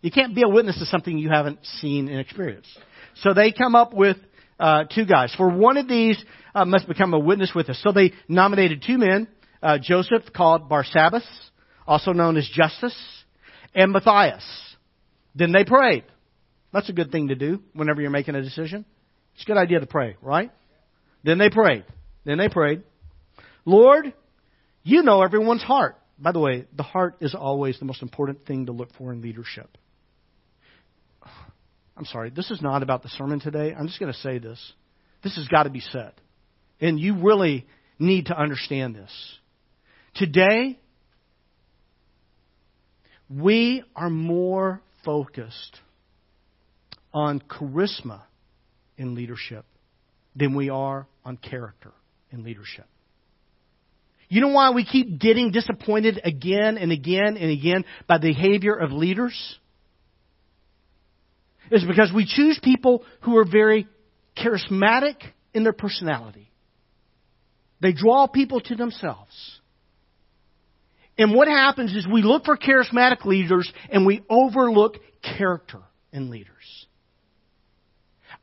You 0.00 0.10
can't 0.10 0.34
be 0.34 0.42
a 0.42 0.48
witness 0.48 0.78
to 0.78 0.86
something 0.86 1.16
you 1.16 1.30
haven't 1.30 1.64
seen 1.80 2.08
and 2.08 2.18
experienced. 2.20 2.70
So 3.16 3.34
they 3.34 3.52
come 3.52 3.74
up 3.74 3.94
with 3.94 4.16
uh, 4.58 4.84
two 4.92 5.06
guys. 5.06 5.34
For 5.36 5.48
one 5.48 5.76
of 5.76 5.88
these 5.88 6.22
uh, 6.54 6.64
must 6.64 6.88
become 6.88 7.14
a 7.14 7.18
witness 7.18 7.52
with 7.54 7.68
us. 7.68 7.80
So 7.82 7.92
they 7.92 8.12
nominated 8.28 8.82
two 8.86 8.98
men, 8.98 9.28
uh, 9.62 9.78
Joseph 9.80 10.24
called 10.34 10.68
Barsabbas, 10.68 11.24
also 11.92 12.12
known 12.14 12.38
as 12.38 12.48
Justus, 12.48 12.96
and 13.74 13.92
Matthias. 13.92 14.42
Then 15.34 15.52
they 15.52 15.62
prayed. 15.62 16.04
That's 16.72 16.88
a 16.88 16.94
good 16.94 17.12
thing 17.12 17.28
to 17.28 17.34
do 17.34 17.60
whenever 17.74 18.00
you're 18.00 18.10
making 18.10 18.34
a 18.34 18.40
decision. 18.40 18.86
It's 19.34 19.44
a 19.44 19.46
good 19.46 19.58
idea 19.58 19.78
to 19.80 19.86
pray, 19.86 20.16
right? 20.22 20.50
Then 21.22 21.36
they 21.36 21.50
prayed. 21.50 21.84
Then 22.24 22.38
they 22.38 22.48
prayed. 22.48 22.82
Lord, 23.66 24.14
you 24.82 25.02
know 25.02 25.22
everyone's 25.22 25.62
heart. 25.62 25.98
By 26.18 26.32
the 26.32 26.38
way, 26.38 26.64
the 26.74 26.82
heart 26.82 27.16
is 27.20 27.34
always 27.34 27.78
the 27.78 27.84
most 27.84 28.00
important 28.00 28.46
thing 28.46 28.66
to 28.66 28.72
look 28.72 28.88
for 28.96 29.12
in 29.12 29.20
leadership. 29.20 29.76
I'm 31.94 32.06
sorry, 32.06 32.30
this 32.30 32.50
is 32.50 32.62
not 32.62 32.82
about 32.82 33.02
the 33.02 33.10
sermon 33.10 33.38
today. 33.38 33.74
I'm 33.78 33.86
just 33.86 34.00
going 34.00 34.12
to 34.12 34.18
say 34.18 34.38
this. 34.38 34.72
This 35.22 35.36
has 35.36 35.46
got 35.48 35.64
to 35.64 35.70
be 35.70 35.80
said. 35.80 36.12
And 36.80 36.98
you 36.98 37.22
really 37.22 37.66
need 37.98 38.26
to 38.26 38.38
understand 38.38 38.94
this. 38.94 39.10
Today, 40.14 40.78
we 43.40 43.82
are 43.96 44.10
more 44.10 44.82
focused 45.04 45.80
on 47.12 47.40
charisma 47.40 48.22
in 48.96 49.14
leadership 49.14 49.64
than 50.34 50.54
we 50.54 50.70
are 50.70 51.06
on 51.24 51.36
character 51.36 51.92
in 52.30 52.42
leadership. 52.42 52.86
You 54.28 54.40
know 54.40 54.48
why 54.48 54.70
we 54.70 54.84
keep 54.84 55.20
getting 55.20 55.50
disappointed 55.50 56.20
again 56.24 56.78
and 56.78 56.90
again 56.90 57.36
and 57.36 57.50
again 57.50 57.84
by 58.06 58.18
the 58.18 58.28
behavior 58.28 58.74
of 58.74 58.90
leaders? 58.90 59.58
It's 61.70 61.84
because 61.84 62.10
we 62.14 62.26
choose 62.26 62.58
people 62.62 63.04
who 63.22 63.36
are 63.36 63.44
very 63.44 63.86
charismatic 64.36 65.16
in 65.52 65.64
their 65.64 65.72
personality. 65.72 66.50
They 67.80 67.92
draw 67.92 68.26
people 68.26 68.60
to 68.60 68.74
themselves. 68.74 69.60
And 71.18 71.34
what 71.34 71.48
happens 71.48 71.94
is 71.94 72.06
we 72.06 72.22
look 72.22 72.44
for 72.44 72.56
charismatic 72.56 73.24
leaders 73.24 73.70
and 73.90 74.06
we 74.06 74.22
overlook 74.30 74.96
character 75.22 75.80
in 76.12 76.30
leaders. 76.30 76.86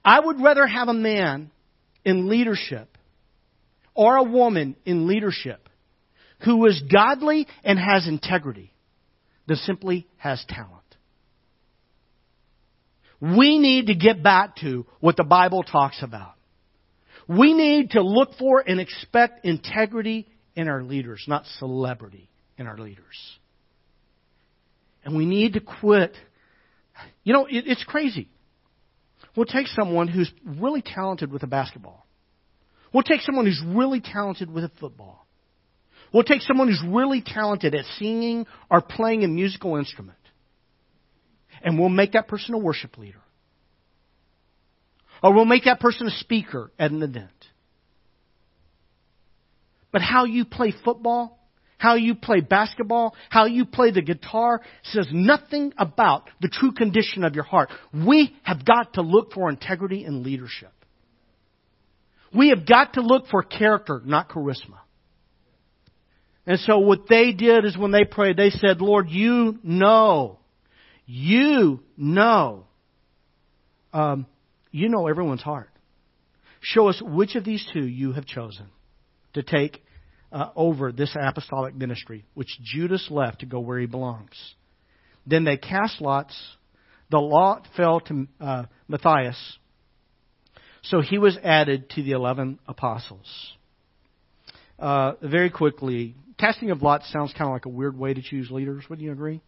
I 0.06 0.20
would 0.20 0.42
rather 0.42 0.66
have 0.68 0.88
a 0.88 0.94
man 0.94 1.52
in 2.06 2.30
leadership 2.30 2.98
or 3.94 4.18
a 4.18 4.24
woman 4.24 4.76
in 4.86 5.08
leadership 5.08 5.68
who 6.46 6.66
is 6.68 6.82
godly 6.92 7.48
and 7.64 7.78
has 7.78 8.08
integrity 8.08 8.72
than 9.48 9.58
simply 9.58 10.08
has 10.18 10.44
talent. 10.48 10.76
We 13.20 13.60
need 13.60 13.88
to 13.88 13.96
get 13.96 14.24
back 14.24 14.56
to 14.58 14.86
what 15.02 15.18
the 15.18 15.26
Bible 15.26 15.64
talks 15.64 16.02
about. 16.02 16.36
We 17.28 17.54
need 17.54 17.92
to 17.92 18.02
look 18.02 18.36
for 18.40 18.64
and 18.66 18.80
expect 18.80 19.46
integrity 19.46 20.28
in 20.56 20.70
our 20.70 20.82
leaders, 20.82 21.26
not 21.28 21.46
celebrity 21.58 22.29
in 22.60 22.68
our 22.68 22.78
leaders. 22.78 23.38
And 25.04 25.18
we 25.18 25.26
need 25.26 25.54
to 25.54 25.62
quit. 25.62 26.14
You 27.24 27.34
know, 27.34 27.46
it, 27.46 27.64
it's 27.66 27.84
crazy. 27.86 28.30
We'll 29.36 29.46
take 29.46 29.68
someone 29.68 30.10
who's 30.10 30.32
really 30.46 30.84
talented 30.84 31.32
with 31.32 31.42
a 31.44 31.48
basketball. 31.48 32.06
We'll 32.94 33.04
take 33.04 33.22
someone 33.22 33.46
who's 33.46 33.62
really 33.66 34.02
talented 34.02 34.52
with 34.52 34.66
a 34.66 34.72
football. 34.80 35.26
We'll 36.14 36.24
take 36.24 36.42
someone 36.42 36.68
who's 36.68 36.84
really 36.86 37.22
talented 37.26 37.74
at 37.76 37.86
singing 37.98 38.46
or 38.70 38.82
playing 38.82 39.24
a 39.24 39.28
musical 39.28 39.78
instrument. 39.78 40.18
And 41.62 41.80
we'll 41.80 41.90
make 41.90 42.14
that 42.14 42.28
person 42.28 42.56
a 42.56 42.58
worship 42.58 42.98
leader. 42.98 43.22
Or 45.22 45.34
we'll 45.34 45.46
make 45.46 45.66
that 45.66 45.80
person 45.80 46.08
a 46.08 46.12
speaker 46.12 46.72
at 46.80 46.92
an 46.92 47.04
event. 47.04 47.30
But 49.92 50.02
how 50.02 50.26
you 50.26 50.46
play 50.46 50.74
football, 50.84 51.39
how 51.80 51.96
you 51.96 52.14
play 52.14 52.42
basketball, 52.42 53.16
how 53.30 53.46
you 53.46 53.66
play 53.66 53.90
the 53.90 54.02
guitar 54.02 54.62
says 54.84 55.08
nothing 55.12 55.74
about 55.78 56.30
the 56.42 56.50
true 56.50 56.74
condition 56.74 57.24
of 57.24 57.34
your 57.34 57.46
heart. 57.46 57.70
We 57.94 58.36
have 58.44 58.64
got 58.66 58.94
to 58.94 59.02
look 59.02 59.32
for 59.32 59.50
integrity 59.50 60.04
and 60.04 60.24
leadership. 60.24 60.72
We 62.36 62.50
have 62.50 62.68
got 62.68 62.94
to 62.94 63.02
look 63.02 63.28
for 63.28 63.42
character, 63.42 64.02
not 64.06 64.30
charisma. 64.30 64.80
And 66.46 66.60
so 66.60 66.80
what 66.80 67.08
they 67.08 67.32
did 67.32 67.64
is 67.64 67.78
when 67.78 67.92
they 67.92 68.04
prayed, 68.04 68.36
they 68.36 68.50
said, 68.50 68.82
Lord, 68.82 69.10
you 69.10 69.58
know, 69.64 70.40
you 71.06 71.80
know, 71.96 72.66
um, 73.94 74.26
you 74.72 74.90
know 74.90 75.08
everyone's 75.08 75.42
heart. 75.42 75.70
Show 76.60 76.90
us 76.90 77.02
which 77.02 77.36
of 77.36 77.46
these 77.46 77.66
two 77.72 77.86
you 77.86 78.12
have 78.12 78.26
chosen 78.26 78.68
to 79.34 79.44
take 79.44 79.82
uh, 80.32 80.50
over 80.56 80.92
this 80.92 81.16
apostolic 81.20 81.76
ministry, 81.76 82.26
which 82.34 82.50
Judas 82.62 83.08
left 83.10 83.40
to 83.40 83.46
go 83.46 83.60
where 83.60 83.80
he 83.80 83.86
belongs. 83.86 84.36
Then 85.26 85.44
they 85.44 85.58
cast 85.58 86.02
lots. 86.02 86.40
The 87.10 87.20
lot 87.20 87.68
fell 87.76 88.00
to 88.02 88.28
uh, 88.40 88.64
Matthias, 88.88 89.58
so 90.84 91.02
he 91.02 91.18
was 91.18 91.38
added 91.44 91.90
to 91.92 92.04
the 92.04 92.12
eleven 92.12 92.60
apostles. 92.68 93.28
Uh, 94.78 95.14
very 95.22 95.50
quickly, 95.50 96.16
casting 96.38 96.72
of 96.72 96.82
lots 96.82 97.12
sounds 97.12 97.34
kind 97.34 97.50
of 97.50 97.54
like 97.54 97.66
a 97.66 97.70
weird 97.70 97.98
way 97.98 98.14
to 98.14 98.22
choose 98.22 98.52
leaders. 98.52 98.84
Wouldn't 98.90 99.06
you 99.06 99.12
agree? 99.12 99.42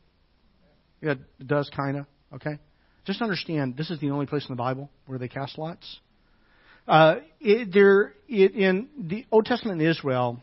It 1.02 1.20
does 1.46 1.70
kind 1.76 1.98
of. 1.98 2.06
Okay. 2.34 2.58
Just 3.04 3.22
understand, 3.22 3.78
this 3.78 3.90
is 3.90 4.00
the 4.00 4.12
only 4.12 4.28
place 4.28 4.46
in 4.48 4.56
the 4.56 4.62
Bible 4.62 4.90
where 5.08 5.18
they 5.18 5.28
cast 5.28 5.58
lots. 5.58 6.00
Uh, 6.88 7.16
it, 7.40 7.74
there, 7.74 8.14
it, 8.28 8.54
in 8.54 8.90
the 8.96 9.26
Old 9.32 9.46
Testament 9.46 9.82
in 9.82 9.88
Israel, 9.88 10.40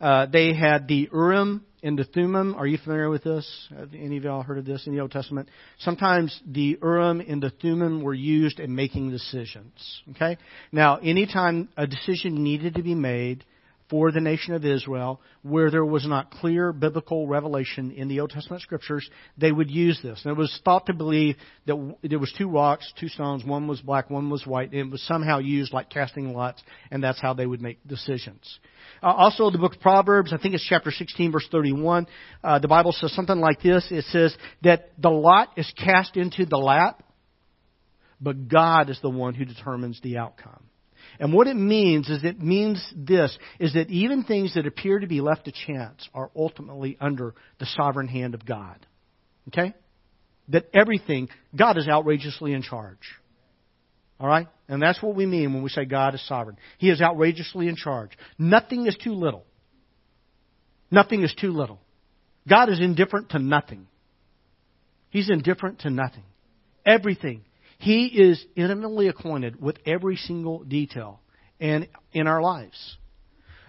uh, 0.00 0.26
they 0.26 0.54
had 0.54 0.88
the 0.88 1.08
Urim 1.12 1.64
and 1.82 1.98
the 1.98 2.04
Thummim. 2.04 2.54
Are 2.54 2.66
you 2.66 2.78
familiar 2.78 3.08
with 3.08 3.24
this? 3.24 3.68
Have 3.76 3.94
any 3.94 4.16
of 4.16 4.24
y'all 4.24 4.42
heard 4.42 4.58
of 4.58 4.64
this 4.64 4.86
in 4.86 4.94
the 4.94 5.00
Old 5.00 5.12
Testament? 5.12 5.48
Sometimes 5.78 6.40
the 6.46 6.78
Urim 6.82 7.20
and 7.20 7.42
the 7.42 7.50
Thummim 7.50 8.02
were 8.02 8.14
used 8.14 8.60
in 8.60 8.74
making 8.74 9.10
decisions. 9.10 10.02
Okay. 10.10 10.38
Now, 10.72 10.96
anytime 10.96 11.68
a 11.76 11.86
decision 11.86 12.42
needed 12.42 12.74
to 12.74 12.82
be 12.82 12.94
made, 12.94 13.44
for 13.90 14.12
the 14.12 14.20
nation 14.20 14.54
of 14.54 14.64
Israel 14.64 15.20
where 15.42 15.70
there 15.70 15.84
was 15.84 16.06
not 16.06 16.30
clear 16.30 16.72
biblical 16.72 17.26
revelation 17.26 17.90
in 17.90 18.08
the 18.08 18.20
Old 18.20 18.30
Testament 18.30 18.62
scriptures, 18.62 19.08
they 19.38 19.50
would 19.50 19.70
use 19.70 19.98
this. 20.02 20.20
And 20.24 20.32
it 20.32 20.38
was 20.38 20.60
thought 20.64 20.86
to 20.86 20.94
believe 20.94 21.36
that 21.66 21.96
there 22.02 22.18
was 22.18 22.32
two 22.36 22.48
rocks, 22.48 22.92
two 22.98 23.08
stones, 23.08 23.44
one 23.44 23.66
was 23.66 23.80
black, 23.80 24.10
one 24.10 24.28
was 24.30 24.46
white, 24.46 24.72
and 24.72 24.80
it 24.80 24.90
was 24.90 25.02
somehow 25.02 25.38
used 25.38 25.72
like 25.72 25.88
casting 25.88 26.34
lots, 26.34 26.62
and 26.90 27.02
that's 27.02 27.20
how 27.20 27.32
they 27.32 27.46
would 27.46 27.62
make 27.62 27.86
decisions. 27.86 28.58
Uh, 29.02 29.06
also, 29.06 29.50
the 29.50 29.58
book 29.58 29.74
of 29.74 29.80
Proverbs, 29.80 30.32
I 30.32 30.38
think 30.38 30.54
it's 30.54 30.66
chapter 30.66 30.90
16, 30.90 31.32
verse 31.32 31.48
31, 31.50 32.06
uh, 32.44 32.58
the 32.58 32.68
Bible 32.68 32.92
says 32.92 33.12
something 33.14 33.38
like 33.38 33.62
this. 33.62 33.86
It 33.90 34.04
says 34.06 34.36
that 34.62 34.90
the 34.98 35.10
lot 35.10 35.50
is 35.56 35.72
cast 35.76 36.16
into 36.16 36.44
the 36.44 36.58
lap, 36.58 37.02
but 38.20 38.48
God 38.48 38.90
is 38.90 38.98
the 39.00 39.10
one 39.10 39.34
who 39.34 39.44
determines 39.44 40.00
the 40.02 40.18
outcome. 40.18 40.67
And 41.20 41.32
what 41.32 41.48
it 41.48 41.56
means 41.56 42.08
is 42.08 42.22
it 42.22 42.40
means 42.40 42.92
this 42.96 43.36
is 43.58 43.74
that 43.74 43.90
even 43.90 44.22
things 44.22 44.54
that 44.54 44.66
appear 44.66 45.00
to 45.00 45.06
be 45.06 45.20
left 45.20 45.46
to 45.46 45.52
chance 45.52 46.08
are 46.14 46.30
ultimately 46.36 46.96
under 47.00 47.34
the 47.58 47.66
sovereign 47.66 48.08
hand 48.08 48.34
of 48.34 48.46
God. 48.46 48.86
Okay? 49.48 49.74
That 50.48 50.68
everything, 50.72 51.28
God 51.56 51.76
is 51.76 51.88
outrageously 51.88 52.52
in 52.52 52.62
charge. 52.62 52.98
All 54.20 54.28
right? 54.28 54.48
And 54.68 54.80
that's 54.80 55.02
what 55.02 55.16
we 55.16 55.26
mean 55.26 55.54
when 55.54 55.62
we 55.62 55.70
say 55.70 55.84
God 55.84 56.14
is 56.14 56.26
sovereign. 56.26 56.56
He 56.78 56.90
is 56.90 57.00
outrageously 57.00 57.68
in 57.68 57.76
charge. 57.76 58.10
Nothing 58.38 58.86
is 58.86 58.96
too 59.02 59.14
little. 59.14 59.44
Nothing 60.90 61.22
is 61.22 61.34
too 61.38 61.50
little. 61.50 61.80
God 62.48 62.70
is 62.70 62.80
indifferent 62.80 63.30
to 63.30 63.38
nothing. 63.38 63.86
He's 65.10 65.30
indifferent 65.30 65.80
to 65.80 65.90
nothing. 65.90 66.24
Everything 66.86 67.42
he 67.78 68.06
is 68.06 68.44
intimately 68.56 69.08
acquainted 69.08 69.60
with 69.60 69.78
every 69.86 70.16
single 70.16 70.64
detail 70.64 71.20
and 71.60 71.88
in 72.12 72.26
our 72.26 72.42
lives. 72.42 72.96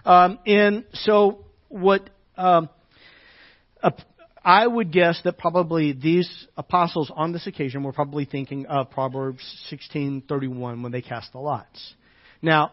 Um, 0.05 0.39
and 0.45 0.85
so, 0.93 1.45
what 1.67 2.09
um, 2.35 2.69
uh, 3.83 3.91
I 4.43 4.65
would 4.65 4.91
guess 4.91 5.21
that 5.25 5.37
probably 5.37 5.91
these 5.91 6.29
apostles 6.57 7.11
on 7.13 7.33
this 7.33 7.45
occasion 7.45 7.83
were 7.83 7.91
probably 7.91 8.25
thinking 8.25 8.65
of 8.65 8.89
Proverbs 8.89 9.43
16:31 9.69 10.81
when 10.81 10.91
they 10.91 11.01
cast 11.01 11.31
the 11.31 11.39
lots. 11.39 11.93
Now, 12.41 12.71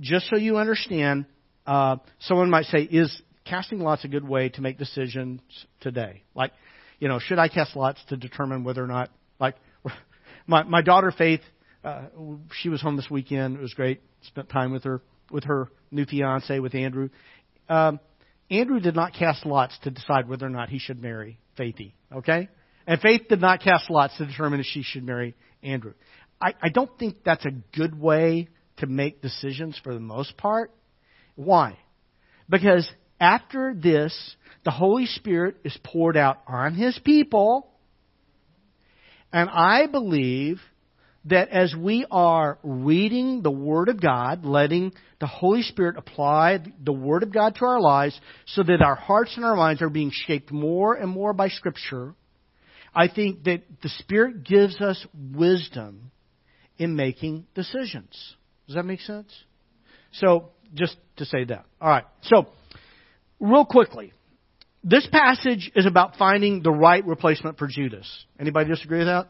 just 0.00 0.28
so 0.28 0.36
you 0.36 0.58
understand, 0.58 1.26
uh, 1.66 1.96
someone 2.20 2.50
might 2.50 2.66
say, 2.66 2.82
"Is 2.82 3.20
casting 3.44 3.80
lots 3.80 4.04
a 4.04 4.08
good 4.08 4.26
way 4.26 4.48
to 4.50 4.62
make 4.62 4.78
decisions 4.78 5.40
today?" 5.80 6.22
Like, 6.34 6.52
you 7.00 7.08
know, 7.08 7.18
should 7.18 7.38
I 7.38 7.48
cast 7.48 7.76
lots 7.76 8.02
to 8.06 8.16
determine 8.16 8.64
whether 8.64 8.82
or 8.82 8.86
not, 8.86 9.10
like, 9.40 9.56
my 10.48 10.64
my 10.64 10.82
daughter 10.82 11.12
Faith, 11.16 11.42
uh, 11.84 12.06
she 12.60 12.68
was 12.68 12.82
home 12.82 12.96
this 12.96 13.08
weekend. 13.08 13.56
It 13.56 13.60
was 13.60 13.74
great. 13.74 14.00
Spent 14.22 14.48
time 14.48 14.72
with 14.72 14.82
her 14.82 15.00
with 15.30 15.44
her 15.44 15.68
new 15.92 16.04
fiance 16.04 16.58
with 16.58 16.74
Andrew. 16.74 17.10
Um, 17.68 18.00
Andrew 18.50 18.80
did 18.80 18.96
not 18.96 19.12
cast 19.12 19.46
lots 19.46 19.78
to 19.84 19.90
decide 19.90 20.28
whether 20.28 20.46
or 20.46 20.50
not 20.50 20.70
he 20.70 20.78
should 20.78 21.00
marry 21.00 21.38
Faithy. 21.56 21.92
Okay, 22.12 22.48
and 22.86 23.00
Faith 23.00 23.28
did 23.28 23.40
not 23.40 23.60
cast 23.60 23.90
lots 23.90 24.16
to 24.16 24.26
determine 24.26 24.58
if 24.58 24.66
she 24.66 24.82
should 24.82 25.04
marry 25.04 25.36
Andrew. 25.62 25.92
I, 26.40 26.54
I 26.60 26.68
don't 26.70 26.90
think 26.98 27.18
that's 27.24 27.44
a 27.44 27.50
good 27.76 27.98
way 27.98 28.48
to 28.78 28.86
make 28.86 29.20
decisions 29.20 29.78
for 29.82 29.92
the 29.92 30.00
most 30.00 30.36
part. 30.36 30.72
Why? 31.34 31.78
Because 32.48 32.88
after 33.20 33.74
this, 33.74 34.36
the 34.64 34.70
Holy 34.70 35.06
Spirit 35.06 35.56
is 35.64 35.76
poured 35.84 36.16
out 36.16 36.40
on 36.46 36.74
His 36.74 36.98
people 37.04 37.68
and 39.32 39.48
I 39.50 39.86
believe 39.86 40.60
that 41.26 41.50
as 41.50 41.74
we 41.74 42.06
are 42.10 42.58
reading 42.62 43.42
the 43.42 43.50
Word 43.50 43.88
of 43.88 44.00
God, 44.00 44.44
letting 44.44 44.92
the 45.20 45.26
Holy 45.26 45.62
Spirit 45.62 45.96
apply 45.98 46.60
the 46.82 46.92
Word 46.92 47.22
of 47.22 47.32
God 47.32 47.56
to 47.56 47.64
our 47.64 47.80
lives 47.80 48.18
so 48.46 48.62
that 48.62 48.80
our 48.82 48.94
hearts 48.94 49.32
and 49.36 49.44
our 49.44 49.56
minds 49.56 49.82
are 49.82 49.90
being 49.90 50.10
shaped 50.12 50.50
more 50.50 50.94
and 50.94 51.10
more 51.10 51.32
by 51.32 51.48
Scripture, 51.48 52.14
I 52.94 53.08
think 53.08 53.44
that 53.44 53.62
the 53.82 53.88
Spirit 53.90 54.44
gives 54.44 54.80
us 54.80 55.04
wisdom 55.14 56.10
in 56.78 56.96
making 56.96 57.46
decisions. 57.54 58.36
Does 58.66 58.76
that 58.76 58.84
make 58.84 59.00
sense? 59.00 59.32
So, 60.12 60.50
just 60.74 60.96
to 61.16 61.24
say 61.24 61.44
that. 61.44 61.64
All 61.80 61.88
right. 61.88 62.04
So, 62.22 62.46
real 63.40 63.64
quickly, 63.64 64.12
this 64.88 65.06
passage 65.10 65.70
is 65.74 65.86
about 65.86 66.16
finding 66.16 66.62
the 66.62 66.70
right 66.70 67.04
replacement 67.04 67.58
for 67.58 67.66
Judas. 67.66 68.06
Anybody 68.40 68.70
disagree 68.70 68.98
with 68.98 69.08
that? 69.08 69.28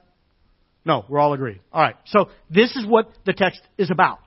No, 0.84 1.04
we're 1.08 1.18
all 1.18 1.32
agreed. 1.32 1.60
All 1.72 1.82
right. 1.82 1.96
So 2.06 2.30
this 2.48 2.74
is 2.76 2.86
what 2.86 3.10
the 3.26 3.32
text 3.32 3.60
is 3.76 3.90
about. 3.90 4.20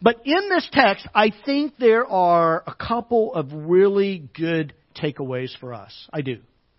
But 0.00 0.20
in 0.24 0.48
this 0.48 0.68
text, 0.72 1.06
I 1.14 1.32
think 1.44 1.74
there 1.78 2.06
are 2.06 2.62
a 2.66 2.74
couple 2.74 3.34
of 3.34 3.52
really 3.52 4.30
good 4.34 4.72
takeaways 4.94 5.50
for 5.58 5.74
us. 5.74 5.92
I 6.12 6.22
do. 6.22 6.38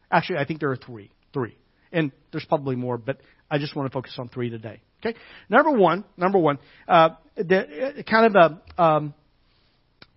Actually, 0.09 0.39
I 0.39 0.45
think 0.45 0.61
there 0.61 0.71
are 0.71 0.77
three. 0.77 1.11
Three. 1.33 1.57
And 1.91 2.11
there's 2.31 2.45
probably 2.45 2.77
more, 2.77 2.97
but 2.97 3.17
I 3.49 3.57
just 3.57 3.75
want 3.75 3.91
to 3.91 3.93
focus 3.93 4.15
on 4.17 4.29
three 4.29 4.49
today. 4.49 4.81
Okay. 5.05 5.17
Number 5.49 5.71
one, 5.71 6.05
number 6.15 6.39
one, 6.39 6.59
uh, 6.87 7.09
the, 7.35 8.03
kind 8.09 8.33
of 8.35 8.61
a, 8.77 8.81
um, 8.81 9.13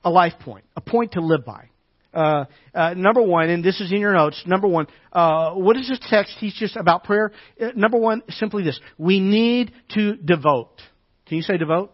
a 0.05 0.11
life 0.11 0.35
point, 0.41 0.65
a 0.77 0.81
point 0.81 1.13
to 1.13 1.21
live 1.21 1.45
by. 1.45 1.71
Uh, 2.15 2.45
uh, 2.73 2.95
number 2.95 3.21
one, 3.21 3.51
and 3.51 3.65
this 3.65 3.81
is 3.81 3.91
in 3.91 3.99
your 3.99 4.13
notes. 4.13 4.41
Number 4.47 4.69
one, 4.69 4.87
uh, 5.13 5.53
what 5.55 5.75
does 5.77 5.89
this 5.89 5.99
text 6.09 6.37
teach 6.39 6.63
us 6.63 6.77
about 6.79 7.05
prayer? 7.05 7.33
Uh, 7.61 7.71
number 7.75 7.99
one, 7.99 8.23
simply 8.31 8.63
this: 8.63 8.79
we 8.97 9.19
need 9.19 9.73
to 9.91 10.15
devote. 10.17 10.81
Can 11.27 11.39
you 11.39 11.43
say 11.43 11.57
devote? 11.57 11.93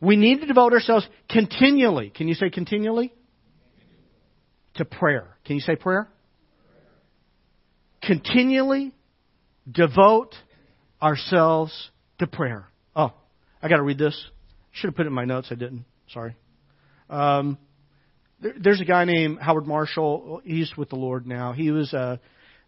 We 0.00 0.16
need 0.16 0.40
to 0.40 0.46
devote 0.46 0.72
ourselves 0.72 1.06
continually. 1.28 2.10
Can 2.10 2.28
you 2.28 2.34
say 2.34 2.50
continually? 2.50 3.12
To 4.76 4.84
prayer. 4.84 5.36
Can 5.44 5.56
you 5.56 5.60
say 5.60 5.76
prayer? 5.76 6.08
Continually 8.02 8.92
devote 9.70 10.34
ourselves 11.00 11.90
to 12.18 12.26
prayer. 12.26 12.68
Oh, 12.96 13.12
I 13.62 13.68
got 13.68 13.76
to 13.76 13.82
read 13.82 13.98
this. 13.98 14.18
Should 14.72 14.88
have 14.88 14.96
put 14.96 15.06
it 15.06 15.08
in 15.08 15.14
my 15.14 15.24
notes. 15.24 15.48
I 15.50 15.54
didn't. 15.54 15.84
Sorry. 16.08 16.36
Um, 17.08 17.58
there, 18.40 18.54
there's 18.60 18.80
a 18.80 18.84
guy 18.84 19.04
named 19.04 19.38
Howard 19.38 19.66
Marshall. 19.66 20.42
He's 20.44 20.76
with 20.76 20.90
the 20.90 20.96
Lord 20.96 21.26
now. 21.26 21.52
He 21.52 21.70
was 21.70 21.92
a, 21.92 22.20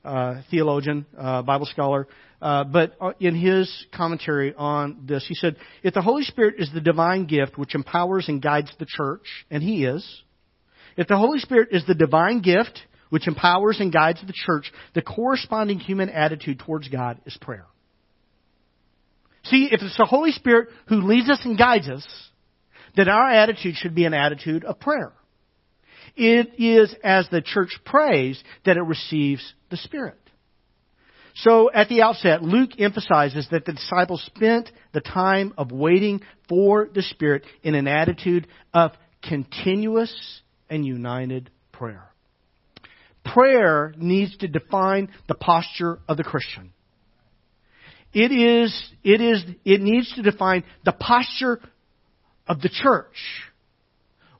a 0.04 0.42
theologian, 0.50 1.06
a 1.16 1.42
Bible 1.42 1.66
scholar. 1.66 2.08
Uh, 2.40 2.64
but 2.64 2.94
uh, 3.00 3.12
in 3.18 3.34
his 3.34 3.86
commentary 3.94 4.54
on 4.54 5.04
this, 5.06 5.24
he 5.26 5.34
said, 5.34 5.56
if 5.82 5.94
the 5.94 6.02
Holy 6.02 6.22
Spirit 6.22 6.56
is 6.58 6.70
the 6.72 6.80
divine 6.80 7.26
gift 7.26 7.56
which 7.56 7.74
empowers 7.74 8.28
and 8.28 8.42
guides 8.42 8.70
the 8.78 8.86
church, 8.86 9.26
and 9.50 9.62
he 9.62 9.84
is, 9.84 10.22
if 10.96 11.08
the 11.08 11.16
Holy 11.16 11.38
Spirit 11.38 11.68
is 11.72 11.84
the 11.86 11.94
divine 11.94 12.40
gift 12.40 12.78
which 13.08 13.26
empowers 13.26 13.80
and 13.80 13.92
guides 13.92 14.20
the 14.26 14.34
church, 14.34 14.70
the 14.94 15.02
corresponding 15.02 15.78
human 15.78 16.10
attitude 16.10 16.58
towards 16.58 16.88
God 16.88 17.20
is 17.24 17.36
prayer. 17.40 17.66
See, 19.44 19.68
if 19.70 19.80
it's 19.80 19.96
the 19.96 20.04
Holy 20.04 20.32
Spirit 20.32 20.68
who 20.88 21.02
leads 21.02 21.30
us 21.30 21.38
and 21.44 21.56
guides 21.56 21.88
us, 21.88 22.06
then 22.96 23.08
our 23.08 23.30
attitude 23.30 23.76
should 23.76 23.94
be 23.94 24.04
an 24.04 24.14
attitude 24.14 24.64
of 24.64 24.80
prayer. 24.80 25.12
It 26.16 26.58
is 26.58 26.94
as 27.04 27.28
the 27.30 27.42
church 27.42 27.78
prays 27.84 28.42
that 28.64 28.76
it 28.76 28.82
receives 28.82 29.54
the 29.70 29.76
Spirit. 29.76 30.18
So 31.36 31.70
at 31.70 31.90
the 31.90 32.00
outset, 32.00 32.42
Luke 32.42 32.70
emphasizes 32.78 33.46
that 33.50 33.66
the 33.66 33.74
disciples 33.74 34.22
spent 34.24 34.70
the 34.94 35.02
time 35.02 35.52
of 35.58 35.70
waiting 35.70 36.22
for 36.48 36.88
the 36.92 37.02
Spirit 37.02 37.44
in 37.62 37.74
an 37.74 37.86
attitude 37.86 38.46
of 38.72 38.92
continuous 39.22 40.40
and 40.70 40.86
united 40.86 41.50
prayer. 41.72 42.10
Prayer 43.24 43.92
needs 43.98 44.36
to 44.38 44.48
define 44.48 45.12
the 45.28 45.34
posture 45.34 45.98
of 46.08 46.16
the 46.16 46.24
Christian. 46.24 46.72
It 48.14 48.32
is, 48.32 48.90
it 49.04 49.20
is, 49.20 49.44
it 49.64 49.82
needs 49.82 50.14
to 50.14 50.22
define 50.22 50.64
the 50.86 50.92
posture 50.92 51.60
of 52.46 52.62
the 52.62 52.70
church. 52.70 53.14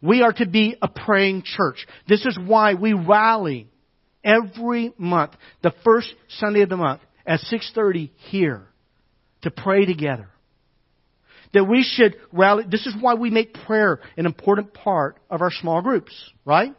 We 0.03 0.23
are 0.23 0.33
to 0.35 0.47
be 0.47 0.77
a 0.81 0.89
praying 0.89 1.43
church. 1.45 1.87
This 2.09 2.25
is 2.25 2.39
why 2.39 2.75
we 2.75 2.93
rally 2.93 3.69
every 4.25 4.93
month, 4.99 5.33
the 5.63 5.73
first 5.85 6.13
Sunday 6.29 6.63
of 6.63 6.69
the 6.69 6.77
month 6.77 7.01
at 7.25 7.41
6:30 7.41 8.11
here 8.31 8.67
to 9.43 9.51
pray 9.51 9.85
together. 9.85 10.29
That 11.53 11.65
we 11.65 11.83
should 11.83 12.17
rally 12.33 12.65
this 12.69 12.87
is 12.87 12.95
why 13.01 13.15
we 13.15 13.31
make 13.31 13.55
prayer 13.55 14.01
an 14.17 14.27
important 14.27 14.75
part 14.75 15.19
of 15.31 15.41
our 15.41 15.51
small 15.51 15.81
groups, 15.81 16.13
right? 16.45 16.75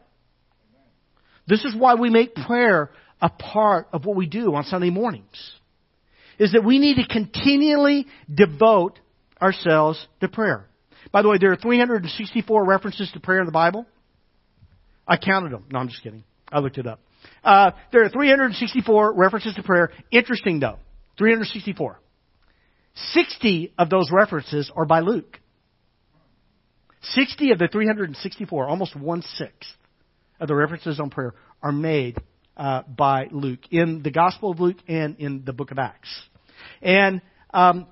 This 1.48 1.64
is 1.64 1.76
why 1.76 1.96
we 1.96 2.10
make 2.10 2.36
prayer 2.36 2.92
a 3.22 3.30
part 3.30 3.88
of 3.94 4.06
what 4.06 4.16
we 4.16 4.28
do 4.28 4.54
on 4.54 4.64
Sunday 4.66 4.90
mornings. 4.90 5.54
Is 6.38 6.52
that 6.52 6.64
we 6.64 6.78
need 6.78 6.98
to 6.98 7.08
continually 7.08 8.06
devote 8.32 9.00
ourselves 9.42 10.06
to 10.20 10.28
prayer. 10.28 10.68
By 11.12 11.22
the 11.22 11.30
way, 11.30 11.38
there 11.40 11.52
are 11.52 11.58
364 11.58 12.66
references 12.66 13.12
to 13.14 13.20
prayer 13.20 13.40
in 13.40 13.46
the 13.46 13.52
Bible. 13.52 13.86
I 15.08 15.18
counted 15.18 15.52
them. 15.52 15.66
No, 15.72 15.80
I'm 15.80 15.88
just 15.88 16.04
kidding. 16.04 16.24
I 16.52 16.60
looked 16.60 16.78
it 16.78 16.88
up. 16.88 17.00
Uh, 17.44 17.72
there 17.92 18.04
are 18.04 18.10
364 18.10 19.14
references 19.14 19.56
to 19.56 19.64
prayer. 19.64 19.92
Interesting 20.12 20.60
though. 20.60 20.78
364. 21.18 22.00
60 23.14 23.74
of 23.78 23.90
those 23.90 24.10
references 24.12 24.72
are 24.76 24.86
by 24.86 25.00
Luke. 25.02 25.40
60 27.02 27.52
of 27.52 27.60
the 27.60 27.68
364, 27.68 28.68
almost 28.68 28.96
one 28.96 29.22
sixth 29.22 29.70
of 30.40 30.48
the 30.48 30.56
references 30.56 31.00
on 31.00 31.10
prayer 31.10 31.34
are 31.62 31.72
made 31.72 32.18
uh, 32.58 32.82
by 32.84 33.28
Luke 33.32 33.60
in 33.72 34.02
the 34.04 34.12
Gospel 34.12 34.52
of 34.52 34.60
Luke 34.60 34.78
and 34.88 35.18
in 35.20 35.44
the 35.46 35.54
Book 35.54 35.72
of 35.72 35.78
Acts. 35.78 36.10
And 36.82 37.22
um, 37.54 37.88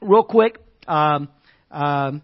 real 0.00 0.22
quick, 0.22 0.58
um, 0.86 1.28
um, 1.70 2.22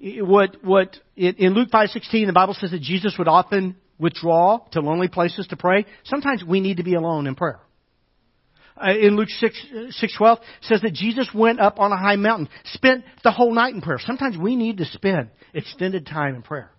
what 0.00 0.56
what 0.64 0.96
in 1.16 1.54
Luke 1.54 1.68
five 1.70 1.90
sixteen 1.90 2.26
the 2.26 2.32
Bible 2.32 2.54
says 2.54 2.70
that 2.70 2.80
Jesus 2.80 3.16
would 3.18 3.28
often 3.28 3.76
withdraw 3.98 4.58
to 4.72 4.80
lonely 4.80 5.08
places 5.08 5.46
to 5.48 5.56
pray. 5.56 5.84
Sometimes 6.04 6.42
we 6.42 6.60
need 6.60 6.78
to 6.78 6.82
be 6.82 6.94
alone 6.94 7.26
in 7.26 7.34
prayer. 7.34 7.60
Uh, 8.80 8.92
in 8.92 9.14
Luke 9.14 9.28
6, 9.28 9.66
6.12 10.02 10.38
says 10.62 10.80
that 10.80 10.94
Jesus 10.94 11.28
went 11.34 11.60
up 11.60 11.78
on 11.78 11.92
a 11.92 11.98
high 11.98 12.16
mountain, 12.16 12.48
spent 12.64 13.04
the 13.22 13.30
whole 13.30 13.52
night 13.52 13.74
in 13.74 13.82
prayer. 13.82 13.98
Sometimes 14.02 14.38
we 14.38 14.56
need 14.56 14.78
to 14.78 14.86
spend 14.86 15.28
extended 15.52 16.06
time 16.06 16.34
in 16.34 16.40
prayer. 16.40 16.70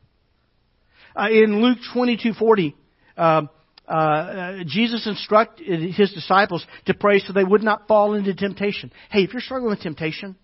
Uh, 1.16 1.30
in 1.30 1.62
Luke 1.62 1.78
22.40, 1.94 2.74
uh, 3.18 3.44
uh, 3.88 4.64
Jesus 4.66 5.06
instructed 5.06 5.94
his 5.94 6.12
disciples 6.14 6.66
to 6.86 6.96
pray 6.96 7.20
so 7.20 7.34
they 7.34 7.44
would 7.44 7.62
not 7.62 7.88
fall 7.88 8.16
into 8.16 8.34
temptation. 8.34 8.92
Hey, 9.12 9.22
if 9.22 9.34
you're 9.34 9.42
struggling 9.42 9.70
with 9.70 9.82
temptation, 9.82 10.38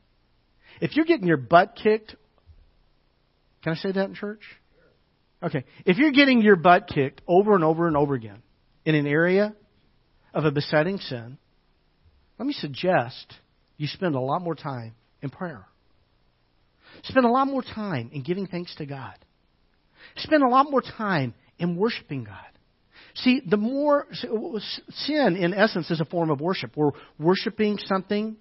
if 0.79 0.95
you're 0.95 1.05
getting 1.05 1.27
your 1.27 1.37
butt 1.37 1.75
kicked, 1.81 2.15
can 3.63 3.73
I 3.73 3.75
say 3.75 3.91
that 3.91 4.05
in 4.09 4.15
church? 4.15 4.41
Okay. 5.41 5.65
If 5.85 5.97
you're 5.97 6.11
getting 6.11 6.41
your 6.41 6.55
butt 6.55 6.87
kicked 6.87 7.21
over 7.27 7.53
and 7.53 7.63
over 7.63 7.87
and 7.87 7.95
over 7.95 8.15
again 8.15 8.41
in 8.85 8.95
an 8.95 9.05
area 9.05 9.55
of 10.33 10.45
a 10.45 10.51
besetting 10.51 10.97
sin, 10.97 11.37
let 12.39 12.45
me 12.45 12.53
suggest 12.53 13.33
you 13.77 13.87
spend 13.87 14.15
a 14.15 14.19
lot 14.19 14.41
more 14.41 14.55
time 14.55 14.95
in 15.21 15.29
prayer. 15.29 15.65
Spend 17.03 17.25
a 17.25 17.29
lot 17.29 17.47
more 17.47 17.61
time 17.61 18.09
in 18.13 18.23
giving 18.23 18.47
thanks 18.47 18.73
to 18.75 18.85
God. 18.85 19.13
Spend 20.17 20.43
a 20.43 20.47
lot 20.47 20.69
more 20.69 20.81
time 20.81 21.33
in 21.59 21.75
worshiping 21.75 22.23
God. 22.23 22.35
See, 23.15 23.41
the 23.47 23.57
more 23.57 24.07
sin, 24.11 25.35
in 25.35 25.53
essence, 25.53 25.89
is 25.89 25.99
a 25.99 26.05
form 26.05 26.29
of 26.29 26.39
worship. 26.39 26.73
We're 26.75 26.91
worshiping 27.19 27.79
something 27.85 28.37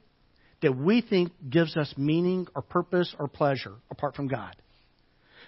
that 0.62 0.76
we 0.76 1.00
think 1.00 1.32
gives 1.48 1.76
us 1.76 1.92
meaning 1.96 2.46
or 2.54 2.62
purpose 2.62 3.14
or 3.18 3.28
pleasure 3.28 3.74
apart 3.90 4.14
from 4.14 4.28
God. 4.28 4.54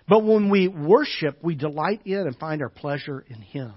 But 0.08 0.24
when 0.24 0.48
we 0.48 0.68
worship, 0.68 1.38
we 1.42 1.54
delight 1.54 2.02
in 2.06 2.18
and 2.18 2.36
find 2.36 2.62
our 2.62 2.70
pleasure 2.70 3.24
in 3.28 3.42
Him. 3.42 3.74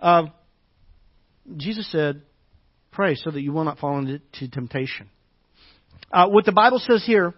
Uh, 0.00 0.24
Jesus 1.56 1.90
said, 1.90 2.22
Pray 2.90 3.16
so 3.16 3.30
that 3.30 3.40
you 3.40 3.52
will 3.52 3.64
not 3.64 3.78
fall 3.78 3.98
into 3.98 4.48
temptation. 4.48 5.10
Uh, 6.12 6.28
what 6.28 6.44
the 6.44 6.52
Bible 6.52 6.78
says 6.78 7.04
here, 7.04 7.34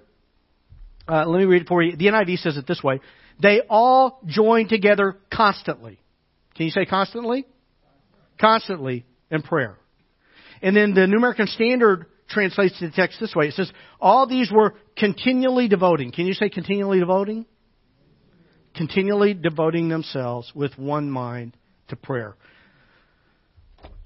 uh, 1.09 1.25
let 1.27 1.39
me 1.39 1.45
read 1.47 1.63
it 1.63 1.69
for 1.69 1.83
you. 1.83 1.97
The 1.97 2.07
NIV 2.07 2.39
says 2.39 2.57
it 2.57 2.67
this 2.67 2.83
way 2.83 3.01
They 3.41 3.63
all 3.69 4.21
join 4.27 4.69
together 4.69 5.17
constantly. 5.33 5.99
Can 6.55 6.67
you 6.67 6.71
say 6.71 6.85
constantly? 6.85 7.47
Constantly 8.39 9.07
in 9.31 9.43
prayer. 9.43 9.77
And 10.63 10.77
then 10.77 10.95
the 10.95 11.07
New 11.07 11.17
American 11.17 11.47
Standard 11.47 12.07
translates 12.29 12.79
the 12.81 12.91
text 12.91 13.19
this 13.19 13.35
way. 13.35 13.49
It 13.49 13.55
says, 13.55 13.73
All 14.01 14.27
these 14.27 14.53
were 14.53 14.75
continually 14.97 15.69
devoting. 15.69 16.13
Can 16.13 16.27
you 16.27 16.35
say 16.35 16.49
continually 16.49 17.01
devoting? 17.01 17.47
Continually 18.77 19.35
devoting 19.35 19.89
themselves 19.89 20.53
with 20.55 20.77
one 20.79 21.11
mind 21.11 21.57
to 21.89 21.97
prayer. 21.97 22.35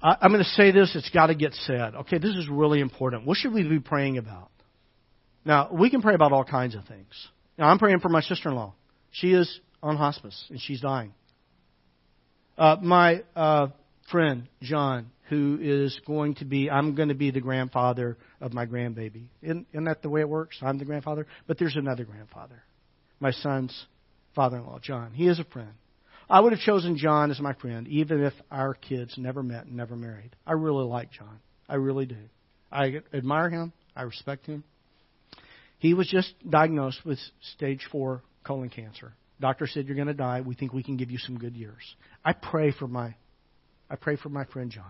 I, 0.01 0.17
I'm 0.21 0.31
going 0.31 0.43
to 0.43 0.49
say 0.51 0.71
this, 0.71 0.95
it's 0.95 1.09
got 1.09 1.27
to 1.27 1.35
get 1.35 1.53
said. 1.53 1.95
Okay, 1.95 2.17
this 2.17 2.35
is 2.35 2.47
really 2.49 2.79
important. 2.79 3.25
What 3.25 3.37
should 3.37 3.53
we 3.53 3.67
be 3.67 3.79
praying 3.79 4.17
about? 4.17 4.49
Now, 5.43 5.69
we 5.71 5.89
can 5.89 6.01
pray 6.01 6.13
about 6.13 6.31
all 6.31 6.43
kinds 6.43 6.75
of 6.75 6.85
things. 6.85 7.09
Now, 7.57 7.67
I'm 7.67 7.79
praying 7.79 7.99
for 7.99 8.09
my 8.09 8.21
sister 8.21 8.49
in 8.49 8.55
law. 8.55 8.73
She 9.11 9.33
is 9.33 9.59
on 9.83 9.97
hospice 9.97 10.45
and 10.49 10.59
she's 10.59 10.81
dying. 10.81 11.13
Uh, 12.57 12.77
my 12.81 13.23
uh, 13.35 13.67
friend, 14.11 14.47
John, 14.61 15.11
who 15.29 15.57
is 15.61 15.99
going 16.05 16.35
to 16.35 16.45
be, 16.45 16.69
I'm 16.69 16.93
going 16.93 17.09
to 17.09 17.15
be 17.15 17.31
the 17.31 17.41
grandfather 17.41 18.17
of 18.39 18.53
my 18.53 18.65
grandbaby. 18.65 19.25
Isn't, 19.41 19.67
isn't 19.71 19.85
that 19.85 20.01
the 20.01 20.09
way 20.09 20.21
it 20.21 20.29
works? 20.29 20.57
I'm 20.61 20.77
the 20.77 20.85
grandfather, 20.85 21.25
but 21.47 21.57
there's 21.57 21.75
another 21.75 22.03
grandfather. 22.03 22.61
My 23.19 23.31
son's 23.31 23.85
father 24.35 24.57
in 24.57 24.65
law, 24.65 24.79
John. 24.79 25.11
He 25.13 25.27
is 25.27 25.39
a 25.39 25.43
friend. 25.45 25.71
I 26.29 26.39
would 26.39 26.53
have 26.53 26.61
chosen 26.61 26.97
John 26.97 27.29
as 27.29 27.39
my 27.39 27.53
friend, 27.53 27.87
even 27.87 28.23
if 28.23 28.33
our 28.49 28.73
kids 28.73 29.15
never 29.17 29.43
met 29.43 29.65
and 29.65 29.75
never 29.75 29.95
married. 29.95 30.31
I 30.47 30.53
really 30.53 30.85
like 30.85 31.11
John. 31.11 31.39
I 31.67 31.75
really 31.75 32.05
do. 32.05 32.15
I 32.71 33.01
admire 33.13 33.49
him. 33.49 33.73
I 33.95 34.03
respect 34.03 34.45
him. 34.45 34.63
He 35.79 35.93
was 35.93 36.07
just 36.07 36.33
diagnosed 36.49 36.99
with 37.05 37.19
stage 37.55 37.87
four 37.91 38.21
colon 38.45 38.69
cancer. 38.69 39.13
Doctor 39.41 39.67
said 39.67 39.87
you're 39.87 39.95
going 39.95 40.07
to 40.07 40.13
die. 40.13 40.41
We 40.41 40.55
think 40.55 40.71
we 40.71 40.83
can 40.83 40.95
give 40.95 41.11
you 41.11 41.17
some 41.17 41.37
good 41.37 41.55
years. 41.55 41.81
I 42.23 42.33
pray 42.33 42.71
for 42.71 42.87
my, 42.87 43.15
I 43.89 43.95
pray 43.95 44.15
for 44.15 44.29
my 44.29 44.45
friend 44.45 44.71
John. 44.71 44.85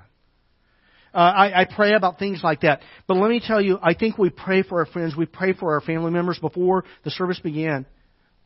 Uh, 1.14 1.18
I, 1.18 1.62
I 1.62 1.66
pray 1.66 1.94
about 1.94 2.20
things 2.20 2.42
like 2.44 2.62
that. 2.62 2.82
But 3.08 3.18
let 3.18 3.30
me 3.30 3.42
tell 3.46 3.62
you, 3.62 3.80
I 3.82 3.94
think 3.94 4.18
we 4.18 4.30
pray 4.30 4.64
for 4.64 4.80
our 4.80 4.86
friends. 4.86 5.16
We 5.16 5.26
pray 5.26 5.54
for 5.54 5.74
our 5.74 5.82
family 5.82 6.12
members 6.12 6.40
before 6.40 6.86
the 7.04 7.12
service 7.12 7.40
began. 7.40 7.86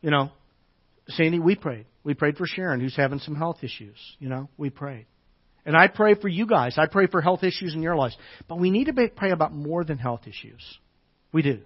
You 0.01 0.11
know, 0.11 0.31
Sandy, 1.09 1.39
we 1.39 1.55
prayed. 1.55 1.85
We 2.03 2.13
prayed 2.13 2.37
for 2.37 2.45
Sharon, 2.47 2.79
who's 2.79 2.95
having 2.95 3.19
some 3.19 3.35
health 3.35 3.63
issues. 3.63 3.97
You 4.19 4.29
know, 4.29 4.49
we 4.57 4.69
prayed. 4.69 5.05
And 5.65 5.75
I 5.75 5.87
pray 5.87 6.15
for 6.15 6.27
you 6.27 6.45
guys. 6.45 6.75
I 6.77 6.85
pray 6.87 7.07
for 7.07 7.21
health 7.21 7.43
issues 7.43 7.73
in 7.73 7.81
your 7.81 7.95
lives. 7.95 8.15
But 8.47 8.59
we 8.59 8.69
need 8.69 8.85
to 8.85 9.09
pray 9.15 9.31
about 9.31 9.53
more 9.53 9.83
than 9.83 9.97
health 9.97 10.21
issues. 10.27 10.61
We 11.31 11.41
do. 11.41 11.61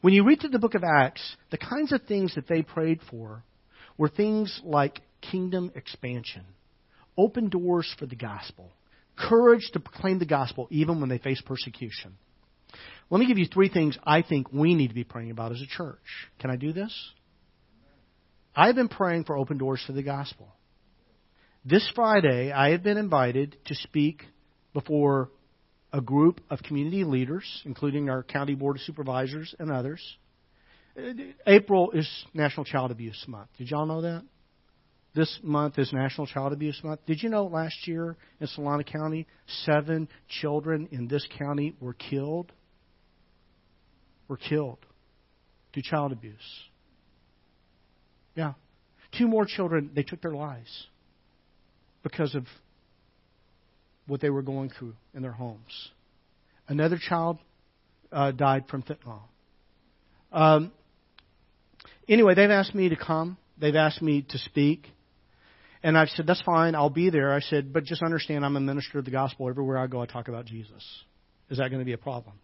When 0.00 0.14
you 0.14 0.24
read 0.24 0.40
through 0.40 0.50
the 0.50 0.58
book 0.58 0.74
of 0.74 0.84
Acts, 0.84 1.36
the 1.50 1.58
kinds 1.58 1.92
of 1.92 2.02
things 2.02 2.34
that 2.34 2.48
they 2.48 2.62
prayed 2.62 3.00
for 3.10 3.44
were 3.98 4.08
things 4.08 4.60
like 4.64 5.00
kingdom 5.20 5.72
expansion, 5.74 6.44
open 7.16 7.48
doors 7.48 7.92
for 7.98 8.06
the 8.06 8.16
gospel, 8.16 8.70
courage 9.16 9.68
to 9.72 9.80
proclaim 9.80 10.18
the 10.18 10.26
gospel 10.26 10.66
even 10.70 11.00
when 11.00 11.08
they 11.08 11.18
face 11.18 11.40
persecution. 11.40 12.16
Let 13.10 13.18
me 13.18 13.26
give 13.26 13.38
you 13.38 13.46
three 13.46 13.68
things 13.68 13.98
I 14.04 14.22
think 14.22 14.52
we 14.52 14.74
need 14.74 14.88
to 14.88 14.94
be 14.94 15.04
praying 15.04 15.30
about 15.30 15.52
as 15.52 15.60
a 15.60 15.66
church. 15.66 15.98
Can 16.38 16.50
I 16.50 16.56
do 16.56 16.72
this? 16.72 16.92
I've 18.54 18.74
been 18.74 18.88
praying 18.88 19.24
for 19.24 19.36
open 19.36 19.58
doors 19.58 19.82
for 19.86 19.92
the 19.92 20.02
gospel. 20.02 20.48
This 21.64 21.88
Friday, 21.94 22.52
I 22.52 22.70
have 22.70 22.82
been 22.82 22.98
invited 22.98 23.56
to 23.66 23.74
speak 23.74 24.22
before 24.74 25.30
a 25.92 26.00
group 26.00 26.40
of 26.50 26.62
community 26.62 27.04
leaders, 27.04 27.44
including 27.64 28.10
our 28.10 28.22
county 28.22 28.54
board 28.54 28.76
of 28.76 28.82
supervisors 28.82 29.54
and 29.58 29.70
others. 29.70 30.02
April 31.46 31.92
is 31.92 32.08
National 32.34 32.64
Child 32.64 32.90
Abuse 32.90 33.24
Month. 33.26 33.48
Did 33.56 33.70
y'all 33.70 33.86
know 33.86 34.02
that? 34.02 34.22
This 35.14 35.38
month 35.42 35.78
is 35.78 35.92
National 35.92 36.26
Child 36.26 36.52
Abuse 36.52 36.80
Month. 36.82 37.00
Did 37.06 37.22
you 37.22 37.28
know 37.28 37.44
last 37.44 37.86
year 37.86 38.16
in 38.40 38.46
Solano 38.46 38.82
County, 38.82 39.26
seven 39.64 40.08
children 40.40 40.88
in 40.90 41.06
this 41.06 41.26
county 41.38 41.74
were 41.80 41.94
killed? 41.94 42.52
Were 44.28 44.38
killed 44.38 44.78
due 45.72 45.82
to 45.82 45.88
child 45.88 46.12
abuse. 46.12 46.36
Yeah. 48.34 48.54
Two 49.16 49.28
more 49.28 49.44
children, 49.44 49.90
they 49.94 50.02
took 50.02 50.22
their 50.22 50.32
lives 50.32 50.86
because 52.02 52.34
of 52.34 52.44
what 54.06 54.20
they 54.20 54.30
were 54.30 54.42
going 54.42 54.70
through 54.70 54.94
in 55.14 55.22
their 55.22 55.32
homes. 55.32 55.90
Another 56.68 56.98
child 56.98 57.38
uh, 58.10 58.30
died 58.30 58.64
from 58.68 58.82
fentanyl. 58.82 59.20
Um, 60.32 60.72
anyway, 62.08 62.34
they've 62.34 62.50
asked 62.50 62.74
me 62.74 62.88
to 62.88 62.96
come. 62.96 63.36
They've 63.58 63.76
asked 63.76 64.02
me 64.02 64.24
to 64.30 64.38
speak. 64.38 64.86
And 65.82 65.98
I've 65.98 66.08
said, 66.10 66.26
that's 66.26 66.42
fine, 66.42 66.74
I'll 66.74 66.90
be 66.90 67.10
there. 67.10 67.34
I 67.34 67.40
said, 67.40 67.72
but 67.72 67.84
just 67.84 68.02
understand 68.02 68.44
I'm 68.44 68.56
a 68.56 68.60
minister 68.60 68.98
of 68.98 69.04
the 69.04 69.10
gospel. 69.10 69.48
Everywhere 69.48 69.78
I 69.78 69.88
go, 69.88 70.00
I 70.00 70.06
talk 70.06 70.28
about 70.28 70.46
Jesus. 70.46 70.82
Is 71.50 71.58
that 71.58 71.68
going 71.68 71.80
to 71.80 71.84
be 71.84 71.92
a 71.92 71.98
problem? 71.98 72.36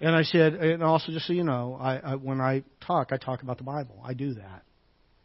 And 0.00 0.16
I 0.16 0.22
said, 0.22 0.54
and 0.54 0.82
also 0.82 1.12
just 1.12 1.26
so 1.26 1.32
you 1.34 1.44
know, 1.44 1.76
I, 1.78 1.96
I, 1.98 2.14
when 2.14 2.40
I 2.40 2.64
talk, 2.86 3.12
I 3.12 3.18
talk 3.18 3.42
about 3.42 3.58
the 3.58 3.64
Bible. 3.64 4.00
I 4.02 4.14
do 4.14 4.34
that. 4.34 4.62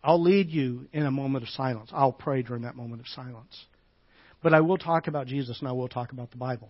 I'll 0.03 0.21
lead 0.21 0.49
you 0.49 0.87
in 0.91 1.03
a 1.03 1.11
moment 1.11 1.43
of 1.43 1.49
silence. 1.49 1.89
I'll 1.93 2.11
pray 2.11 2.41
during 2.43 2.63
that 2.63 2.75
moment 2.75 3.01
of 3.01 3.07
silence. 3.07 3.57
But 4.43 4.53
I 4.53 4.61
will 4.61 4.77
talk 4.77 5.07
about 5.07 5.27
Jesus 5.27 5.59
and 5.59 5.67
I 5.67 5.71
will 5.71 5.87
talk 5.87 6.11
about 6.11 6.29
the 6.31 6.37
Bible. 6.37 6.69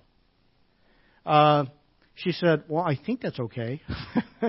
Uh, 1.25 1.65
she 2.13 2.31
said, 2.31 2.63
Well, 2.67 2.83
I 2.83 2.95
think 2.95 3.21
that's 3.21 3.39
okay. 3.39 3.81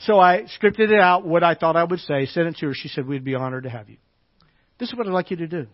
so 0.00 0.18
I 0.18 0.42
scripted 0.60 0.90
it 0.90 1.00
out, 1.00 1.24
what 1.24 1.42
I 1.42 1.54
thought 1.54 1.76
I 1.76 1.84
would 1.84 2.00
say, 2.00 2.26
sent 2.26 2.48
it 2.48 2.56
to 2.56 2.66
her. 2.66 2.74
She 2.74 2.88
said, 2.88 3.06
We'd 3.06 3.24
be 3.24 3.34
honored 3.34 3.64
to 3.64 3.70
have 3.70 3.88
you. 3.88 3.96
This 4.78 4.90
is 4.90 4.96
what 4.96 5.06
I'd 5.06 5.12
like 5.12 5.30
you 5.30 5.38
to 5.38 5.46
do. 5.46 5.66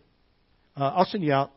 Uh, 0.77 0.93
I'll 0.95 1.07
send 1.07 1.25
you 1.25 1.33
out 1.33 1.51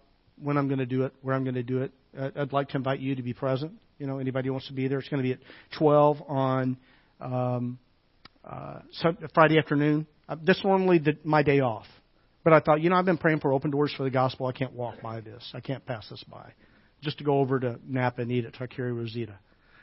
when 0.44 0.58
I'm 0.58 0.68
going 0.68 0.80
to 0.80 0.86
do 0.86 1.04
it, 1.04 1.14
where 1.22 1.36
I'm 1.36 1.44
going 1.44 1.56
to 1.56 1.64
do 1.64 1.82
it. 1.82 1.92
I'd 2.36 2.54
like 2.54 2.70
to 2.70 2.78
invite 2.78 3.00
you 3.00 3.16
to 3.16 3.24
be 3.24 3.34
present. 3.34 3.74
You 3.98 4.08
know, 4.08 4.20
anybody 4.20 4.48
who 4.48 4.54
wants 4.54 4.68
to 4.68 4.74
be 4.74 4.88
there. 4.88 5.00
It's 5.00 5.10
going 5.10 5.24
to 5.24 5.28
be 5.28 5.34
at 5.34 5.40
12 5.78 6.24
on 6.28 6.78
um, 7.22 7.80
uh, 8.44 8.80
Friday 9.34 9.58
afternoon. 9.58 10.08
Uh, 10.28 10.36
this 10.42 10.58
is 10.58 10.64
normally 10.64 11.00
the, 11.00 11.18
my 11.24 11.44
day 11.44 11.60
off. 11.60 11.86
But 12.44 12.54
I 12.54 12.60
thought, 12.60 12.82
you 12.82 12.90
know, 12.90 12.98
I've 12.98 13.06
been 13.06 13.18
praying 13.18 13.40
for 13.40 13.54
open 13.54 13.72
doors 13.72 13.94
for 13.96 14.04
the 14.04 14.10
gospel. 14.10 14.48
I 14.48 14.52
can't 14.52 14.74
walk 14.74 15.02
by 15.02 15.22
this. 15.22 15.50
I 15.54 15.62
can't 15.62 15.86
pass 15.86 16.08
this 16.10 16.24
by. 16.30 16.52
Just 17.02 17.20
to 17.20 17.24
go 17.24 17.40
over 17.40 17.60
to 17.60 17.80
Napa 17.88 18.22
and 18.22 18.32
eat 18.32 18.46
at 18.46 18.54
Taqueria 18.54 18.96
Rosita. 18.96 19.38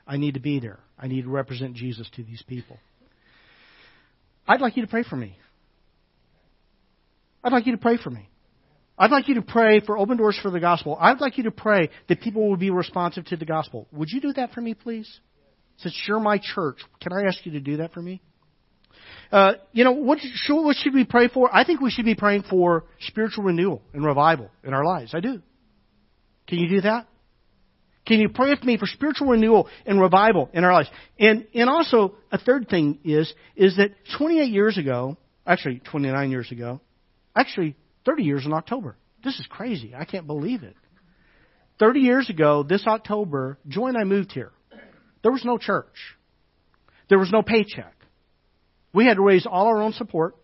I 0.06 0.16
need 0.16 0.34
to 0.34 0.40
be 0.40 0.60
there. 0.60 0.80
I 0.98 1.06
need 1.06 1.22
to 1.22 1.30
represent 1.30 1.74
Jesus 1.74 2.08
to 2.16 2.22
these 2.22 2.42
people. 2.42 2.78
I'd 4.46 4.60
like 4.60 4.76
you 4.76 4.82
to 4.82 4.88
pray 4.88 5.04
for 5.04 5.16
me. 5.16 5.38
I'd 7.42 7.52
like 7.52 7.66
you 7.66 7.72
to 7.72 7.78
pray 7.78 7.96
for 7.96 8.10
me. 8.10 8.28
I'd 9.00 9.10
like 9.10 9.28
you 9.28 9.36
to 9.36 9.42
pray 9.42 9.80
for 9.80 9.96
open 9.96 10.18
doors 10.18 10.38
for 10.42 10.50
the 10.50 10.60
gospel. 10.60 10.94
I'd 11.00 11.22
like 11.22 11.38
you 11.38 11.44
to 11.44 11.50
pray 11.50 11.88
that 12.08 12.20
people 12.20 12.46
will 12.46 12.58
be 12.58 12.68
responsive 12.68 13.24
to 13.26 13.36
the 13.36 13.46
gospel. 13.46 13.88
Would 13.92 14.10
you 14.10 14.20
do 14.20 14.34
that 14.34 14.52
for 14.52 14.60
me, 14.60 14.74
please? 14.74 15.10
Since 15.78 16.04
you're 16.06 16.20
my 16.20 16.38
church, 16.38 16.76
can 17.00 17.14
I 17.14 17.26
ask 17.26 17.38
you 17.46 17.52
to 17.52 17.60
do 17.60 17.78
that 17.78 17.94
for 17.94 18.02
me? 18.02 18.20
Uh, 19.32 19.52
you 19.72 19.84
know, 19.84 19.92
what, 19.92 20.18
what 20.50 20.76
should 20.76 20.92
we 20.92 21.04
pray 21.06 21.28
for? 21.28 21.48
I 21.50 21.64
think 21.64 21.80
we 21.80 21.90
should 21.90 22.04
be 22.04 22.14
praying 22.14 22.44
for 22.50 22.84
spiritual 23.00 23.44
renewal 23.44 23.80
and 23.94 24.04
revival 24.04 24.50
in 24.64 24.74
our 24.74 24.84
lives. 24.84 25.14
I 25.14 25.20
do. 25.20 25.40
Can 26.46 26.58
you 26.58 26.68
do 26.68 26.82
that? 26.82 27.06
Can 28.06 28.20
you 28.20 28.28
pray 28.28 28.50
with 28.50 28.62
me 28.64 28.76
for 28.76 28.86
spiritual 28.86 29.28
renewal 29.28 29.66
and 29.86 29.98
revival 29.98 30.50
in 30.52 30.62
our 30.62 30.74
lives? 30.74 30.90
And, 31.18 31.46
and 31.54 31.70
also, 31.70 32.16
a 32.30 32.36
third 32.36 32.68
thing 32.68 32.98
is, 33.02 33.32
is 33.56 33.78
that 33.78 33.92
28 34.18 34.50
years 34.50 34.76
ago, 34.76 35.16
actually 35.46 35.80
29 35.90 36.30
years 36.30 36.52
ago, 36.52 36.82
actually 37.34 37.76
30 38.10 38.24
years 38.24 38.44
in 38.44 38.52
October. 38.52 38.96
This 39.22 39.38
is 39.38 39.46
crazy. 39.48 39.94
I 39.94 40.04
can't 40.04 40.26
believe 40.26 40.64
it. 40.64 40.74
30 41.78 42.00
years 42.00 42.28
ago, 42.28 42.64
this 42.64 42.84
October, 42.86 43.56
Joy 43.68 43.86
and 43.86 43.96
I 43.96 44.02
moved 44.02 44.32
here. 44.32 44.50
There 45.22 45.30
was 45.30 45.44
no 45.44 45.58
church. 45.58 45.94
There 47.08 47.18
was 47.18 47.30
no 47.30 47.42
paycheck. 47.42 47.94
We 48.92 49.06
had 49.06 49.14
to 49.14 49.22
raise 49.22 49.46
all 49.46 49.66
our 49.66 49.80
own 49.80 49.92
support. 49.92 50.34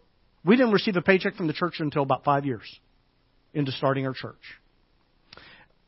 We 0.44 0.56
didn't 0.56 0.72
receive 0.72 0.94
a 0.94 1.02
paycheck 1.02 1.34
from 1.34 1.48
the 1.48 1.52
church 1.52 1.76
until 1.80 2.02
about 2.02 2.22
five 2.22 2.46
years 2.46 2.62
into 3.52 3.72
starting 3.72 4.06
our 4.06 4.14
church. 4.14 4.40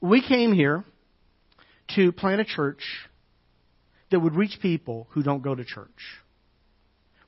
We 0.01 0.21
came 0.21 0.53
here 0.53 0.85
to 1.95 2.11
plant 2.11 2.41
a 2.41 2.45
church 2.45 2.83
that 4.11 4.19
would 4.19 4.35
reach 4.35 4.59
people 4.61 5.07
who 5.11 5.23
don't 5.23 5.43
go 5.43 5.55
to 5.55 5.65
church. 5.65 5.89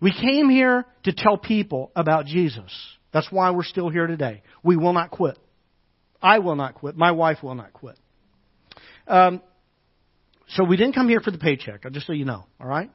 We 0.01 0.13
came 0.13 0.49
here 0.49 0.87
to 1.05 1.13
tell 1.13 1.39
people 1.39 1.93
about 1.95 2.27
Jesus. 2.27 2.73
That's 3.13 3.31
why 3.31 3.51
we're 3.51 3.65
still 3.65 3.89
here 3.89 4.07
today. 4.07 4.43
We 4.63 4.77
will 4.77 4.93
not 4.93 5.11
quit. 5.11 5.39
I 6.23 6.39
will 6.39 6.57
not 6.57 6.75
quit. 6.75 6.97
My 6.97 7.13
wife 7.13 7.39
will 7.43 7.55
not 7.55 7.73
quit. 7.73 7.99
Um, 9.07 9.43
so 10.49 10.65
we 10.65 10.77
didn't 10.77 10.95
come 10.95 11.09
here 11.09 11.21
for 11.21 11.31
the 11.31 11.39
paycheck, 11.39 11.91
just 11.93 12.07
so 12.07 12.13
you 12.13 12.25
know, 12.25 12.45
all 12.61 12.67
right? 12.67 12.91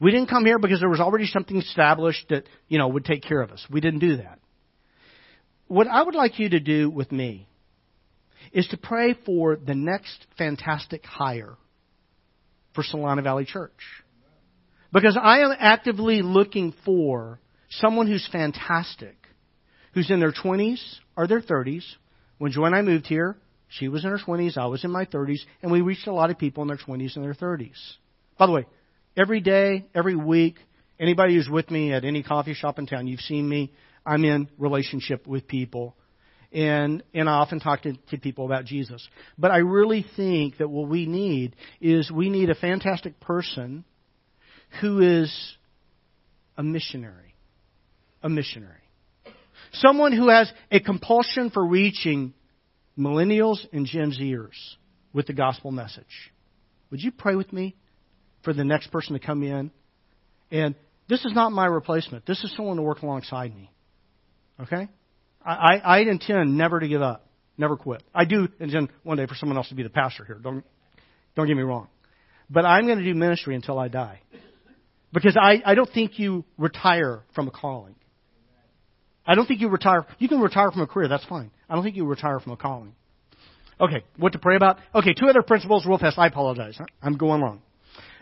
We 0.00 0.10
didn't 0.10 0.28
come 0.28 0.44
here 0.44 0.58
because 0.58 0.80
there 0.80 0.88
was 0.88 1.00
already 1.00 1.26
something 1.26 1.56
established 1.56 2.28
that, 2.30 2.44
you 2.68 2.78
know, 2.78 2.88
would 2.88 3.04
take 3.04 3.22
care 3.22 3.40
of 3.40 3.50
us. 3.50 3.64
We 3.70 3.80
didn't 3.80 4.00
do 4.00 4.16
that. 4.18 4.38
What 5.66 5.86
I 5.86 6.02
would 6.02 6.14
like 6.14 6.38
you 6.38 6.50
to 6.50 6.60
do 6.60 6.90
with 6.90 7.10
me 7.10 7.48
is 8.52 8.66
to 8.68 8.76
pray 8.76 9.14
for 9.24 9.56
the 9.56 9.74
next 9.74 10.26
fantastic 10.36 11.04
hire 11.04 11.56
for 12.74 12.84
Solano 12.84 13.22
Valley 13.22 13.44
Church. 13.44 13.72
Because 14.92 15.18
I 15.20 15.40
am 15.40 15.52
actively 15.58 16.22
looking 16.22 16.74
for 16.84 17.40
someone 17.70 18.06
who's 18.06 18.28
fantastic, 18.30 19.16
who's 19.94 20.10
in 20.10 20.20
their 20.20 20.32
20s 20.32 20.80
or 21.16 21.26
their 21.26 21.40
30s. 21.40 21.84
When 22.38 22.52
Joy 22.52 22.66
and 22.66 22.74
I 22.74 22.82
moved 22.82 23.06
here, 23.06 23.36
she 23.68 23.88
was 23.88 24.04
in 24.04 24.10
her 24.10 24.18
20s, 24.18 24.56
I 24.56 24.66
was 24.66 24.84
in 24.84 24.90
my 24.90 25.04
30s, 25.04 25.40
and 25.62 25.72
we 25.72 25.80
reached 25.80 26.06
a 26.06 26.12
lot 26.12 26.30
of 26.30 26.38
people 26.38 26.62
in 26.62 26.68
their 26.68 26.76
20s 26.76 27.16
and 27.16 27.24
their 27.24 27.34
30s. 27.34 27.78
By 28.38 28.46
the 28.46 28.52
way, 28.52 28.66
every 29.16 29.40
day, 29.40 29.86
every 29.94 30.16
week, 30.16 30.56
anybody 30.98 31.34
who's 31.34 31.48
with 31.48 31.70
me 31.70 31.92
at 31.92 32.04
any 32.04 32.22
coffee 32.22 32.54
shop 32.54 32.78
in 32.78 32.86
town, 32.86 33.06
you've 33.06 33.20
seen 33.20 33.48
me. 33.48 33.72
I'm 34.04 34.24
in 34.24 34.48
relationship 34.58 35.26
with 35.26 35.48
people. 35.48 35.96
And, 36.52 37.02
and 37.12 37.28
I 37.28 37.32
often 37.32 37.58
talk 37.58 37.82
to, 37.82 37.94
to 38.10 38.18
people 38.18 38.46
about 38.46 38.64
Jesus. 38.64 39.06
But 39.36 39.50
I 39.50 39.58
really 39.58 40.04
think 40.16 40.58
that 40.58 40.68
what 40.68 40.88
we 40.88 41.06
need 41.06 41.56
is 41.80 42.10
we 42.12 42.30
need 42.30 42.50
a 42.50 42.54
fantastic 42.54 43.18
person 43.18 43.84
who 44.80 45.00
is 45.00 45.56
a 46.56 46.62
missionary. 46.62 47.34
A 48.22 48.28
missionary. 48.28 48.83
Someone 49.74 50.12
who 50.12 50.28
has 50.28 50.50
a 50.70 50.80
compulsion 50.80 51.50
for 51.50 51.64
reaching 51.64 52.34
millennials 52.98 53.58
and 53.72 53.86
Gen 53.86 54.12
Zers 54.12 54.76
with 55.12 55.26
the 55.26 55.32
gospel 55.32 55.70
message. 55.70 56.32
Would 56.90 57.02
you 57.02 57.12
pray 57.12 57.34
with 57.34 57.52
me? 57.52 57.76
for 58.44 58.52
the 58.52 58.64
next 58.64 58.88
person 58.88 59.14
to 59.14 59.18
come 59.18 59.42
in. 59.42 59.70
And 60.50 60.74
this 61.08 61.24
is 61.24 61.32
not 61.32 61.50
my 61.50 61.66
replacement. 61.66 62.26
This 62.26 62.44
is 62.44 62.54
someone 62.54 62.76
to 62.76 62.82
work 62.82 63.02
alongside 63.02 63.54
me. 63.56 63.70
Okay? 64.60 64.88
I, 65.44 65.52
I, 65.52 65.76
I 65.76 65.98
intend 66.00 66.56
never 66.56 66.78
to 66.78 66.86
give 66.86 67.02
up, 67.02 67.26
never 67.58 67.76
quit. 67.76 68.02
I 68.14 68.24
do 68.26 68.48
intend 68.60 68.90
one 69.02 69.16
day 69.16 69.26
for 69.26 69.34
someone 69.34 69.56
else 69.56 69.68
to 69.70 69.74
be 69.74 69.82
the 69.82 69.90
pastor 69.90 70.24
here. 70.24 70.38
Don't, 70.40 70.64
don't 71.34 71.46
get 71.46 71.56
me 71.56 71.62
wrong. 71.62 71.88
But 72.48 72.66
I'm 72.66 72.86
going 72.86 72.98
to 72.98 73.04
do 73.04 73.14
ministry 73.14 73.54
until 73.54 73.78
I 73.78 73.88
die. 73.88 74.20
Because 75.12 75.36
I, 75.40 75.62
I 75.64 75.74
don't 75.74 75.90
think 75.90 76.18
you 76.18 76.44
retire 76.58 77.22
from 77.34 77.48
a 77.48 77.50
calling. 77.50 77.94
I 79.26 79.34
don't 79.34 79.46
think 79.46 79.60
you 79.60 79.68
retire. 79.68 80.06
You 80.18 80.28
can 80.28 80.40
retire 80.40 80.70
from 80.70 80.82
a 80.82 80.86
career, 80.86 81.08
that's 81.08 81.24
fine. 81.24 81.50
I 81.68 81.74
don't 81.74 81.82
think 81.82 81.96
you 81.96 82.04
retire 82.04 82.40
from 82.40 82.52
a 82.52 82.56
calling. 82.56 82.94
Okay, 83.80 84.04
what 84.16 84.32
to 84.32 84.38
pray 84.38 84.56
about? 84.56 84.78
Okay, 84.94 85.14
two 85.14 85.26
other 85.26 85.42
principles 85.42 85.84
real 85.86 85.98
fast. 85.98 86.18
I 86.18 86.26
apologize. 86.26 86.78
I'm 87.02 87.16
going 87.16 87.40
wrong. 87.40 87.62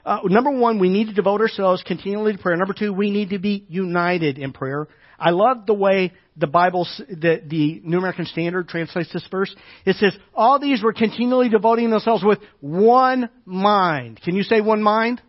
uh, 0.04 0.20
number 0.24 0.50
one, 0.50 0.78
we 0.78 0.88
need 0.88 1.08
to 1.08 1.12
devote 1.12 1.40
ourselves 1.40 1.82
continually 1.86 2.32
to 2.32 2.38
prayer. 2.38 2.56
Number 2.56 2.74
two, 2.74 2.92
we 2.92 3.10
need 3.10 3.30
to 3.30 3.38
be 3.38 3.64
united 3.68 4.38
in 4.38 4.52
prayer. 4.52 4.88
I 5.18 5.30
love 5.30 5.66
the 5.66 5.74
way 5.74 6.12
the 6.36 6.46
Bible, 6.46 6.88
the, 6.98 7.42
the 7.46 7.80
New 7.84 7.98
American 7.98 8.26
Standard 8.26 8.68
translates 8.68 9.12
this 9.12 9.26
verse. 9.30 9.54
It 9.84 9.96
says, 9.96 10.16
all 10.34 10.58
these 10.58 10.82
were 10.82 10.92
continually 10.92 11.48
devoting 11.48 11.90
themselves 11.90 12.24
with 12.24 12.38
one 12.60 13.28
mind. 13.44 14.20
Can 14.22 14.34
you 14.34 14.42
say 14.42 14.60
one 14.60 14.82
mind? 14.82 15.20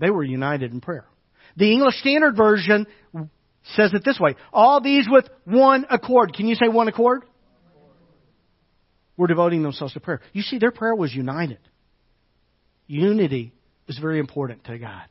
They 0.00 0.10
were 0.10 0.24
united 0.24 0.72
in 0.72 0.80
prayer. 0.80 1.06
The 1.56 1.72
English 1.72 1.94
Standard 2.00 2.36
Version 2.36 2.86
says 3.74 3.92
it 3.94 4.04
this 4.04 4.18
way. 4.18 4.34
All 4.52 4.80
these 4.80 5.06
with 5.10 5.28
one 5.44 5.86
accord. 5.90 6.34
Can 6.34 6.46
you 6.46 6.54
say 6.54 6.68
one 6.68 6.88
accord? 6.88 7.24
We're 9.16 9.26
devoting 9.26 9.62
themselves 9.62 9.94
to 9.94 10.00
prayer. 10.00 10.20
You 10.32 10.42
see, 10.42 10.58
their 10.58 10.70
prayer 10.70 10.94
was 10.94 11.12
united. 11.14 11.58
Unity 12.86 13.52
is 13.88 13.98
very 13.98 14.20
important 14.20 14.64
to 14.64 14.78
God. 14.78 15.04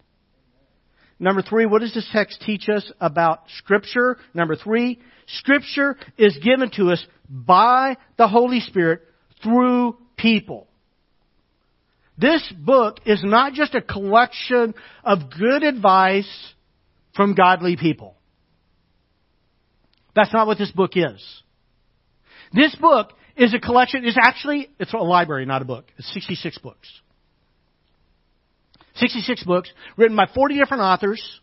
Number 1.20 1.42
three, 1.42 1.66
what 1.66 1.82
does 1.82 1.94
this 1.94 2.08
text 2.12 2.42
teach 2.42 2.70
us 2.70 2.90
about 3.02 3.42
Scripture? 3.58 4.18
Number 4.34 4.56
three, 4.56 5.00
Scripture 5.28 5.98
is 6.18 6.38
given 6.38 6.72
to 6.76 6.92
us 6.92 7.06
by 7.30 7.98
the 8.18 8.28
Holy 8.28 8.60
Spirit 8.60 9.02
through 9.44 9.98
people. 10.16 10.68
This 12.18 12.52
book 12.58 13.00
is 13.06 13.22
not 13.24 13.54
just 13.54 13.76
a 13.76 13.82
collection 13.82 14.74
of 15.04 15.30
good 15.38 15.64
advice 15.64 16.54
from 17.16 17.34
godly 17.34 17.78
people. 17.78 18.17
That's 20.18 20.34
not 20.34 20.48
what 20.48 20.58
this 20.58 20.72
book 20.72 20.94
is. 20.96 21.24
This 22.52 22.74
book 22.74 23.12
is 23.36 23.54
a 23.54 23.60
collection, 23.60 24.04
it's 24.04 24.18
actually, 24.20 24.68
it's 24.80 24.92
a 24.92 24.98
library, 24.98 25.46
not 25.46 25.62
a 25.62 25.66
book. 25.66 25.86
It's 25.96 26.12
66 26.12 26.58
books. 26.58 26.90
66 28.96 29.44
books 29.44 29.70
written 29.96 30.18
by 30.18 30.26
40 30.34 30.58
different 30.58 30.82
authors 30.82 31.40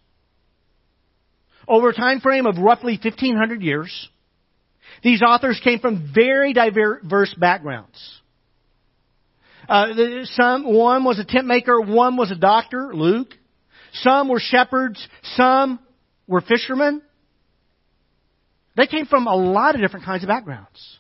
over 1.69 1.91
a 1.91 1.95
time 1.95 2.19
frame 2.19 2.47
of 2.47 2.59
roughly 2.59 2.99
1500 3.01 3.63
years. 3.63 4.09
These 5.05 5.23
authors 5.23 5.61
came 5.63 5.79
from 5.79 6.11
very 6.13 6.53
diverse 6.53 7.33
backgrounds. 7.39 8.21
Uh, 9.69 9.87
some, 10.25 10.65
one 10.75 11.05
was 11.05 11.21
a 11.21 11.25
tent 11.25 11.47
maker, 11.47 11.81
one 11.81 12.17
was 12.17 12.33
a 12.33 12.37
doctor, 12.37 12.91
Luke. 12.93 13.29
Some 13.93 14.29
were 14.29 14.41
shepherds, 14.41 15.07
some 15.37 15.79
were 16.27 16.41
fishermen. 16.41 17.03
They 18.77 18.87
came 18.87 19.07
from 19.07 19.27
a 19.27 19.37
lot 19.37 19.75
of 19.75 19.81
different 19.81 20.05
kinds 20.05 20.23
of 20.23 20.29
backgrounds. 20.29 20.99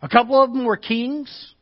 A 0.00 0.08
couple 0.08 0.42
of 0.42 0.52
them 0.52 0.64
were 0.64 0.76
kings. 0.76 1.54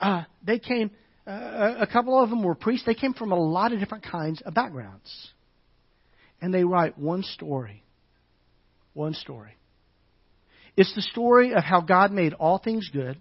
Uh, 0.00 0.24
they 0.44 0.58
came, 0.58 0.90
uh, 1.26 1.74
a 1.80 1.86
couple 1.86 2.20
of 2.20 2.30
them 2.30 2.42
were 2.42 2.54
priests. 2.54 2.86
They 2.86 2.94
came 2.94 3.14
from 3.14 3.32
a 3.32 3.38
lot 3.38 3.72
of 3.72 3.78
different 3.78 4.04
kinds 4.04 4.40
of 4.42 4.54
backgrounds. 4.54 5.30
And 6.40 6.52
they 6.52 6.64
write 6.64 6.98
one 6.98 7.22
story. 7.22 7.84
One 8.94 9.14
story. 9.14 9.56
It's 10.76 10.94
the 10.94 11.02
story 11.02 11.52
of 11.52 11.62
how 11.62 11.80
God 11.80 12.12
made 12.12 12.32
all 12.32 12.58
things 12.58 12.88
good, 12.92 13.18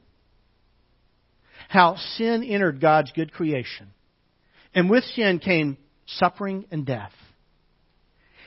how 1.67 1.97
sin 2.15 2.43
entered 2.43 2.79
God's 2.79 3.11
good 3.11 3.33
creation, 3.33 3.87
and 4.73 4.89
with 4.89 5.03
sin 5.03 5.39
came 5.39 5.77
suffering 6.05 6.65
and 6.71 6.85
death. 6.85 7.11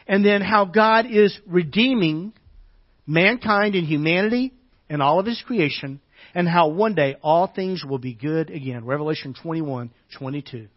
And 0.06 0.24
then 0.24 0.40
how 0.40 0.64
God 0.64 1.06
is 1.10 1.38
redeeming 1.46 2.32
mankind 3.06 3.74
and 3.74 3.86
humanity 3.86 4.52
and 4.88 5.02
all 5.02 5.18
of 5.18 5.26
His 5.26 5.42
creation, 5.46 6.00
and 6.34 6.48
how 6.48 6.68
one 6.68 6.94
day 6.94 7.16
all 7.22 7.46
things 7.46 7.84
will 7.84 7.98
be 7.98 8.14
good 8.14 8.50
again. 8.50 8.84
Revelation 8.84 9.34
21, 9.40 9.90
22. 10.18 10.68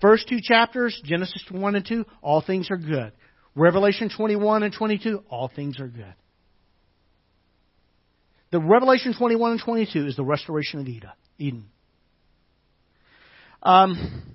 First 0.00 0.28
two 0.28 0.38
chapters, 0.42 1.00
Genesis 1.04 1.44
1 1.50 1.74
and 1.76 1.86
2, 1.86 2.04
all 2.22 2.40
things 2.40 2.70
are 2.70 2.76
good. 2.76 3.12
Revelation 3.54 4.10
21 4.14 4.62
and 4.62 4.74
22, 4.74 5.22
all 5.28 5.50
things 5.54 5.78
are 5.78 5.88
good. 5.88 6.14
The 8.50 8.60
Revelation 8.60 9.14
21 9.16 9.52
and 9.52 9.60
22 9.62 10.06
is 10.06 10.16
the 10.16 10.24
restoration 10.24 10.80
of 10.80 10.88
Eden. 11.38 11.64
Um, 13.62 14.34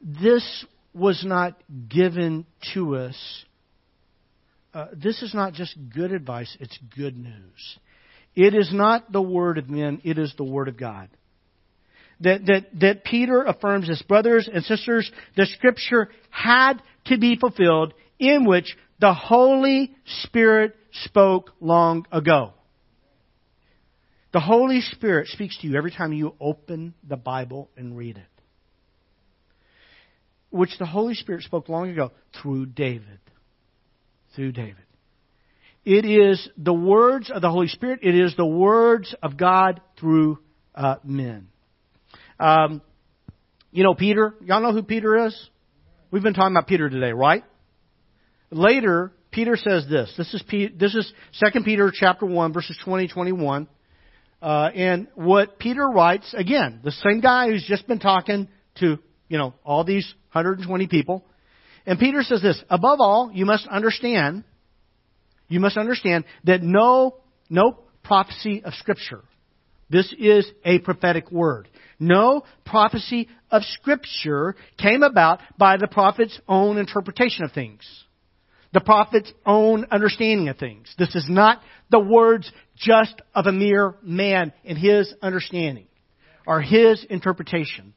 this 0.00 0.64
was 0.94 1.24
not 1.24 1.60
given 1.88 2.46
to 2.74 2.96
us. 2.96 3.44
Uh, 4.74 4.86
this 4.94 5.22
is 5.22 5.34
not 5.34 5.54
just 5.54 5.76
good 5.94 6.12
advice, 6.12 6.56
it's 6.60 6.78
good 6.96 7.16
news. 7.16 7.78
It 8.34 8.54
is 8.54 8.70
not 8.72 9.10
the 9.10 9.22
word 9.22 9.58
of 9.58 9.68
men, 9.68 10.00
it 10.04 10.18
is 10.18 10.32
the 10.36 10.44
word 10.44 10.68
of 10.68 10.76
God. 10.76 11.08
That, 12.20 12.46
that, 12.46 12.66
that 12.80 13.04
Peter 13.04 13.44
affirms 13.44 13.88
as 13.88 14.02
brothers 14.02 14.48
and 14.52 14.64
sisters, 14.64 15.10
the 15.36 15.46
scripture 15.46 16.08
had 16.30 16.74
to 17.06 17.18
be 17.18 17.36
fulfilled 17.36 17.94
in 18.18 18.44
which 18.44 18.76
the 19.00 19.14
Holy 19.14 19.94
Spirit 20.22 20.74
spoke 21.04 21.52
long 21.60 22.06
ago. 22.10 22.52
The 24.32 24.40
Holy 24.40 24.80
Spirit 24.80 25.28
speaks 25.28 25.56
to 25.58 25.68
you 25.68 25.76
every 25.76 25.92
time 25.92 26.12
you 26.12 26.34
open 26.40 26.94
the 27.06 27.16
Bible 27.16 27.70
and 27.76 27.96
read 27.96 28.18
it 28.18 28.37
which 30.50 30.70
the 30.78 30.86
Holy 30.86 31.14
Spirit 31.14 31.42
spoke 31.42 31.68
long 31.68 31.90
ago 31.90 32.12
through 32.40 32.66
David. 32.66 33.20
Through 34.34 34.52
David. 34.52 34.76
It 35.84 36.04
is 36.04 36.48
the 36.56 36.72
words 36.72 37.30
of 37.30 37.40
the 37.40 37.50
Holy 37.50 37.68
Spirit. 37.68 38.00
It 38.02 38.14
is 38.14 38.34
the 38.36 38.46
words 38.46 39.14
of 39.22 39.36
God 39.36 39.80
through 39.98 40.38
uh, 40.74 40.96
men. 41.04 41.48
Um, 42.38 42.82
you 43.70 43.84
know 43.84 43.94
Peter. 43.94 44.34
Y'all 44.44 44.60
know 44.60 44.72
who 44.72 44.82
Peter 44.82 45.26
is? 45.26 45.50
We've 46.10 46.22
been 46.22 46.34
talking 46.34 46.54
about 46.54 46.66
Peter 46.66 46.88
today, 46.88 47.12
right? 47.12 47.44
Later, 48.50 49.12
Peter 49.30 49.56
says 49.56 49.86
this. 49.88 50.12
This 50.16 50.32
is 50.32 50.42
this 50.78 50.94
is 50.94 51.12
Second 51.32 51.64
Peter 51.64 51.92
chapter 51.94 52.26
one 52.26 52.52
verses 52.52 52.78
twenty 52.84 53.08
twenty 53.08 53.32
one, 53.32 53.68
uh, 54.40 54.70
and 54.74 55.08
what 55.14 55.58
Peter 55.58 55.86
writes 55.86 56.34
again, 56.36 56.80
the 56.82 56.92
same 56.92 57.20
guy 57.20 57.48
who's 57.48 57.64
just 57.66 57.86
been 57.86 57.98
talking 57.98 58.48
to 58.80 58.98
you 59.28 59.38
know 59.38 59.54
all 59.64 59.84
these 59.84 60.06
120 60.32 60.86
people. 60.86 61.24
And 61.86 61.98
Peter 61.98 62.22
says 62.22 62.42
this, 62.42 62.62
above 62.68 63.00
all, 63.00 63.30
you 63.32 63.46
must 63.46 63.66
understand, 63.66 64.44
you 65.48 65.58
must 65.58 65.78
understand 65.78 66.24
that 66.44 66.62
no, 66.62 67.16
no 67.48 67.78
prophecy 68.04 68.62
of 68.62 68.74
Scripture. 68.74 69.22
This 69.90 70.12
is 70.18 70.46
a 70.64 70.80
prophetic 70.80 71.32
word. 71.32 71.68
No 71.98 72.44
prophecy 72.66 73.28
of 73.50 73.62
Scripture 73.62 74.54
came 74.76 75.02
about 75.02 75.40
by 75.56 75.78
the 75.78 75.88
prophet's 75.88 76.38
own 76.46 76.76
interpretation 76.76 77.44
of 77.44 77.52
things. 77.52 77.80
The 78.74 78.80
prophet's 78.80 79.32
own 79.46 79.86
understanding 79.90 80.48
of 80.48 80.58
things. 80.58 80.94
This 80.98 81.14
is 81.14 81.24
not 81.26 81.62
the 81.90 82.00
words 82.00 82.52
just 82.76 83.14
of 83.34 83.46
a 83.46 83.52
mere 83.52 83.94
man 84.02 84.52
in 84.62 84.76
his 84.76 85.12
understanding 85.22 85.86
or 86.46 86.60
his 86.60 87.02
interpretation. 87.08 87.94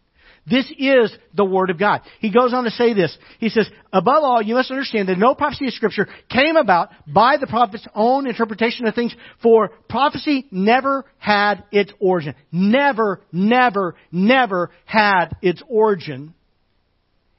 This 0.49 0.71
is 0.77 1.13
the 1.35 1.45
Word 1.45 1.69
of 1.69 1.77
God. 1.77 2.01
He 2.19 2.31
goes 2.31 2.53
on 2.53 2.63
to 2.63 2.71
say 2.71 2.93
this. 2.93 3.15
He 3.39 3.49
says, 3.49 3.69
above 3.93 4.23
all, 4.23 4.41
you 4.41 4.55
must 4.55 4.71
understand 4.71 5.07
that 5.07 5.19
no 5.19 5.35
prophecy 5.35 5.67
of 5.67 5.73
Scripture 5.73 6.07
came 6.29 6.55
about 6.55 6.89
by 7.07 7.37
the 7.37 7.45
prophet's 7.45 7.87
own 7.93 8.27
interpretation 8.27 8.87
of 8.87 8.95
things, 8.95 9.15
for 9.43 9.69
prophecy 9.87 10.47
never 10.49 11.05
had 11.19 11.63
its 11.71 11.91
origin. 11.99 12.33
Never, 12.51 13.21
never, 13.31 13.95
never 14.11 14.71
had 14.85 15.35
its 15.43 15.61
origin 15.69 16.33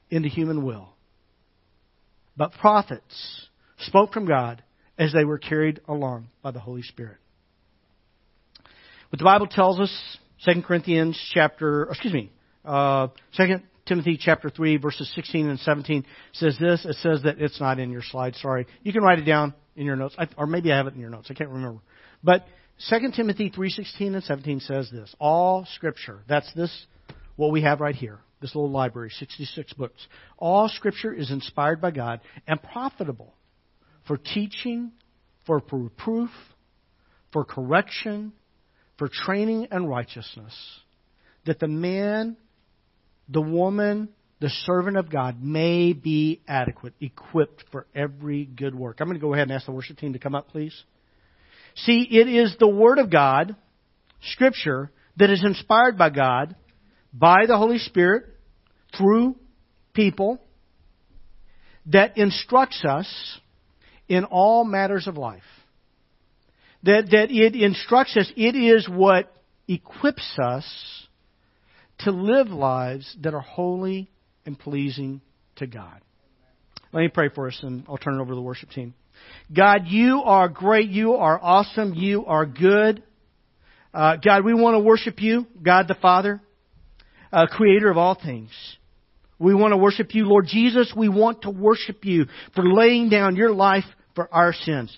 in 0.09 0.21
the 0.21 0.29
human 0.29 0.63
will. 0.63 0.89
But 2.37 2.53
prophets 2.53 3.47
spoke 3.79 4.13
from 4.13 4.25
God 4.25 4.63
as 4.97 5.11
they 5.11 5.25
were 5.25 5.39
carried 5.39 5.81
along 5.87 6.27
by 6.41 6.51
the 6.51 6.59
Holy 6.59 6.83
Spirit. 6.83 7.17
What 9.09 9.19
the 9.19 9.25
Bible 9.25 9.47
tells 9.47 9.79
us, 9.79 10.17
2 10.45 10.61
Corinthians 10.61 11.19
chapter, 11.33 11.83
excuse 11.83 12.13
me, 12.13 12.31
uh, 12.65 13.07
2 13.37 13.43
Timothy 13.85 14.17
chapter 14.19 14.49
3 14.49 14.77
verses 14.77 15.11
16 15.15 15.49
and 15.49 15.59
17 15.59 16.05
says 16.33 16.57
this. 16.59 16.85
It 16.85 16.95
says 16.97 17.23
that 17.23 17.39
it's 17.39 17.59
not 17.59 17.79
in 17.79 17.91
your 17.91 18.01
slide. 18.01 18.35
Sorry. 18.35 18.65
You 18.81 18.93
can 18.93 19.03
write 19.03 19.19
it 19.19 19.25
down 19.25 19.53
in 19.75 19.85
your 19.85 19.95
notes. 19.95 20.15
I, 20.17 20.27
or 20.37 20.47
maybe 20.47 20.71
I 20.71 20.77
have 20.77 20.87
it 20.87 20.93
in 20.93 20.99
your 20.99 21.09
notes. 21.09 21.27
I 21.29 21.33
can't 21.33 21.49
remember. 21.49 21.81
But 22.23 22.45
2 22.89 23.11
Timothy 23.15 23.49
3:16 23.49 24.13
and 24.13 24.23
17 24.23 24.61
says 24.61 24.89
this. 24.91 25.13
All 25.19 25.65
scripture. 25.75 26.23
That's 26.27 26.51
this 26.53 26.85
what 27.35 27.51
we 27.51 27.61
have 27.61 27.81
right 27.81 27.95
here. 27.95 28.19
This 28.41 28.55
little 28.55 28.71
library, 28.71 29.09
66 29.09 29.73
books. 29.73 30.05
All 30.37 30.67
scripture 30.67 31.13
is 31.13 31.31
inspired 31.31 31.79
by 31.79 31.91
God 31.91 32.19
and 32.45 32.61
profitable 32.61 33.33
for 34.05 34.17
teaching, 34.17 34.91
for 35.45 35.61
reproof, 35.71 36.29
for 37.31 37.45
correction, 37.45 38.33
for 38.97 39.07
training 39.07 39.67
and 39.71 39.89
righteousness, 39.89 40.53
that 41.45 41.59
the 41.59 41.69
man 41.69 42.35
the 43.29 43.41
woman, 43.41 44.09
the 44.39 44.49
servant 44.49 44.97
of 44.97 45.09
God, 45.09 45.41
may 45.41 45.93
be 45.93 46.41
adequate, 46.47 46.93
equipped 46.99 47.63
for 47.71 47.87
every 47.95 48.45
good 48.45 48.75
work. 48.75 48.97
I'm 48.99 49.07
going 49.07 49.19
to 49.19 49.21
go 49.21 49.33
ahead 49.33 49.47
and 49.47 49.51
ask 49.51 49.65
the 49.65 49.71
worship 49.71 49.97
team 49.97 50.13
to 50.13 50.19
come 50.19 50.35
up, 50.35 50.49
please. 50.49 50.83
See, 51.75 52.07
it 52.11 52.27
is 52.27 52.55
the 52.59 52.67
Word 52.67 52.99
of 52.99 53.09
God, 53.09 53.55
Scripture, 54.31 54.91
that 55.17 55.29
is 55.29 55.43
inspired 55.43 55.97
by 55.97 56.09
God, 56.09 56.55
by 57.13 57.45
the 57.47 57.57
Holy 57.57 57.79
Spirit, 57.79 58.25
through 58.97 59.35
people, 59.93 60.39
that 61.87 62.17
instructs 62.17 62.83
us 62.85 63.39
in 64.07 64.23
all 64.25 64.63
matters 64.63 65.07
of 65.07 65.17
life. 65.17 65.41
That, 66.83 67.07
that 67.11 67.31
it 67.31 67.55
instructs 67.55 68.17
us, 68.17 68.31
it 68.35 68.55
is 68.55 68.87
what 68.89 69.33
equips 69.67 70.37
us 70.41 70.65
to 72.03 72.11
live 72.11 72.47
lives 72.47 73.15
that 73.21 73.33
are 73.33 73.41
holy 73.41 74.09
and 74.45 74.57
pleasing 74.57 75.21
to 75.57 75.67
God. 75.67 76.01
Let 76.91 77.01
me 77.01 77.07
pray 77.07 77.29
for 77.33 77.47
us 77.47 77.59
and 77.61 77.83
I'll 77.87 77.97
turn 77.97 78.15
it 78.15 78.21
over 78.21 78.31
to 78.31 78.35
the 78.35 78.41
worship 78.41 78.69
team. 78.69 78.93
God, 79.55 79.87
you 79.87 80.21
are 80.23 80.47
great. 80.49 80.89
You 80.89 81.13
are 81.15 81.39
awesome. 81.41 81.93
You 81.93 82.25
are 82.25 82.45
good. 82.45 83.03
Uh, 83.93 84.17
God, 84.17 84.43
we 84.43 84.53
want 84.53 84.75
to 84.75 84.79
worship 84.79 85.21
you, 85.21 85.45
God 85.61 85.87
the 85.87 85.95
Father, 85.95 86.41
uh, 87.31 87.47
creator 87.47 87.89
of 87.89 87.97
all 87.97 88.15
things. 88.15 88.51
We 89.39 89.53
want 89.53 89.71
to 89.71 89.77
worship 89.77 90.13
you, 90.13 90.25
Lord 90.25 90.47
Jesus. 90.47 90.93
We 90.95 91.09
want 91.09 91.43
to 91.43 91.49
worship 91.49 92.05
you 92.05 92.25
for 92.55 92.63
laying 92.63 93.09
down 93.09 93.35
your 93.35 93.51
life 93.51 93.85
for 94.15 94.33
our 94.33 94.53
sins 94.53 94.95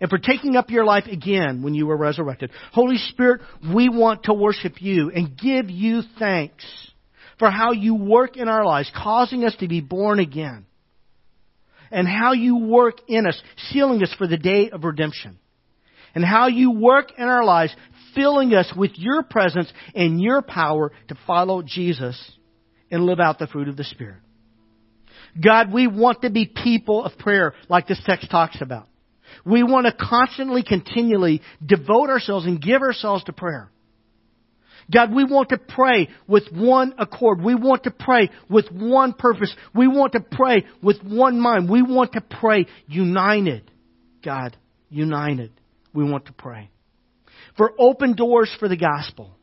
and 0.00 0.08
for 0.08 0.18
taking 0.18 0.56
up 0.56 0.70
your 0.70 0.84
life 0.84 1.06
again 1.06 1.62
when 1.62 1.74
you 1.74 1.86
were 1.86 1.96
resurrected. 1.96 2.50
Holy 2.72 2.98
Spirit, 2.98 3.40
we 3.74 3.88
want 3.88 4.24
to 4.24 4.32
worship 4.34 4.80
you 4.80 5.10
and 5.10 5.36
give 5.36 5.70
you 5.70 6.02
thanks 6.18 6.64
for 7.38 7.50
how 7.50 7.72
you 7.72 7.94
work 7.94 8.36
in 8.36 8.48
our 8.48 8.64
lives, 8.64 8.90
causing 8.96 9.44
us 9.44 9.56
to 9.56 9.68
be 9.68 9.80
born 9.80 10.18
again. 10.18 10.66
And 11.90 12.06
how 12.06 12.32
you 12.32 12.58
work 12.58 12.98
in 13.08 13.26
us, 13.26 13.40
sealing 13.70 14.02
us 14.02 14.14
for 14.18 14.26
the 14.26 14.36
day 14.36 14.70
of 14.70 14.84
redemption. 14.84 15.38
And 16.14 16.24
how 16.24 16.48
you 16.48 16.72
work 16.72 17.12
in 17.16 17.24
our 17.24 17.44
lives, 17.44 17.74
filling 18.14 18.52
us 18.52 18.70
with 18.76 18.92
your 18.96 19.22
presence 19.22 19.72
and 19.94 20.20
your 20.20 20.42
power 20.42 20.92
to 21.08 21.14
follow 21.26 21.62
Jesus 21.62 22.32
and 22.90 23.04
live 23.04 23.20
out 23.20 23.38
the 23.38 23.46
fruit 23.46 23.68
of 23.68 23.76
the 23.76 23.84
Spirit. 23.84 24.18
God, 25.42 25.72
we 25.72 25.86
want 25.86 26.22
to 26.22 26.30
be 26.30 26.46
people 26.46 27.04
of 27.04 27.16
prayer 27.18 27.54
like 27.68 27.86
this 27.86 28.00
text 28.04 28.30
talks 28.30 28.60
about. 28.60 28.88
We 29.48 29.62
want 29.62 29.86
to 29.86 29.92
constantly, 29.92 30.62
continually 30.62 31.40
devote 31.64 32.10
ourselves 32.10 32.44
and 32.44 32.60
give 32.60 32.82
ourselves 32.82 33.24
to 33.24 33.32
prayer. 33.32 33.70
God, 34.92 35.14
we 35.14 35.24
want 35.24 35.50
to 35.50 35.58
pray 35.58 36.08
with 36.26 36.44
one 36.52 36.94
accord. 36.98 37.42
We 37.42 37.54
want 37.54 37.84
to 37.84 37.90
pray 37.90 38.30
with 38.48 38.70
one 38.70 39.12
purpose. 39.12 39.54
We 39.74 39.86
want 39.86 40.12
to 40.12 40.20
pray 40.20 40.64
with 40.82 41.02
one 41.02 41.40
mind. 41.40 41.68
We 41.68 41.82
want 41.82 42.12
to 42.12 42.20
pray 42.20 42.66
united. 42.86 43.70
God, 44.24 44.56
united. 44.90 45.52
We 45.94 46.04
want 46.04 46.26
to 46.26 46.32
pray. 46.32 46.70
For 47.56 47.72
open 47.78 48.14
doors 48.14 48.54
for 48.58 48.68
the 48.68 48.76
gospel. 48.76 49.34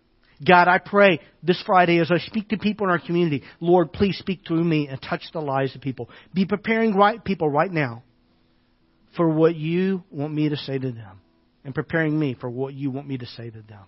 God, 0.45 0.67
I 0.67 0.79
pray 0.79 1.19
this 1.43 1.61
Friday 1.65 1.99
as 1.99 2.11
I 2.11 2.17
speak 2.19 2.49
to 2.49 2.57
people 2.57 2.87
in 2.87 2.91
our 2.91 2.99
community, 2.99 3.43
Lord, 3.59 3.93
please 3.93 4.17
speak 4.17 4.41
through 4.47 4.63
me 4.63 4.87
and 4.87 5.01
touch 5.01 5.23
the 5.31 5.39
lives 5.39 5.75
of 5.75 5.81
people. 5.81 6.09
Be 6.33 6.45
preparing 6.45 6.95
right 6.95 7.23
people 7.23 7.49
right 7.49 7.71
now 7.71 8.03
for 9.15 9.27
what 9.29 9.55
you 9.55 10.03
want 10.11 10.33
me 10.33 10.49
to 10.49 10.57
say 10.57 10.77
to 10.77 10.91
them 10.91 11.21
and 11.63 11.73
preparing 11.73 12.17
me 12.17 12.35
for 12.39 12.49
what 12.49 12.73
you 12.73 12.91
want 12.91 13.07
me 13.07 13.17
to 13.17 13.25
say 13.25 13.49
to 13.49 13.61
them. 13.61 13.85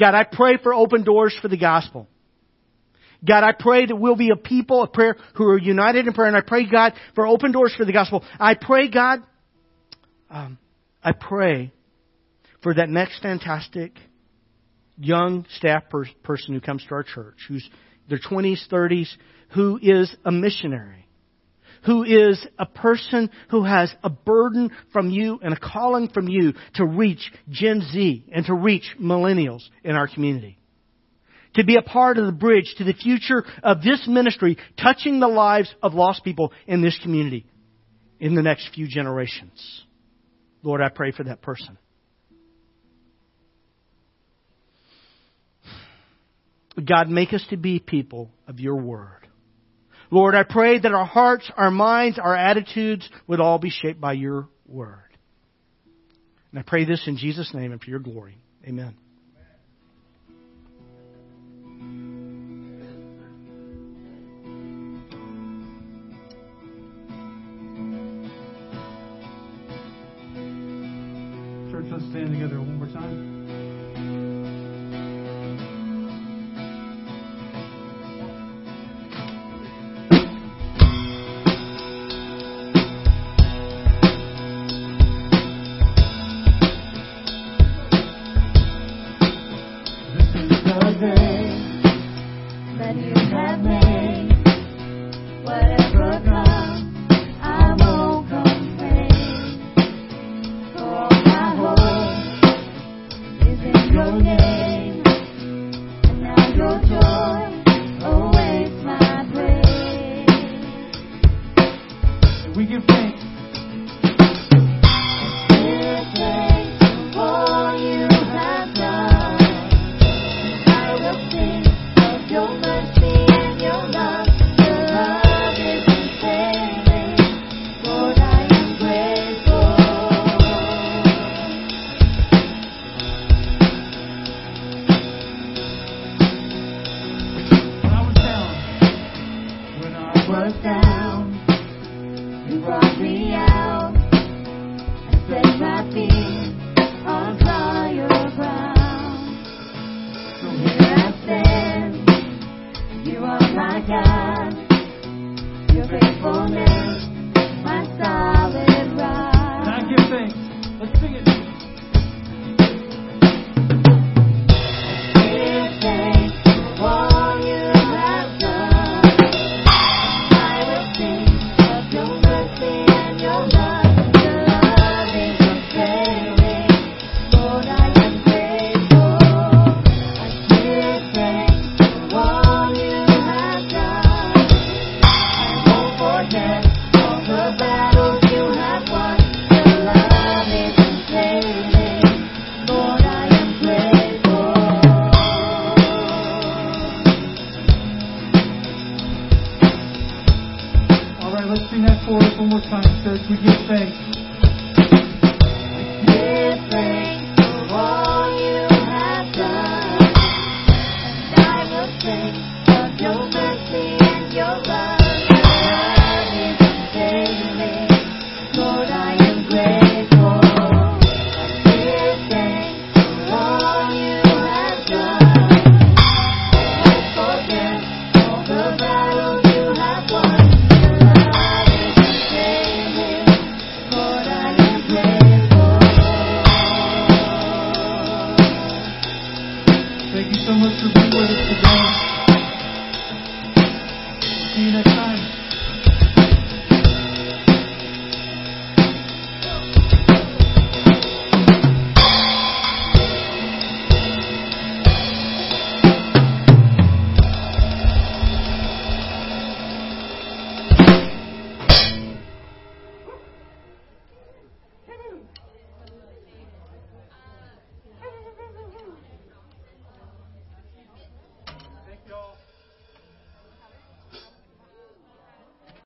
God, 0.00 0.14
I 0.14 0.24
pray 0.24 0.56
for 0.62 0.72
open 0.72 1.04
doors 1.04 1.36
for 1.40 1.48
the 1.48 1.58
gospel. 1.58 2.08
God, 3.24 3.44
I 3.44 3.52
pray 3.52 3.86
that 3.86 3.94
we'll 3.94 4.16
be 4.16 4.30
a 4.30 4.36
people 4.36 4.82
of 4.82 4.92
prayer 4.92 5.16
who 5.34 5.44
are 5.44 5.58
united 5.58 6.06
in 6.06 6.12
prayer, 6.12 6.28
and 6.28 6.36
I 6.36 6.40
pray, 6.40 6.68
God, 6.68 6.94
for 7.14 7.26
open 7.26 7.52
doors 7.52 7.72
for 7.76 7.84
the 7.84 7.92
gospel. 7.92 8.24
I 8.40 8.54
pray, 8.54 8.88
God, 8.88 9.20
um, 10.28 10.58
I 11.04 11.12
pray 11.12 11.72
for 12.62 12.74
that 12.74 12.88
next 12.88 13.22
fantastic 13.22 13.92
young 14.96 15.46
staff 15.56 15.84
per- 15.88 16.06
person 16.22 16.54
who 16.54 16.60
comes 16.60 16.84
to 16.88 16.94
our 16.94 17.02
church, 17.02 17.36
who's 17.46 17.68
their 18.08 18.18
20s, 18.18 18.68
30s, 18.68 19.08
who 19.54 19.78
is 19.80 20.14
a 20.24 20.32
missionary, 20.32 21.01
who 21.84 22.04
is 22.04 22.44
a 22.58 22.66
person 22.66 23.30
who 23.50 23.64
has 23.64 23.92
a 24.02 24.10
burden 24.10 24.70
from 24.92 25.10
you 25.10 25.38
and 25.42 25.52
a 25.52 25.58
calling 25.58 26.08
from 26.08 26.28
you 26.28 26.52
to 26.74 26.86
reach 26.86 27.32
Gen 27.50 27.82
Z 27.92 28.26
and 28.32 28.46
to 28.46 28.54
reach 28.54 28.84
millennials 29.00 29.62
in 29.84 29.96
our 29.96 30.08
community. 30.08 30.58
To 31.54 31.64
be 31.64 31.76
a 31.76 31.82
part 31.82 32.16
of 32.16 32.26
the 32.26 32.32
bridge 32.32 32.74
to 32.78 32.84
the 32.84 32.94
future 32.94 33.44
of 33.62 33.82
this 33.82 34.06
ministry, 34.08 34.56
touching 34.80 35.20
the 35.20 35.28
lives 35.28 35.74
of 35.82 35.92
lost 35.92 36.24
people 36.24 36.52
in 36.66 36.82
this 36.82 36.98
community 37.02 37.44
in 38.18 38.34
the 38.34 38.42
next 38.42 38.70
few 38.74 38.86
generations. 38.88 39.84
Lord, 40.62 40.80
I 40.80 40.88
pray 40.88 41.12
for 41.12 41.24
that 41.24 41.42
person. 41.42 41.76
God, 46.82 47.08
make 47.08 47.34
us 47.34 47.44
to 47.50 47.56
be 47.56 47.80
people 47.80 48.30
of 48.48 48.60
your 48.60 48.76
word. 48.76 49.28
Lord, 50.12 50.34
I 50.34 50.42
pray 50.42 50.78
that 50.78 50.92
our 50.92 51.06
hearts, 51.06 51.50
our 51.56 51.70
minds, 51.70 52.18
our 52.18 52.36
attitudes 52.36 53.08
would 53.26 53.40
all 53.40 53.58
be 53.58 53.70
shaped 53.70 53.98
by 53.98 54.12
your 54.12 54.46
word. 54.66 54.98
And 56.50 56.60
I 56.60 56.62
pray 56.62 56.84
this 56.84 57.02
in 57.06 57.16
Jesus' 57.16 57.54
name 57.54 57.72
and 57.72 57.80
for 57.80 57.88
your 57.88 57.98
glory. 57.98 58.36
Amen. 58.68 58.94
Church, 71.70 71.86
let's 71.90 72.04
stand 72.10 72.32
together 72.32 72.60
one 72.60 72.78
more 72.78 72.88
time. 72.88 73.31